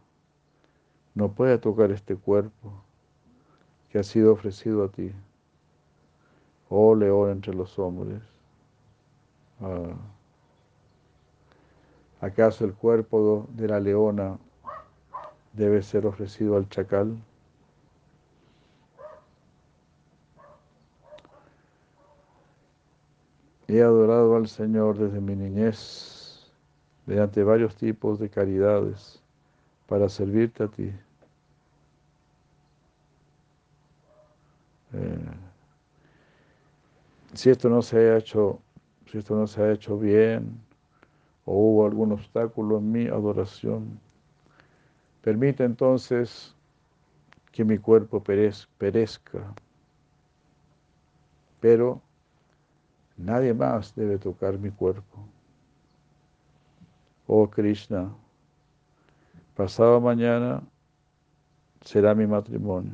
no 1.15 1.33
puede 1.33 1.59
tocar 1.59 1.91
este 1.91 2.17
cuerpo, 2.17 2.73
que 3.91 3.99
ha 3.99 4.03
sido 4.03 4.33
ofrecido 4.33 4.85
a 4.85 4.89
ti, 4.89 5.13
oh 6.69 6.95
león 6.95 7.31
entre 7.31 7.55
los 7.55 7.79
hombres. 7.79 8.23
Ah, 9.61 9.95
¿Acaso 12.21 12.65
el 12.65 12.75
cuerpo 12.75 13.47
de 13.51 13.69
la 13.69 13.81
leona 13.81 14.39
debe 15.53 15.83
ser 15.83 16.07
ofrecido 16.07 16.57
al 16.57 16.69
chacal? 16.69 17.17
He 23.69 23.83
adorado 23.83 24.37
al 24.37 24.47
Señor 24.47 24.97
desde 24.97 25.21
mi 25.21 25.35
niñez, 25.35 26.53
mediante 27.05 27.43
varios 27.43 27.75
tipos 27.75 28.21
de 28.21 28.31
caridades, 28.31 29.21
para 29.89 30.09
servirte 30.09 30.63
a 30.63 30.69
ti. 30.69 30.93
Eh, 34.93 35.31
si 37.35 37.51
esto 37.51 37.69
no 37.69 37.83
se 37.83 37.99
ha 37.99 38.17
hecho, 38.17 38.61
si 39.11 39.19
esto 39.19 39.35
no 39.35 39.47
se 39.49 39.63
ha 39.63 39.73
hecho 39.73 39.99
bien, 39.99 40.61
o 41.45 41.55
hubo 41.55 41.87
algún 41.87 42.13
obstáculo 42.13 42.79
en 42.79 42.93
mi 42.93 43.07
adoración, 43.09 43.99
permite 45.23 45.65
entonces 45.65 46.55
que 47.51 47.65
mi 47.65 47.79
cuerpo 47.79 48.23
perezca, 48.23 49.55
pero 51.61 52.01
nadie 53.17 53.55
más 53.55 53.95
debe 53.95 54.19
tocar 54.19 54.59
mi 54.59 54.71
cuerpo. 54.71 55.19
Oh 57.27 57.49
Krishna, 57.49 58.15
pasado 59.55 60.01
mañana 60.01 60.63
será 61.81 62.15
mi 62.15 62.27
matrimonio. 62.27 62.93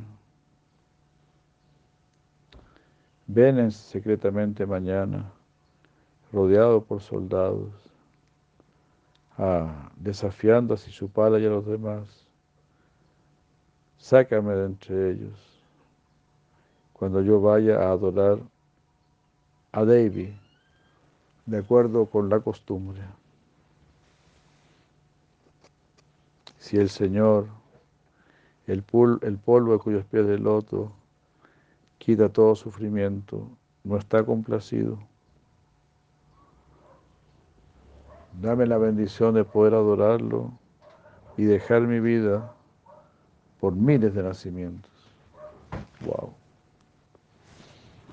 Ven 3.27 3.71
secretamente 3.71 4.65
mañana, 4.65 5.31
rodeado 6.31 6.83
por 6.83 7.01
soldados, 7.01 7.71
ah, 9.37 9.91
desafiando 9.95 10.73
a 10.73 10.77
Sishupala 10.77 11.39
y 11.39 11.45
a 11.45 11.49
los 11.49 11.65
demás. 11.65 12.27
Sácame 13.97 14.53
de 14.53 14.65
entre 14.65 15.11
ellos 15.11 15.53
cuando 17.03 17.21
yo 17.21 17.41
vaya 17.41 17.79
a 17.79 17.91
adorar 17.91 18.39
a 19.73 19.83
Devi, 19.85 20.33
de 21.47 21.57
acuerdo 21.57 22.05
con 22.05 22.29
la 22.29 22.39
costumbre. 22.39 23.01
Si 26.59 26.77
el 26.77 26.89
Señor, 26.89 27.47
el, 28.67 28.83
el 29.21 29.37
polvo 29.37 29.73
de 29.73 29.79
cuyos 29.79 30.05
pies 30.05 30.27
de 30.27 30.37
loto, 30.37 30.93
quita 31.97 32.29
todo 32.29 32.55
sufrimiento, 32.55 33.49
no 33.83 33.97
está 33.97 34.23
complacido. 34.23 34.99
Dame 38.39 38.67
la 38.67 38.77
bendición 38.77 39.33
de 39.33 39.43
poder 39.43 39.73
adorarlo 39.73 40.51
y 41.35 41.45
dejar 41.45 41.81
mi 41.81 41.99
vida 41.99 42.53
por 43.59 43.75
miles 43.75 44.13
de 44.13 44.21
nacimientos. 44.21 44.91
Wow. 46.05 46.31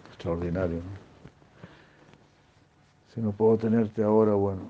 Extraordinario, 0.08 0.76
¿no? 0.76 1.09
No 3.20 3.32
puedo 3.32 3.58
tenerte 3.58 4.02
ahora, 4.02 4.32
bueno, 4.32 4.62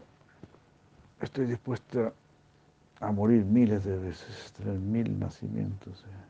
estoy 1.20 1.46
dispuesta 1.46 2.12
a 2.98 3.12
morir 3.12 3.44
miles 3.44 3.84
de 3.84 3.96
veces, 3.96 4.52
tener 4.52 4.76
mil 4.76 5.18
nacimientos. 5.20 6.02
¿eh? 6.02 6.24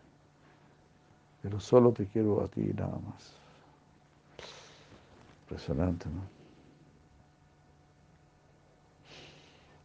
Pero 1.42 1.58
solo 1.60 1.92
te 1.92 2.06
quiero 2.06 2.42
a 2.42 2.48
ti 2.48 2.60
nada 2.76 2.98
más. 3.06 3.32
Impresionante, 5.44 6.10
¿no? 6.10 6.40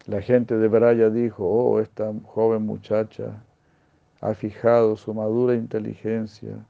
La 0.07 0.21
gente 0.21 0.57
de 0.57 0.67
Braya 0.67 1.09
dijo, 1.09 1.45
oh, 1.45 1.79
esta 1.79 2.13
joven 2.25 2.63
muchacha 2.63 3.41
ha 4.19 4.33
fijado 4.35 4.97
su 4.97 5.13
madura 5.13 5.55
inteligencia 5.55 6.63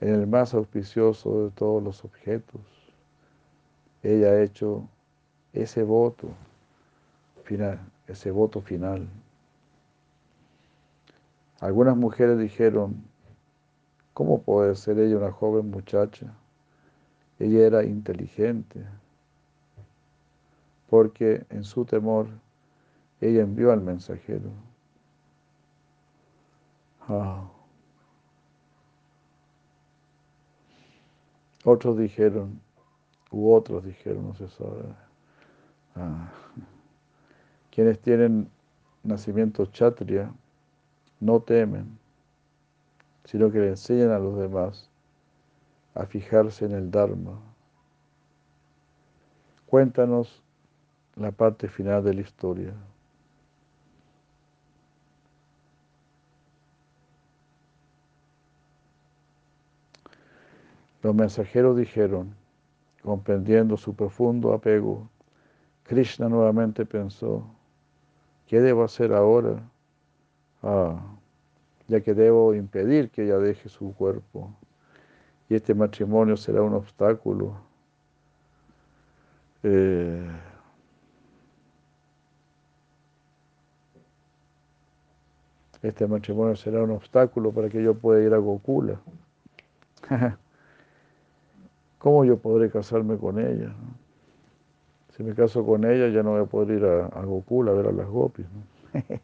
en 0.00 0.14
el 0.14 0.26
más 0.26 0.52
auspicioso 0.52 1.44
de 1.44 1.50
todos 1.52 1.82
los 1.82 2.04
objetos. 2.04 2.60
Ella 4.02 4.28
ha 4.28 4.42
hecho 4.42 4.88
ese 5.52 5.82
voto 5.82 6.28
final, 7.44 7.78
ese 8.06 8.30
voto 8.30 8.60
final. 8.60 9.08
Algunas 11.60 11.96
mujeres 11.96 12.38
dijeron, 12.38 13.04
¿cómo 14.12 14.42
puede 14.42 14.74
ser 14.74 14.98
ella 14.98 15.18
una 15.18 15.30
joven 15.30 15.70
muchacha? 15.70 16.34
Ella 17.38 17.66
era 17.66 17.84
inteligente, 17.84 18.84
porque 20.90 21.46
en 21.50 21.62
su 21.62 21.84
temor 21.84 22.26
ella 23.20 23.42
envió 23.42 23.70
al 23.72 23.80
mensajero. 23.80 24.50
Ah. 27.08 27.48
Otros 31.64 31.96
dijeron, 31.96 32.60
u 33.32 33.52
otros 33.52 33.84
dijeron, 33.84 34.28
no 34.28 34.34
se 34.34 34.48
sabe. 34.48 34.82
Ah. 35.96 36.30
Quienes 37.70 37.98
tienen 38.00 38.50
nacimiento 39.02 39.66
chatria 39.66 40.32
no 41.20 41.40
temen, 41.40 41.98
sino 43.24 43.50
que 43.50 43.58
le 43.58 43.68
enseñan 43.68 44.10
a 44.10 44.18
los 44.18 44.38
demás 44.38 44.90
a 45.94 46.06
fijarse 46.06 46.66
en 46.66 46.72
el 46.72 46.90
Dharma. 46.90 47.40
Cuéntanos 49.66 50.42
la 51.16 51.30
parte 51.30 51.68
final 51.68 52.04
de 52.04 52.14
la 52.14 52.20
historia. 52.20 52.74
Los 61.02 61.14
mensajeros 61.14 61.76
dijeron, 61.76 62.34
comprendiendo 63.02 63.76
su 63.76 63.94
profundo 63.94 64.52
apego, 64.52 65.08
Krishna 65.84 66.28
nuevamente 66.28 66.86
pensó, 66.86 67.44
¿qué 68.46 68.60
debo 68.60 68.84
hacer 68.84 69.12
ahora? 69.12 69.62
Ah, 70.62 71.00
ya 71.88 72.00
que 72.00 72.14
debo 72.14 72.54
impedir 72.54 73.10
que 73.10 73.24
ella 73.24 73.38
deje 73.38 73.68
su 73.68 73.92
cuerpo 73.94 74.50
y 75.48 75.54
este 75.54 75.74
matrimonio 75.74 76.36
será 76.36 76.62
un 76.62 76.72
obstáculo. 76.74 77.54
Eh, 79.62 80.26
este 85.82 86.06
matrimonio 86.06 86.56
será 86.56 86.82
un 86.82 86.92
obstáculo 86.92 87.52
para 87.52 87.68
que 87.68 87.82
yo 87.82 87.94
pueda 87.94 88.22
ir 88.22 88.32
a 88.32 88.38
Gokula. 88.38 88.98
¿Cómo 92.02 92.24
yo 92.24 92.36
podré 92.36 92.68
casarme 92.68 93.16
con 93.16 93.38
ella? 93.38 93.72
Si 95.10 95.22
me 95.22 95.36
caso 95.36 95.64
con 95.64 95.84
ella, 95.84 96.08
ya 96.08 96.24
no 96.24 96.32
voy 96.32 96.40
a 96.40 96.46
poder 96.46 96.78
ir 96.78 96.84
a, 96.84 97.06
a 97.06 97.24
Gokula 97.24 97.70
a 97.70 97.74
ver 97.74 97.86
a 97.86 97.92
las 97.92 98.08
gopis. 98.08 98.44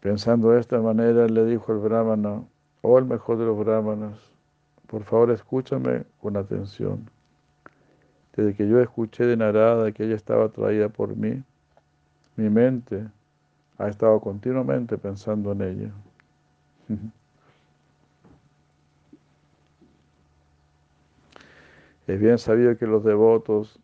Pensando 0.00 0.50
de 0.50 0.60
esta 0.60 0.80
manera, 0.80 1.26
le 1.26 1.44
dijo 1.46 1.72
el 1.72 1.78
brahmana, 1.78 2.44
oh 2.82 2.98
el 3.00 3.06
mejor 3.06 3.38
de 3.38 3.46
los 3.46 3.58
brahmanas, 3.58 4.16
por 4.86 5.02
favor 5.02 5.32
escúchame 5.32 6.04
con 6.20 6.36
atención. 6.36 7.10
Desde 8.36 8.54
que 8.54 8.68
yo 8.68 8.80
escuché 8.80 9.26
de 9.26 9.36
Narada 9.36 9.90
que 9.90 10.04
ella 10.04 10.14
estaba 10.14 10.44
atraída 10.44 10.90
por 10.90 11.16
mí, 11.16 11.42
mi 12.36 12.50
mente 12.50 13.08
ha 13.78 13.88
estado 13.88 14.20
continuamente 14.20 14.98
pensando 14.98 15.52
en 15.52 15.62
ella. 15.62 15.90
Es 22.06 22.20
bien 22.20 22.38
sabido 22.38 22.76
que 22.76 22.86
los 22.86 23.02
devotos 23.02 23.80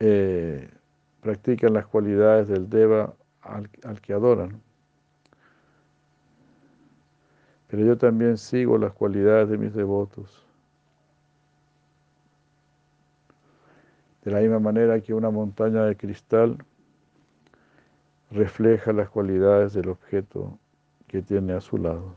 eh, 0.00 0.68
practican 1.20 1.72
las 1.72 1.86
cualidades 1.86 2.48
del 2.48 2.68
Deva 2.68 3.14
al, 3.42 3.70
al, 3.84 4.00
que 4.00 4.12
adoran. 4.12 4.60
Pero 7.68 7.84
yo 7.84 7.96
también 7.96 8.36
sigo 8.38 8.76
las 8.76 8.92
cualidades 8.92 9.48
de 9.50 9.56
mis 9.56 9.72
devotos. 9.72 10.44
De 14.24 14.32
la 14.32 14.40
misma 14.40 14.58
manera 14.58 15.00
que 15.00 15.14
una 15.14 15.30
montaña 15.30 15.84
de 15.84 15.96
cristal 15.96 16.58
refleja 18.34 18.92
las 18.92 19.08
cualidades 19.08 19.74
del 19.74 19.88
objeto 19.88 20.58
que 21.06 21.22
tiene 21.22 21.52
a 21.52 21.60
su 21.60 21.78
lado. 21.78 22.14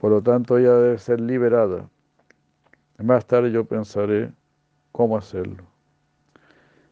Por 0.00 0.10
lo 0.10 0.20
tanto, 0.20 0.58
ella 0.58 0.74
debe 0.74 0.98
ser 0.98 1.20
liberada. 1.20 1.88
Más 2.98 3.24
tarde 3.24 3.52
yo 3.52 3.64
pensaré 3.64 4.32
cómo 4.90 5.16
hacerlo. 5.16 5.62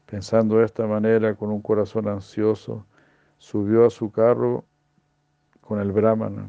Pensando 0.07 0.59
de 0.59 0.65
esta 0.67 0.87
manera, 0.87 1.35
con 1.35 1.51
un 1.51 1.61
corazón 1.61 2.07
ansioso, 2.07 2.87
subió 3.39 3.85
a 3.85 3.91
su 3.91 4.13
carro 4.13 4.65
con 5.71 5.79
el 5.79 5.93
brahmana, 5.93 6.49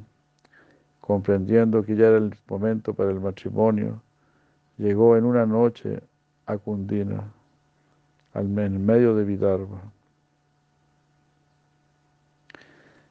comprendiendo 0.99 1.83
que 1.83 1.95
ya 1.95 2.07
era 2.07 2.17
el 2.17 2.35
momento 2.49 2.95
para 2.95 3.11
el 3.11 3.19
matrimonio, 3.19 4.01
llegó 4.79 5.15
en 5.15 5.25
una 5.25 5.45
noche 5.45 6.01
a 6.47 6.57
Kundina, 6.57 7.31
al 8.33 8.47
medio 8.47 9.13
de 9.13 9.23
Vidarbha. 9.23 9.79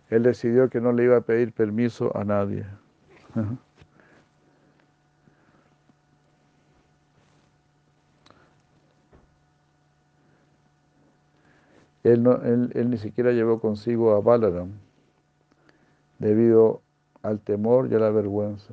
Él 0.08 0.24
decidió 0.24 0.68
que 0.68 0.80
no 0.80 0.90
le 0.90 1.04
iba 1.04 1.18
a 1.18 1.20
pedir 1.20 1.52
permiso 1.52 2.10
a 2.16 2.24
nadie. 2.24 2.66
Él, 12.02 12.22
no, 12.22 12.36
él, 12.42 12.72
él, 12.74 12.90
ni 12.90 12.96
siquiera 12.96 13.30
llevó 13.30 13.60
consigo 13.60 14.16
a 14.16 14.20
Balaram 14.20 14.70
debido 16.20 16.82
al 17.22 17.40
temor 17.40 17.90
y 17.90 17.96
a 17.96 17.98
la 17.98 18.10
vergüenza. 18.10 18.72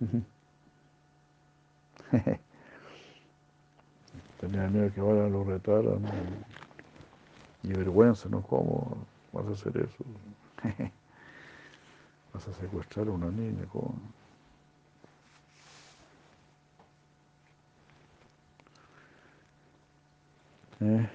Tenía 4.40 4.68
miedo 4.68 4.92
que 4.92 5.00
ahora 5.00 5.28
lo 5.28 5.44
retaran 5.44 6.02
y 7.62 7.72
vergüenza, 7.72 8.28
¿no? 8.28 8.42
¿Cómo 8.42 8.98
vas 9.32 9.46
a 9.46 9.52
hacer 9.52 9.78
eso? 9.78 10.04
vas 12.34 12.48
a 12.48 12.52
secuestrar 12.54 13.06
a 13.08 13.12
una 13.12 13.30
niña, 13.30 13.64
¿cómo? 13.70 13.94
¿Eh? 20.80 21.08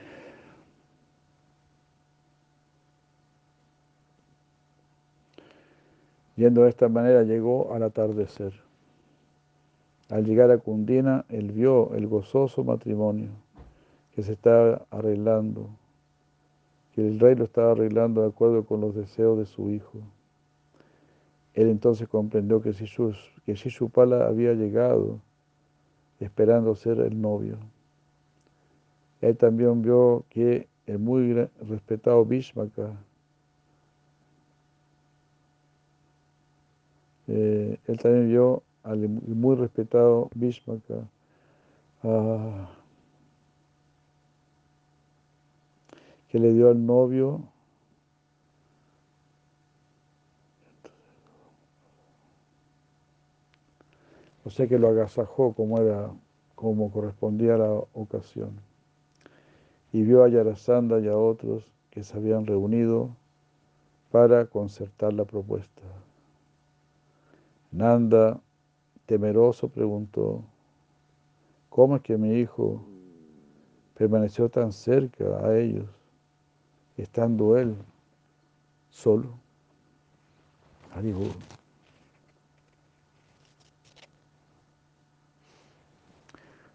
Yendo 6.36 6.64
de 6.64 6.70
esta 6.70 6.90
manera 6.90 7.24
llegó 7.24 7.74
al 7.74 7.84
atardecer. 7.84 8.54
Al 10.10 10.26
llegar 10.26 10.52
a 10.52 10.58
Cundina, 10.58 11.26
él 11.30 11.52
vio 11.52 11.94
el 11.96 12.08
gozoso 12.08 12.64
matrimonio 12.64 13.32
que 14.14 14.24
se 14.24 14.34
estaba 14.34 14.86
arreglando, 14.92 15.70
que 16.94 17.08
el 17.08 17.20
rey 17.20 17.36
lo 17.36 17.44
estaba 17.44 17.72
arreglando 17.72 18.22
de 18.22 18.28
acuerdo 18.28 18.66
con 18.66 18.82
los 18.82 18.96
deseos 18.96 19.38
de 19.38 19.46
su 19.46 19.70
hijo. 19.70 20.00
Él 21.54 21.70
entonces 21.70 22.08
comprendió 22.08 22.62
que 22.62 22.72
Shishupala 22.74 24.28
había 24.28 24.54
llegado 24.54 25.20
esperando 26.20 26.76
ser 26.76 27.00
el 27.00 27.20
novio. 27.20 27.58
Él 29.22 29.36
también 29.38 29.82
vio 29.82 30.26
que 30.30 30.68
el 30.86 31.00
muy 31.00 31.34
respetado 31.68 32.24
Bhishmaka, 32.26 32.94
eh, 37.28 37.78
él 37.88 37.98
también 37.98 38.30
vio 38.30 38.64
al 38.84 39.08
muy 39.10 39.56
respetado 39.56 40.30
Bhishmaka, 40.36 41.08
que 46.30 46.40
le 46.40 46.54
dio 46.54 46.70
al 46.70 46.86
novio 46.86 47.42
o 54.46 54.50
sea 54.52 54.68
que 54.68 54.78
lo 54.78 54.88
agasajó 54.90 55.54
como 55.54 55.80
era, 55.80 56.12
como 56.54 56.92
correspondía 56.92 57.56
a 57.56 57.58
la 57.58 57.72
ocasión. 57.94 58.52
Y 59.92 60.04
vio 60.04 60.24
a 60.24 60.30
Yarasanda 60.30 61.00
y 61.00 61.08
a 61.08 61.18
otros 61.18 61.66
que 61.90 62.04
se 62.04 62.16
habían 62.16 62.46
reunido 62.46 63.10
para 64.12 64.46
concertar 64.46 65.14
la 65.14 65.26
propuesta. 65.26 65.82
Nanda, 67.76 68.40
temeroso, 69.06 69.68
preguntó, 69.68 70.46
¿cómo 71.68 71.98
es 71.98 72.02
que 72.04 72.16
mi 72.18 72.40
hijo 72.40 72.82
permaneció 73.96 74.48
tan 74.48 74.72
cerca 74.72 75.26
a 75.46 75.58
ellos, 75.58 75.90
estando 76.96 77.58
él 77.58 77.76
solo? 78.90 79.38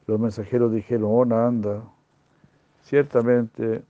Los 0.06 0.20
mensajeros 0.20 0.70
dijeron, 0.70 1.08
oh 1.10 1.24
Nanda, 1.24 1.82
ciertamente 2.82 3.82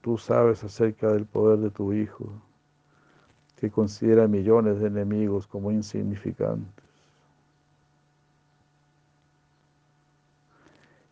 tú 0.00 0.16
sabes 0.16 0.62
acerca 0.62 1.08
del 1.08 1.26
poder 1.26 1.58
de 1.58 1.70
tu 1.70 1.92
hijo, 1.92 2.30
que 3.58 3.70
considera 3.70 4.28
millones 4.28 4.80
de 4.80 4.86
enemigos 4.86 5.46
como 5.46 5.72
insignificantes. 5.72 6.84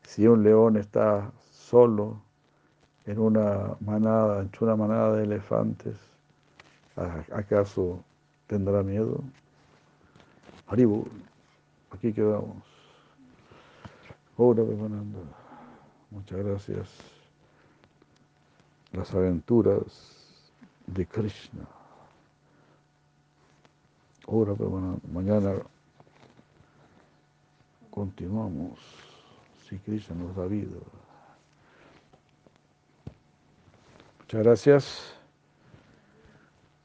Si 0.05 0.27
un 0.27 0.44
león 0.44 0.77
está 0.77 1.32
solo 1.51 2.23
en 3.05 3.18
una 3.18 3.77
manada, 3.81 4.43
en 4.43 4.51
una 4.60 4.77
manada 4.77 5.16
de 5.16 5.24
elefantes, 5.24 5.97
¿acaso 7.32 8.02
tendrá 8.47 8.82
miedo? 8.82 9.23
Haribu, 10.68 11.06
aquí 11.90 12.12
quedamos. 12.12 12.62
Ora 14.36 14.62
Muchas 16.10 16.44
gracias. 16.44 16.89
Las 18.93 19.12
aventuras 19.12 20.43
de 20.86 21.05
Krishna. 21.06 21.76
Ora 24.27 24.55
Mañana 25.12 25.55
continuamos. 27.90 28.78
Si 29.69 29.78
Krishna 29.78 30.16
nos 30.16 30.36
da 30.36 30.47
vida. 30.47 30.77
Muchas 34.20 34.43
gracias. 34.43 35.16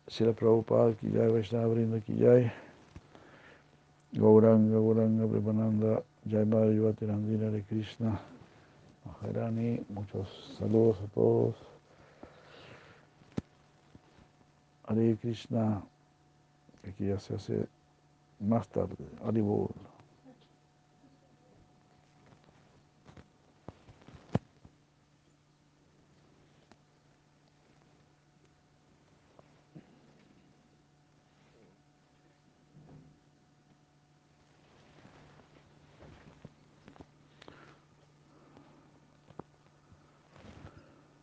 Sila 0.07 0.33
Prabhupada, 0.33 0.93
Kijay, 0.93 1.31
Vaishnava 1.31 1.67
Brinda, 1.67 1.99
Kijay. 1.99 2.51
Gauranga, 4.13 4.73
Gauranga, 4.73 5.27
Premananda. 5.27 6.03
Jai 6.23 6.45
Madre 6.45 6.75
Yuvati 6.75 7.05
de 7.07 7.63
Krishna 7.63 8.21
Maharani, 9.03 9.83
muchos 9.89 10.55
saludos 10.59 10.97
a 11.01 11.07
todos. 11.15 11.55
Hare 14.87 15.17
Krishna, 15.19 15.81
aquí 16.87 17.07
ya 17.07 17.19
se 17.19 17.35
hace 17.35 17.67
más 18.39 18.67
tarde. 18.69 18.95
Haribol. 19.23 19.69